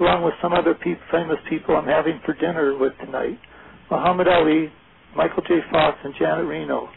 along 0.00 0.24
with 0.24 0.34
some 0.42 0.52
other 0.52 0.74
pe- 0.74 0.98
famous 1.10 1.36
people 1.48 1.76
I'm 1.76 1.86
having 1.86 2.20
for 2.24 2.34
dinner 2.34 2.76
with 2.78 2.92
tonight 3.04 3.38
Muhammad 3.90 4.28
Ali, 4.28 4.72
Michael 5.16 5.42
J. 5.42 5.58
Fox, 5.70 5.98
and 6.04 6.14
Janet 6.18 6.46
Reno. 6.46 6.88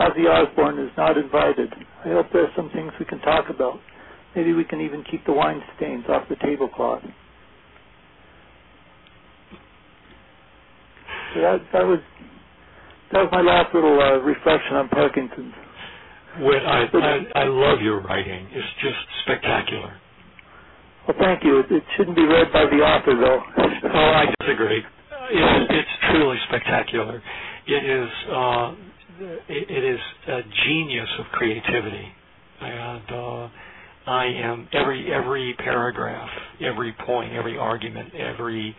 Ozzy 0.00 0.26
Osbourne 0.28 0.78
is 0.78 0.90
not 0.96 1.16
invited. 1.18 1.72
I 2.04 2.08
hope 2.08 2.26
there 2.32 2.44
are 2.44 2.52
some 2.56 2.70
things 2.70 2.92
we 2.98 3.04
can 3.06 3.20
talk 3.20 3.48
about. 3.50 3.78
Maybe 4.34 4.52
we 4.52 4.64
can 4.64 4.80
even 4.80 5.04
keep 5.10 5.24
the 5.26 5.32
wine 5.32 5.62
stains 5.76 6.04
off 6.08 6.28
the 6.28 6.36
tablecloth. 6.36 7.02
So 11.34 11.40
that, 11.40 11.60
that 11.72 11.84
was 11.84 11.98
that 13.12 13.20
was 13.20 13.28
my 13.30 13.40
last 13.40 13.74
little 13.74 13.98
uh, 14.00 14.18
reflection 14.18 14.76
on 14.76 14.88
Parkinson's. 14.88 15.54
When 16.40 16.58
I, 16.66 16.86
I 16.92 17.42
I 17.42 17.44
love 17.44 17.80
your 17.80 18.00
writing. 18.02 18.48
It's 18.52 18.68
just 18.82 18.98
spectacular. 19.24 19.96
Well, 21.08 21.16
thank 21.20 21.44
you. 21.44 21.60
It, 21.60 21.66
it 21.70 21.82
shouldn't 21.96 22.16
be 22.16 22.24
read 22.24 22.52
by 22.52 22.64
the 22.66 22.82
author, 22.82 23.14
though. 23.14 23.40
oh, 23.94 23.98
I 23.98 24.26
disagree. 24.40 24.82
It's, 25.30 25.70
it's 25.70 25.88
truly 26.10 26.36
spectacular. 26.48 27.22
It 27.66 27.84
is 27.84 28.10
uh, 28.30 28.74
it, 29.48 29.70
it 29.70 29.84
is 29.84 30.00
a 30.28 30.40
genius 30.66 31.08
of 31.18 31.26
creativity, 31.32 32.08
and 32.60 33.10
uh, 33.10 33.48
I 34.06 34.26
am 34.26 34.68
every 34.72 35.12
every 35.12 35.54
paragraph, 35.58 36.28
every 36.60 36.94
point, 37.04 37.32
every 37.32 37.58
argument, 37.58 38.14
every 38.14 38.74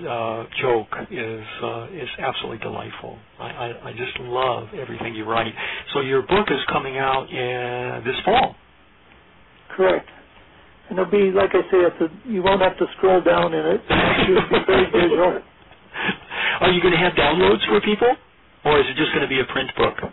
uh, 0.00 0.44
joke 0.60 0.88
is 1.10 1.44
uh, 1.62 1.86
is 1.92 2.08
absolutely 2.18 2.58
delightful. 2.58 3.16
I, 3.38 3.44
I, 3.44 3.88
I 3.90 3.92
just 3.92 4.18
love 4.20 4.68
everything 4.74 5.14
you 5.14 5.24
write. 5.24 5.54
So 5.94 6.00
your 6.00 6.22
book 6.22 6.48
is 6.50 6.58
coming 6.72 6.98
out 6.98 7.30
in 7.30 8.02
this 8.04 8.16
fall. 8.24 8.56
Correct. 9.76 10.08
And 10.90 10.98
it'll 10.98 11.10
be 11.10 11.30
like 11.30 11.50
I 11.54 11.62
say, 11.70 11.78
it's 11.86 12.00
a, 12.00 12.28
you 12.28 12.42
won't 12.42 12.60
have 12.60 12.76
to 12.78 12.86
scroll 12.96 13.22
down 13.22 13.54
in 13.54 13.64
it. 13.64 13.80
It'll 13.86 14.50
be 14.50 14.66
very 14.66 14.86
visual. 14.90 15.40
Are 16.60 16.70
you 16.72 16.82
going 16.82 16.92
to 16.94 16.98
have 16.98 17.12
downloads 17.12 17.64
for 17.66 17.80
people, 17.82 18.10
or 18.64 18.80
is 18.80 18.86
it 18.88 18.96
just 18.96 19.12
going 19.14 19.22
to 19.22 19.28
be 19.28 19.38
a 19.38 19.44
print 19.44 19.70
book? 19.76 20.10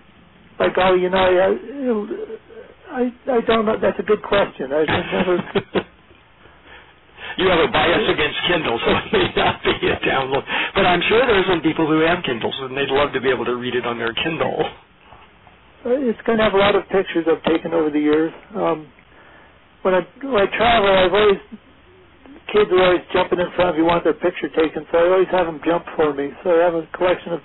Like 0.60 0.74
oh, 0.78 0.94
you 0.94 1.10
know, 1.10 1.18
I, 1.18 2.49
I 2.90 3.14
I 3.32 3.42
don't 3.42 3.66
know. 3.66 3.78
That's 3.80 4.00
a 4.00 4.04
good 4.04 4.24
question. 4.24 4.74
I've 4.74 4.88
never. 4.88 5.38
you 7.38 7.48
have 7.48 7.60
a 7.60 7.72
bias 7.72 8.10
against 8.10 8.40
Kindle, 8.48 8.80
so 8.86 8.92
it 8.92 9.14
may 9.14 9.32
not 9.36 9.64
be 9.64 9.88
a 9.88 10.00
download. 10.02 10.44
But 10.74 10.86
I'm 10.86 11.02
sure 11.08 11.26
there 11.26 11.40
are 11.40 11.48
some 11.48 11.62
people 11.62 11.88
who 11.88 12.00
have 12.00 12.24
Kindles 12.24 12.56
and 12.60 12.76
they'd 12.76 12.90
love 12.90 13.14
to 13.14 13.22
be 13.22 13.30
able 13.30 13.46
to 13.46 13.56
read 13.56 13.76
it 13.76 13.86
on 13.86 13.98
their 13.98 14.14
Kindle. 14.14 14.66
Uh, 15.86 15.96
it's 15.96 16.20
going 16.26 16.38
to 16.38 16.44
have 16.44 16.54
a 16.54 16.58
lot 16.58 16.76
of 16.76 16.84
pictures 16.90 17.26
I've 17.30 17.44
taken 17.44 17.74
over 17.74 17.90
the 17.90 18.00
years. 18.00 18.34
Um, 18.56 18.92
when 19.84 19.94
I 19.94 20.02
when 20.22 20.48
I 20.48 20.58
travel, 20.58 20.90
I've 20.92 21.14
always 21.14 21.40
kids 22.52 22.70
are 22.72 22.84
always 22.84 23.06
jumping 23.14 23.40
in 23.40 23.48
front 23.56 23.70
of 23.70 23.76
you, 23.78 23.86
want 23.86 24.04
their 24.04 24.14
picture 24.18 24.50
taken, 24.50 24.86
so 24.92 24.98
I 24.98 25.08
always 25.08 25.28
have 25.32 25.46
them 25.46 25.62
jump 25.64 25.86
for 25.96 26.14
me. 26.14 26.32
So 26.44 26.50
I 26.50 26.66
have 26.66 26.74
a 26.74 26.88
collection 26.98 27.34
of, 27.34 27.42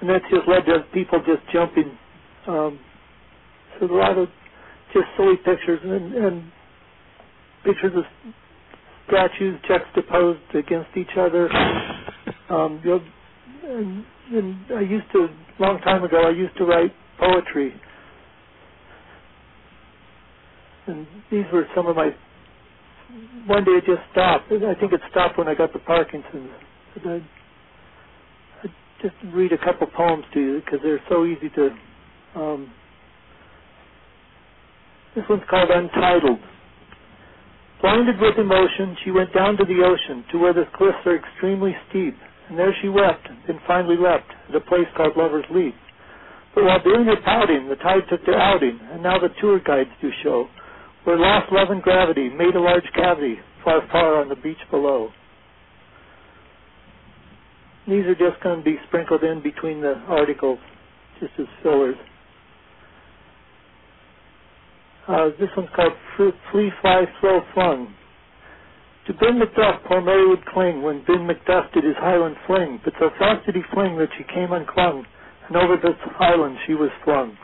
and 0.00 0.08
that's 0.08 0.24
just 0.30 0.46
led 0.46 0.64
to 0.66 0.86
people 0.94 1.18
just 1.26 1.42
jumping. 1.52 1.98
Um, 2.46 2.78
so 3.78 3.86
a 3.86 3.92
lot 3.92 4.16
of 4.16 4.28
just 4.94 5.06
silly 5.16 5.36
pictures 5.38 5.80
and, 5.84 6.14
and 6.14 6.52
pictures 7.64 7.92
of 7.96 8.04
statues 9.08 9.60
juxtaposed 9.68 10.40
against 10.54 10.90
each 10.96 11.16
other. 11.18 11.50
Um, 12.50 12.80
you 12.84 12.90
know, 12.90 13.02
and, 13.64 14.04
and 14.32 14.56
I 14.76 14.80
used 14.82 15.06
to, 15.12 15.28
a 15.28 15.62
long 15.62 15.80
time 15.80 16.04
ago, 16.04 16.22
I 16.26 16.30
used 16.30 16.56
to 16.58 16.64
write 16.64 16.92
poetry. 17.18 17.74
And 20.86 21.06
these 21.30 21.44
were 21.52 21.66
some 21.74 21.86
of 21.86 21.96
my. 21.96 22.10
One 23.46 23.64
day 23.64 23.72
it 23.72 23.84
just 23.86 24.02
stopped. 24.12 24.46
I 24.52 24.74
think 24.80 24.92
it 24.92 25.00
stopped 25.10 25.38
when 25.38 25.48
I 25.48 25.54
got 25.54 25.72
the 25.72 25.80
Parkinson's. 25.80 26.50
I'd, 26.96 27.08
I'd 28.64 28.72
just 29.02 29.14
read 29.34 29.52
a 29.52 29.58
couple 29.58 29.86
poems 29.96 30.24
to 30.34 30.40
you 30.40 30.62
because 30.64 30.80
they're 30.82 31.02
so 31.08 31.26
easy 31.26 31.50
to. 31.56 31.70
Um, 32.36 32.72
this 35.20 35.28
one's 35.28 35.44
called 35.50 35.68
Untitled. 35.68 36.40
Blinded 37.82 38.16
with 38.20 38.40
emotion, 38.40 38.96
she 39.04 39.10
went 39.10 39.34
down 39.34 39.56
to 39.58 39.64
the 39.64 39.84
ocean, 39.84 40.24
to 40.32 40.38
where 40.38 40.54
the 40.54 40.64
cliffs 40.74 41.04
are 41.04 41.16
extremely 41.16 41.76
steep, 41.88 42.16
and 42.48 42.58
there 42.58 42.74
she 42.80 42.88
wept, 42.88 43.28
and 43.48 43.60
finally 43.66 43.96
leapt 44.00 44.32
at 44.48 44.56
a 44.56 44.60
place 44.60 44.88
called 44.96 45.16
Lover's 45.16 45.44
Leap. 45.50 45.74
But 46.54 46.64
while 46.64 46.82
doing 46.82 47.04
her 47.04 47.20
pouting, 47.22 47.68
the 47.68 47.76
tide 47.76 48.08
took 48.08 48.24
their 48.24 48.40
outing, 48.40 48.80
and 48.92 49.02
now 49.02 49.18
the 49.18 49.28
tour 49.40 49.60
guides 49.60 49.90
do 50.00 50.08
show, 50.22 50.48
where 51.04 51.18
lost 51.18 51.52
love 51.52 51.68
and 51.68 51.82
gravity 51.82 52.30
made 52.30 52.54
a 52.54 52.60
large 52.60 52.88
cavity 52.94 53.36
far, 53.62 53.82
far 53.92 54.20
on 54.20 54.28
the 54.30 54.36
beach 54.36 54.60
below. 54.70 55.10
These 57.86 58.06
are 58.06 58.14
just 58.14 58.42
going 58.42 58.60
to 58.60 58.64
be 58.64 58.76
sprinkled 58.88 59.22
in 59.22 59.42
between 59.42 59.80
the 59.80 59.94
articles, 60.08 60.58
just 61.20 61.32
as 61.38 61.46
fillers. 61.62 61.96
Uh, 65.08 65.30
this 65.38 65.48
one's 65.56 65.70
called 65.74 65.92
Flea 66.16 66.70
Fly 66.80 67.04
Throw 67.20 67.40
Flung. 67.54 67.94
To 69.06 69.14
Ben 69.14 69.40
Macduff 69.40 69.82
poor 69.88 70.00
Mary 70.00 70.28
would 70.28 70.44
cling 70.46 70.82
when 70.82 71.02
Ben 71.04 71.26
Macduff 71.26 71.72
did 71.72 71.84
his 71.84 71.96
Highland 71.98 72.36
fling, 72.46 72.80
but 72.84 72.92
so 73.00 73.10
fast 73.18 73.46
did 73.46 73.56
he 73.56 73.62
fling 73.72 73.98
that 73.98 74.08
she 74.16 74.24
came 74.24 74.52
unclung, 74.52 75.04
and 75.48 75.56
over 75.56 75.76
the 75.76 75.94
Highland 76.14 76.56
she 76.66 76.74
was 76.74 76.90
flung. 77.04 77.36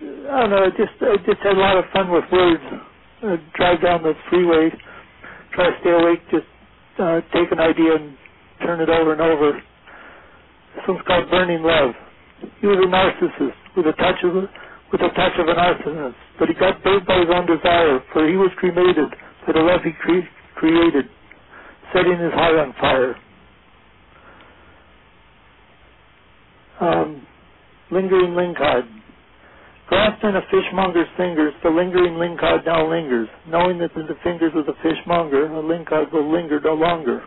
I 0.00 0.40
don't 0.40 0.50
know, 0.50 0.64
I 0.64 0.70
just 0.70 0.96
I 1.02 1.16
just 1.26 1.40
had 1.42 1.56
a 1.56 1.60
lot 1.60 1.76
of 1.76 1.84
fun 1.92 2.10
with 2.10 2.24
words. 2.30 2.62
Uh, 3.22 3.36
drive 3.56 3.82
down 3.82 4.02
the 4.02 4.12
freeway, 4.30 4.70
try 5.52 5.70
to 5.70 5.76
stay 5.80 5.90
awake, 5.90 6.20
just 6.30 6.46
uh, 6.98 7.20
take 7.32 7.50
an 7.50 7.58
idea 7.58 7.96
and 7.96 8.16
turn 8.62 8.80
it 8.80 8.88
over 8.88 9.12
and 9.12 9.20
over. 9.20 9.52
This 10.76 10.84
one's 10.86 11.00
called 11.06 11.30
Burning 11.30 11.62
Love. 11.62 11.92
He 12.60 12.66
was 12.66 12.76
a 12.76 12.88
narcissist 12.88 13.56
with 13.76 13.86
a 13.86 13.92
touch 13.92 14.22
of 14.24 14.36
with 14.96 15.10
a 15.10 15.14
touch 15.14 15.32
of 15.38 15.48
an 15.48 15.56
arsonist, 15.56 16.14
but 16.38 16.48
he 16.48 16.54
got 16.54 16.82
burned 16.82 17.06
by 17.06 17.18
his 17.18 17.28
own 17.28 17.46
desire, 17.46 18.00
for 18.12 18.28
he 18.28 18.36
was 18.36 18.50
cremated 18.56 19.12
for 19.44 19.52
the 19.52 19.60
love 19.60 19.80
he 19.84 19.92
cre- 19.92 20.28
created, 20.54 21.04
setting 21.92 22.18
his 22.18 22.32
heart 22.32 22.56
on 22.56 22.72
fire. 22.80 23.16
Um, 26.80 27.26
lingering 27.90 28.32
lingcod. 28.32 28.88
Grasped 29.88 30.24
in 30.24 30.34
a 30.34 30.42
fishmonger's 30.50 31.08
fingers, 31.16 31.52
the 31.62 31.70
lingering 31.70 32.14
lingcod 32.14 32.66
now 32.66 32.90
lingers, 32.90 33.28
knowing 33.48 33.78
that 33.78 33.94
in 33.94 34.06
the 34.06 34.16
fingers 34.24 34.52
of 34.56 34.66
the 34.66 34.74
fishmonger, 34.82 35.46
a 35.46 35.62
lingcod 35.62 36.12
will 36.12 36.30
linger 36.32 36.60
no 36.64 36.74
longer. 36.74 37.22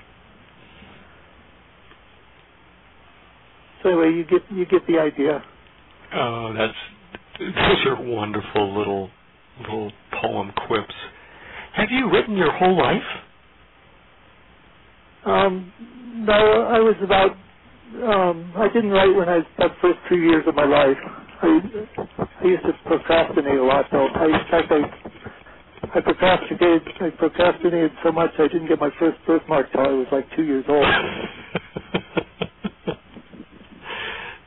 So 3.82 3.90
anyway, 3.90 4.12
you 4.12 4.26
get 4.26 4.42
you 4.52 4.66
get 4.66 4.86
the 4.88 5.00
idea. 5.00 5.42
Oh, 6.14 6.54
that's 6.58 6.74
those 7.40 7.86
are 7.88 8.02
wonderful 8.02 8.78
little 8.78 9.10
little 9.62 9.92
poem 10.22 10.52
quips. 10.68 10.96
Have 11.74 11.92
you 11.92 12.12
written 12.12 12.38
your 12.38 12.52
whole 12.54 12.78
life? 12.78 13.04
Um, 15.26 15.74
no, 16.28 16.34
I 16.64 16.80
was 16.80 16.96
about. 17.04 17.32
Um, 18.04 18.54
I 18.58 18.68
didn't 18.70 18.92
write 18.92 19.16
when 19.16 19.30
I 19.30 19.38
was 19.38 19.46
about 19.58 19.72
the 19.72 19.78
first 19.82 20.00
three 20.08 20.28
years 20.30 20.46
of 20.48 20.56
my 20.56 20.66
life. 20.66 20.98
I 21.42 21.60
I 22.42 22.46
used 22.46 22.64
to 22.64 22.74
procrastinate 22.86 23.60
a 23.60 23.64
lot, 23.64 23.86
though. 23.92 24.08
I, 24.08 24.26
in 24.28 24.52
fact, 24.52 24.72
I 24.72 24.82
I 25.96 26.02
procrastinated. 26.02 26.84
I 27.02 27.10
procrastinated 27.12 27.92
so 28.04 28.12
much 28.12 28.32
I 28.40 28.44
didn't 28.50 28.68
get 28.70 28.80
my 28.80 28.92
first 29.00 29.18
birthmark 29.28 29.72
till 29.72 29.82
I 29.82 29.90
was 29.90 30.08
like 30.12 30.28
two 30.36 30.44
years 30.46 30.66
old. 30.70 30.86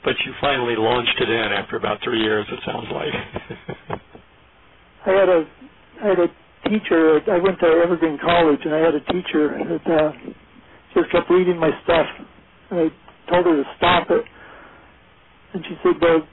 but 0.05 0.15
you 0.27 0.33
finally 0.41 0.75
launched 0.77 1.21
it 1.21 1.29
in 1.31 1.53
after 1.53 1.77
about 1.77 1.99
three 2.03 2.21
years. 2.21 2.47
It 2.51 2.61
sounds 2.67 2.87
like. 2.93 4.01
I 5.07 5.11
had 5.11 5.29
a 5.29 5.45
I 6.03 6.07
had 6.09 6.19
a 6.19 6.29
teacher. 6.69 7.21
I 7.31 7.39
went 7.39 7.59
to 7.61 7.67
Evergreen 7.67 8.19
College, 8.23 8.61
and 8.65 8.75
I 8.75 8.79
had 8.79 8.95
a 8.95 9.01
teacher 9.13 9.59
that 9.59 9.87
uh, 9.87 10.13
just 10.95 11.11
kept 11.11 11.31
reading 11.31 11.59
my 11.59 11.71
stuff. 11.85 12.07
And 12.71 12.81
I 12.81 13.31
told 13.31 13.47
her 13.47 13.63
to 13.63 13.65
stop 13.77 14.11
it, 14.11 14.25
and 15.55 15.65
she 15.67 15.75
said, 15.83 15.95
"Well, 16.01 16.27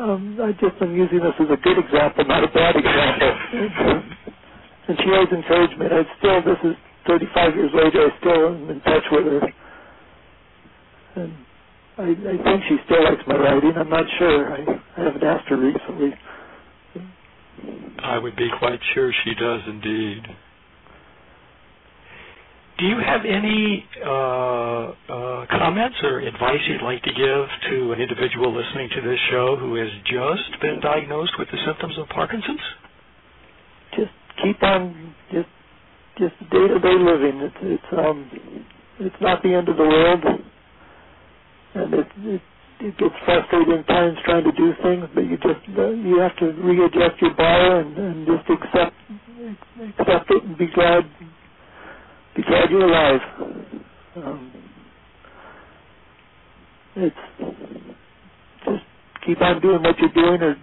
um, 0.00 0.38
I 0.42 0.52
just 0.52 0.80
am 0.80 0.96
using 0.96 1.20
this 1.20 1.34
as 1.40 1.48
a 1.50 1.60
good 1.60 1.78
example, 1.78 2.24
not 2.24 2.44
a 2.44 2.48
bad 2.48 2.76
example." 2.76 3.32
and 4.88 4.98
she 4.98 5.10
always 5.12 5.32
encouraged 5.32 5.78
me. 5.78 5.86
I 5.86 6.02
still, 6.18 6.42
this 6.42 6.60
is 6.64 6.76
35 7.06 7.54
years 7.56 7.70
later, 7.74 8.08
I 8.08 8.20
still 8.20 8.54
am 8.54 8.70
in 8.70 8.80
touch 8.80 9.04
with 9.12 9.26
her. 9.26 9.40
And 11.16 11.34
I, 12.00 12.16
I 12.16 12.36
think 12.42 12.64
she 12.68 12.76
still 12.86 13.04
likes 13.04 13.22
my 13.26 13.36
writing. 13.36 13.72
I'm 13.76 13.90
not 13.90 14.06
sure. 14.18 14.52
I, 14.54 14.64
I 14.96 15.04
haven't 15.04 15.22
asked 15.22 15.48
her 15.48 15.56
recently. 15.56 16.14
I 18.02 18.18
would 18.18 18.36
be 18.36 18.48
quite 18.58 18.80
sure 18.94 19.12
she 19.24 19.34
does 19.34 19.60
indeed. 19.68 20.22
Do 22.78 22.86
you 22.86 22.96
have 22.96 23.20
any 23.28 23.84
uh, 24.02 24.08
uh, 24.08 25.46
comments 25.50 25.96
or 26.02 26.20
advice 26.20 26.60
you'd 26.66 26.82
like 26.82 27.02
to 27.02 27.12
give 27.12 27.70
to 27.70 27.92
an 27.92 28.00
individual 28.00 28.56
listening 28.56 28.88
to 28.96 29.02
this 29.02 29.18
show 29.30 29.56
who 29.60 29.74
has 29.74 29.90
just 30.06 30.60
been 30.62 30.80
diagnosed 30.80 31.32
with 31.38 31.48
the 31.52 31.58
symptoms 31.66 31.98
of 31.98 32.08
Parkinson's? 32.08 32.60
Just 33.94 34.12
keep 34.42 34.62
on 34.62 35.14
just 35.30 35.48
just 36.16 36.38
day 36.50 36.68
to 36.68 36.78
day 36.80 36.96
living. 36.96 37.40
It's 37.44 37.56
it's 37.60 37.92
um 37.92 38.30
it's 39.00 39.16
not 39.20 39.42
the 39.42 39.52
end 39.52 39.68
of 39.68 39.76
the 39.76 39.82
world, 39.82 40.24
and 41.74 41.94
it 41.94 42.06
it 42.18 42.42
it 42.80 42.98
gets 42.98 43.14
frustrating 43.24 43.84
times 43.84 44.16
trying 44.24 44.44
to 44.44 44.52
do 44.52 44.72
things, 44.82 45.04
but 45.14 45.22
you 45.22 45.36
just 45.36 45.78
uh, 45.78 45.88
you 45.90 46.18
have 46.18 46.36
to 46.38 46.46
readjust 46.62 47.20
your 47.20 47.34
bar 47.34 47.80
and, 47.80 47.96
and 47.96 48.26
just 48.26 48.48
accept 48.50 48.96
accept 49.98 50.30
it 50.30 50.44
and 50.44 50.58
be 50.58 50.66
glad 50.74 51.04
be 52.36 52.42
glad 52.42 52.70
you're 52.70 52.88
alive. 52.88 53.20
Um, 54.16 54.52
it's 56.96 57.16
just 58.64 58.82
keep 59.26 59.40
on 59.40 59.60
doing 59.60 59.82
what 59.82 59.96
you're 59.98 60.12
doing 60.12 60.42
or 60.42 60.56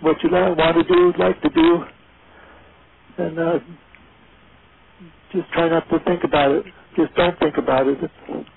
what 0.00 0.16
you 0.22 0.30
want 0.30 0.76
to 0.76 0.84
do, 0.84 1.12
like 1.18 1.40
to 1.42 1.48
do, 1.50 1.84
and 3.18 3.38
uh, 3.38 3.58
just 5.32 5.50
try 5.52 5.68
not 5.68 5.88
to 5.88 5.98
think 6.04 6.24
about 6.24 6.50
it. 6.52 6.64
Just 6.96 7.14
don't 7.14 7.38
think 7.38 7.56
about 7.56 7.86
it. 7.86 7.98
It's, 8.02 8.48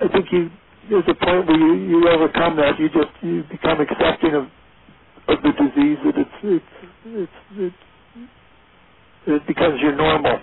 I 0.00 0.08
think 0.08 0.26
you 0.32 0.50
there's 0.90 1.04
a 1.08 1.14
point 1.14 1.46
where 1.48 1.58
you, 1.58 1.74
you 1.74 2.08
overcome 2.08 2.56
that. 2.56 2.78
You 2.78 2.88
just 2.90 3.08
you 3.22 3.44
become 3.50 3.80
accepting 3.80 4.34
of 4.34 4.44
of 5.28 5.42
the 5.42 5.52
disease 5.52 5.98
that 6.04 6.18
it's 6.18 6.30
it's 6.42 6.64
it's, 7.06 7.32
it's 7.56 7.76
it 9.26 9.46
becomes 9.46 9.80
your 9.80 9.96
normal. 9.96 10.38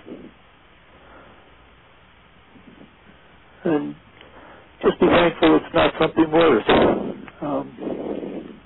And 3.64 3.94
just 4.82 5.00
be 5.00 5.06
thankful 5.06 5.56
it's 5.56 5.74
not 5.74 5.94
something 6.00 6.30
worse. 6.32 6.64
Um, 7.42 8.58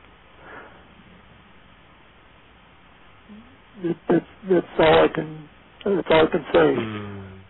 that's 4.09 4.27
that's 4.51 4.67
all 4.79 5.05
I 5.05 5.09
can 5.09 5.49
that's 5.85 6.09
all 6.11 6.27
I 6.27 6.31
can 6.31 6.47
say. 6.53 6.77
Mm. 6.77 7.41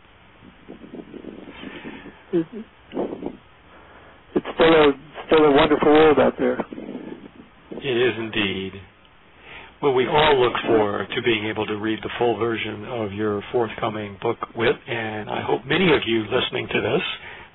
It, 2.33 2.47
it's 4.39 4.47
still 4.55 4.71
a 4.71 4.93
still 5.27 5.45
a 5.45 5.53
wonderful 5.53 5.91
world 5.91 6.19
out 6.19 6.35
there. 6.39 6.59
It 7.73 7.97
is 7.97 8.15
indeed. 8.19 8.73
Well, 9.83 9.95
we 9.95 10.07
all 10.07 10.41
look 10.41 10.55
forward 10.67 11.07
to 11.15 11.23
being 11.23 11.47
able 11.47 11.67
to 11.67 11.77
read 11.77 11.99
the 12.03 12.11
full 12.19 12.39
version 12.39 12.85
of 12.87 13.13
your 13.13 13.43
forthcoming 13.53 14.19
book, 14.21 14.39
Whit, 14.57 14.75
and 14.89 15.31
I 15.31 15.43
hope 15.43 15.65
many 15.67 15.87
of 15.95 16.03
you 16.07 16.25
listening 16.27 16.67
to 16.67 16.81
this 16.81 17.03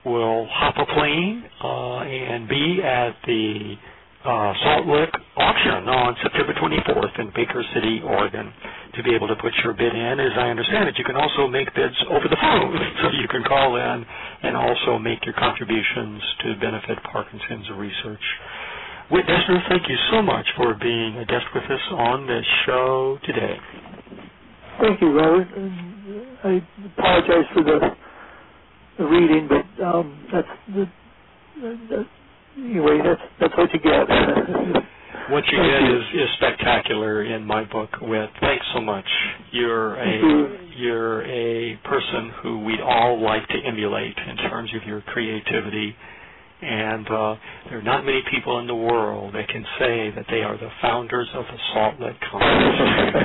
will 0.05 0.47
hop 0.49 0.75
a 0.77 0.85
plane 0.93 1.43
uh, 1.63 1.99
and 2.03 2.47
be 2.47 2.79
at 2.83 3.11
the 3.25 3.75
uh, 4.23 4.53
Salt 4.63 4.87
Lick 4.87 5.09
auction 5.35 5.87
on 5.87 6.15
September 6.23 6.53
24th 6.53 7.19
in 7.19 7.27
Baker 7.35 7.63
City, 7.75 8.01
Oregon, 8.03 8.53
to 8.95 9.03
be 9.03 9.15
able 9.15 9.27
to 9.27 9.35
put 9.35 9.53
your 9.63 9.73
bid 9.73 9.93
in. 9.93 10.19
As 10.19 10.33
I 10.37 10.49
understand 10.49 10.89
it, 10.89 10.97
you 10.97 11.03
can 11.03 11.15
also 11.15 11.47
make 11.47 11.73
bids 11.73 11.95
over 12.09 12.27
the 12.29 12.37
phone, 12.39 12.77
so 13.01 13.09
you 13.11 13.27
can 13.27 13.43
call 13.43 13.75
in 13.75 14.05
and 14.43 14.55
also 14.57 14.99
make 14.99 15.25
your 15.25 15.33
contributions 15.33 16.21
to 16.43 16.55
benefit 16.59 16.97
Parkinson's 17.11 17.69
research. 17.75 18.21
Whit 19.11 19.25
Deschner, 19.25 19.67
thank 19.69 19.89
you 19.89 19.97
so 20.11 20.21
much 20.21 20.45
for 20.55 20.73
being 20.75 21.17
a 21.17 21.25
guest 21.25 21.45
with 21.53 21.63
us 21.63 21.81
on 21.91 22.25
the 22.27 22.41
show 22.65 23.19
today. 23.25 23.57
Thank 24.81 25.01
you, 25.01 25.11
Robert. 25.11 25.47
I 26.43 26.61
apologize 26.97 27.45
for 27.53 27.63
the, 27.63 27.79
the 28.97 29.05
reading, 29.05 29.47
but 29.47 29.83
um, 29.83 30.27
that's 30.31 30.47
the, 30.67 30.85
the, 31.61 32.05
anyway. 32.57 32.99
That's 33.03 33.21
that's 33.39 33.53
what 33.57 33.69
you 33.73 33.79
get. 33.79 34.83
what 35.29 35.43
you 35.47 35.57
get 35.57 35.83
is, 35.83 36.03
is 36.13 36.29
spectacular 36.37 37.23
in 37.23 37.45
my 37.45 37.63
book. 37.65 37.89
Whit 38.01 38.29
thanks 38.41 38.65
so 38.73 38.81
much. 38.81 39.05
You're 39.51 39.95
a 39.95 40.59
you're 40.77 41.23
a 41.23 41.77
person 41.83 42.31
who 42.41 42.59
we'd 42.59 42.81
all 42.81 43.21
like 43.21 43.47
to 43.47 43.57
emulate 43.65 44.17
in 44.17 44.37
terms 44.37 44.71
of 44.75 44.87
your 44.87 45.01
creativity 45.01 45.95
and 46.63 47.07
uh, 47.07 47.35
there 47.69 47.79
are 47.79 47.83
not 47.83 48.05
many 48.05 48.23
people 48.31 48.59
in 48.59 48.67
the 48.67 48.75
world 48.75 49.35
that 49.35 49.47
can 49.49 49.65
say 49.79 50.11
that 50.15 50.25
they 50.29 50.41
are 50.41 50.57
the 50.57 50.69
founders 50.81 51.27
of 51.33 51.43
the 51.45 51.57
Salt 51.73 51.99
Lick 51.99 52.15
Contest. 52.31 53.17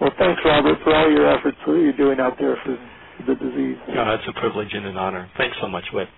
well, 0.00 0.12
thanks, 0.18 0.40
Robert, 0.44 0.78
for 0.84 0.94
all 0.94 1.10
your 1.10 1.26
efforts 1.26 1.56
that 1.66 1.72
you're 1.72 1.96
doing 1.96 2.20
out 2.20 2.36
there 2.38 2.56
for 2.64 2.78
the 3.26 3.34
disease. 3.34 3.76
Yeah, 3.88 4.14
it's 4.14 4.28
a 4.28 4.40
privilege 4.40 4.72
and 4.72 4.86
an 4.86 4.96
honor. 4.96 5.28
Thanks 5.36 5.56
so 5.60 5.68
much, 5.68 5.84
Whit. 5.92 6.08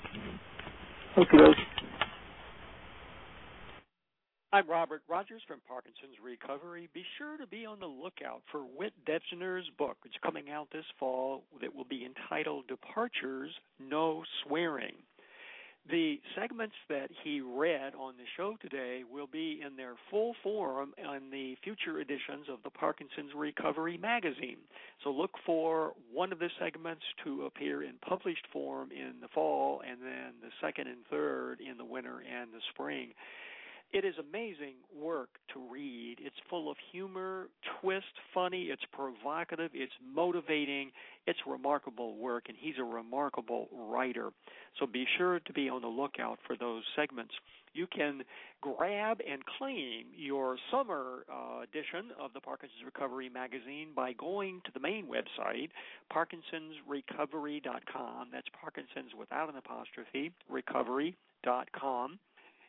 Okay. 1.17 1.55
I'm 4.55 4.71
Robert 4.71 5.03
Rogers 5.09 5.43
from 5.49 5.59
Parkinson's 5.67 6.15
Recovery. 6.23 6.89
Be 6.95 7.03
sure 7.19 7.37
to 7.39 7.47
be 7.49 7.67
on 7.67 7.81
the 7.81 7.87
lookout 7.87 8.43
for 8.53 8.61
Whit 8.61 8.93
Deschner's 9.05 9.69
book, 9.77 9.97
which 10.05 10.13
is 10.13 10.21
coming 10.23 10.49
out 10.49 10.69
this 10.73 10.85
fall, 10.97 11.43
that 11.61 11.75
will 11.75 11.83
be 11.83 12.07
entitled 12.07 12.69
Departures 12.69 13.51
No 13.81 14.23
Swearing. 14.45 14.95
The 15.91 16.21
segments 16.37 16.77
that 16.89 17.11
he 17.25 17.41
read 17.41 17.95
on 17.99 18.15
the 18.17 18.31
show 18.37 18.57
today 18.63 19.03
will 19.13 19.27
be 19.27 19.61
in 19.67 19.75
their 19.75 19.95
full 20.09 20.37
form 20.45 20.95
in 20.99 21.31
the 21.33 21.57
future 21.65 21.99
editions 21.99 22.47
of 22.49 22.63
the 22.63 22.71
Parkinson's 22.71 23.35
Recovery 23.35 23.99
magazine. 23.99 24.59
So 25.03 25.11
look 25.11 25.33
for 25.45 25.95
one 26.13 26.31
of 26.31 26.39
the 26.39 26.51
segments 26.61 27.03
to 27.25 27.47
appear 27.47 27.83
in 27.83 27.95
published 28.07 28.47
form 28.53 28.91
in 28.93 29.15
the 29.21 29.29
fall, 29.35 29.83
and 29.85 30.01
then 30.01 30.35
the 30.41 30.51
second 30.65 30.87
and 30.87 31.05
third 31.11 31.57
in 31.61 31.77
the 31.77 31.85
winter 31.85 32.23
and 32.23 32.53
the 32.53 32.63
spring. 32.73 33.15
It 33.93 34.05
is 34.05 34.15
amazing 34.19 34.75
work 34.93 35.29
to 35.53 35.61
read. 35.71 36.17
It's 36.21 36.35
full 36.51 36.69
of 36.71 36.77
humor, 36.91 37.49
twist, 37.81 38.07
funny, 38.33 38.65
it's 38.65 38.83
provocative, 38.93 39.71
it's 39.73 39.93
motivating, 40.13 40.91
it's 41.27 41.39
remarkable 41.47 42.17
work, 42.17 42.47
and 42.49 42.57
he's 42.59 42.75
a 42.81 42.85
remarkable 42.85 43.69
writer. 43.73 44.31
So 44.81 44.87
be 44.87 45.07
sure 45.17 45.39
to 45.39 45.53
be 45.53 45.69
on 45.69 45.83
the 45.83 45.89
lookout 45.89 46.41
for 46.45 46.57
those 46.57 46.83
segments. 46.97 47.35
You 47.73 47.87
can 47.87 48.25
grab 48.61 49.21
and 49.29 49.45
claim 49.59 50.07
your 50.17 50.57
summer 50.71 51.25
uh, 51.31 51.61
edition 51.63 52.11
of 52.21 52.33
the 52.33 52.41
Parkinson's 52.41 52.85
Recovery 52.85 53.29
magazine 53.29 53.89
by 53.95 54.13
going 54.13 54.61
to 54.65 54.73
the 54.73 54.81
main 54.81 55.07
website, 55.07 55.71
parkinsonsrecovery.com. 56.13 58.29
That's 58.33 58.49
Parkinson's 58.61 59.13
without 59.19 59.49
an 59.49 59.57
apostrophe, 59.57 60.33
recovery.com. 60.49 62.19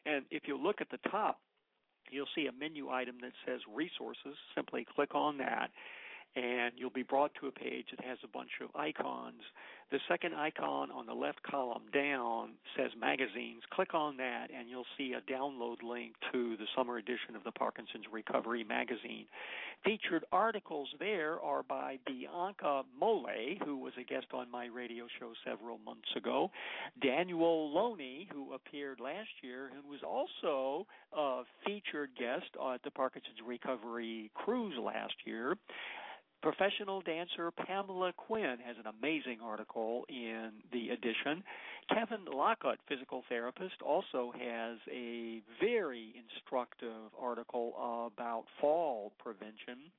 And 0.05 0.25
if 0.31 0.43
you 0.47 0.57
look 0.57 0.81
at 0.81 0.89
the 0.89 1.09
top, 1.09 1.39
you'll 2.11 2.27
see 2.35 2.47
a 2.47 2.51
menu 2.51 2.89
item 2.89 3.15
that 3.21 3.31
says 3.45 3.61
resources. 3.73 4.37
Simply 4.55 4.85
click 4.95 5.15
on 5.15 5.37
that 5.39 5.71
and 6.35 6.73
you'll 6.77 6.89
be 6.89 7.03
brought 7.03 7.31
to 7.39 7.47
a 7.47 7.51
page 7.51 7.87
that 7.95 8.05
has 8.05 8.17
a 8.23 8.27
bunch 8.27 8.51
of 8.61 8.69
icons. 8.75 9.41
The 9.91 9.99
second 10.09 10.33
icon 10.33 10.89
on 10.89 11.05
the 11.05 11.13
left 11.13 11.43
column 11.43 11.83
down 11.93 12.53
says 12.75 12.91
magazines. 12.99 13.61
Click 13.71 13.93
on 13.93 14.17
that, 14.17 14.47
and 14.55 14.67
you'll 14.67 14.87
see 14.97 15.13
a 15.13 15.31
download 15.31 15.83
link 15.83 16.15
to 16.33 16.57
the 16.57 16.65
summer 16.75 16.97
edition 16.97 17.35
of 17.35 17.43
the 17.43 17.51
Parkinson's 17.51 18.05
Recovery 18.11 18.63
magazine. 18.63 19.27
Featured 19.83 20.25
articles 20.31 20.89
there 20.97 21.39
are 21.39 21.61
by 21.61 21.99
Bianca 22.07 22.81
Mole, 22.99 23.57
who 23.63 23.77
was 23.77 23.93
a 23.99 24.03
guest 24.03 24.25
on 24.33 24.49
my 24.49 24.65
radio 24.65 25.05
show 25.19 25.33
several 25.45 25.77
months 25.85 26.09
ago, 26.15 26.49
Daniel 26.99 27.71
Loney, 27.71 28.27
who 28.33 28.53
appeared 28.53 28.99
last 28.99 29.29
year, 29.43 29.69
and 29.75 29.83
was 29.87 30.01
also 30.03 30.87
a 31.15 31.43
featured 31.63 32.09
guest 32.17 32.49
at 32.73 32.81
the 32.83 32.91
Parkinson's 32.91 33.37
Recovery 33.45 34.31
cruise 34.33 34.77
last 34.81 35.13
year. 35.25 35.55
Professional 36.45 37.01
dancer 37.01 37.49
Pamela 37.49 38.13
Quinn 38.15 38.57
has 38.63 38.75
an 38.77 38.85
amazing 38.85 39.39
article 39.43 40.05
in 40.09 40.51
the 40.71 40.89
edition. 40.89 41.43
Kevin 41.89 42.23
Lockhart, 42.31 42.77
physical 42.87 43.23
therapist, 43.27 43.81
also 43.83 44.31
has 44.37 44.77
a 44.93 45.41
very 45.59 46.13
instructive 46.13 47.09
article 47.19 47.73
about 48.13 48.43
fall 48.61 49.11
prevention. 49.17 49.89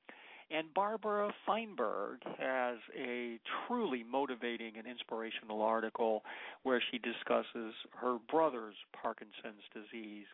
And 0.49 0.73
Barbara 0.73 1.33
Feinberg 1.45 2.19
has 2.39 2.77
a 2.97 3.37
truly 3.67 4.03
motivating 4.09 4.77
and 4.77 4.87
inspirational 4.87 5.61
article 5.61 6.23
where 6.63 6.81
she 6.89 6.99
discusses 6.99 7.73
her 7.99 8.17
brother's 8.31 8.75
Parkinson's 9.01 9.63
disease. 9.73 10.25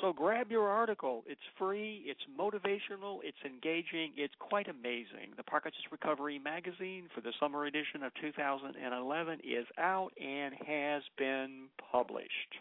So 0.00 0.12
grab 0.12 0.50
your 0.50 0.68
article. 0.68 1.22
It's 1.26 1.40
free, 1.58 2.02
it's 2.06 2.20
motivational, 2.38 3.20
it's 3.22 3.38
engaging, 3.44 4.12
it's 4.16 4.34
quite 4.40 4.66
amazing. 4.68 5.30
The 5.36 5.44
Parkinson's 5.44 5.84
Recovery 5.92 6.40
magazine 6.40 7.08
for 7.14 7.20
the 7.20 7.32
summer 7.38 7.66
edition 7.66 8.02
of 8.02 8.12
2011 8.20 9.40
is 9.44 9.66
out 9.78 10.10
and 10.20 10.54
has 10.66 11.02
been 11.16 11.68
published. 11.92 12.58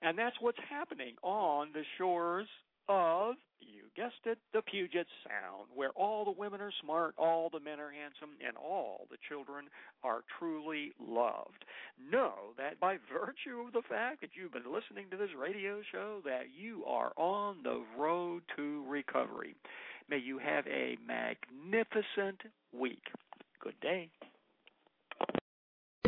And 0.00 0.16
that's 0.16 0.36
what's 0.40 0.58
happening 0.70 1.14
on 1.22 1.70
the 1.72 1.82
shores 1.96 2.46
of, 2.88 3.36
you 3.60 3.84
guessed 3.96 4.24
it, 4.24 4.38
the 4.52 4.62
Puget 4.62 5.06
Sound, 5.24 5.68
where 5.74 5.90
all 5.90 6.24
the 6.24 6.30
women 6.30 6.60
are 6.60 6.72
smart, 6.82 7.14
all 7.18 7.50
the 7.50 7.60
men 7.60 7.80
are 7.80 7.90
handsome, 7.90 8.36
and 8.46 8.56
all 8.56 9.06
the 9.10 9.16
children 9.28 9.66
are 10.02 10.22
truly 10.38 10.92
loved. 11.00 11.64
Know 12.10 12.54
that 12.56 12.80
by 12.80 12.96
virtue 13.12 13.66
of 13.66 13.72
the 13.72 13.82
fact 13.88 14.20
that 14.20 14.30
you've 14.34 14.52
been 14.52 14.72
listening 14.72 15.06
to 15.10 15.16
this 15.16 15.34
radio 15.38 15.80
show, 15.92 16.20
that 16.24 16.46
you 16.56 16.84
are 16.86 17.12
on 17.16 17.62
the 17.62 17.82
road 17.96 18.42
to 18.56 18.84
recovery. 18.88 19.54
May 20.08 20.18
you 20.18 20.38
have 20.38 20.66
a 20.66 20.96
magnificent 21.06 22.40
week. 22.72 23.02
Good 23.60 23.78
day. 23.82 24.08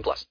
18 0.00 0.02
plus. 0.02 0.26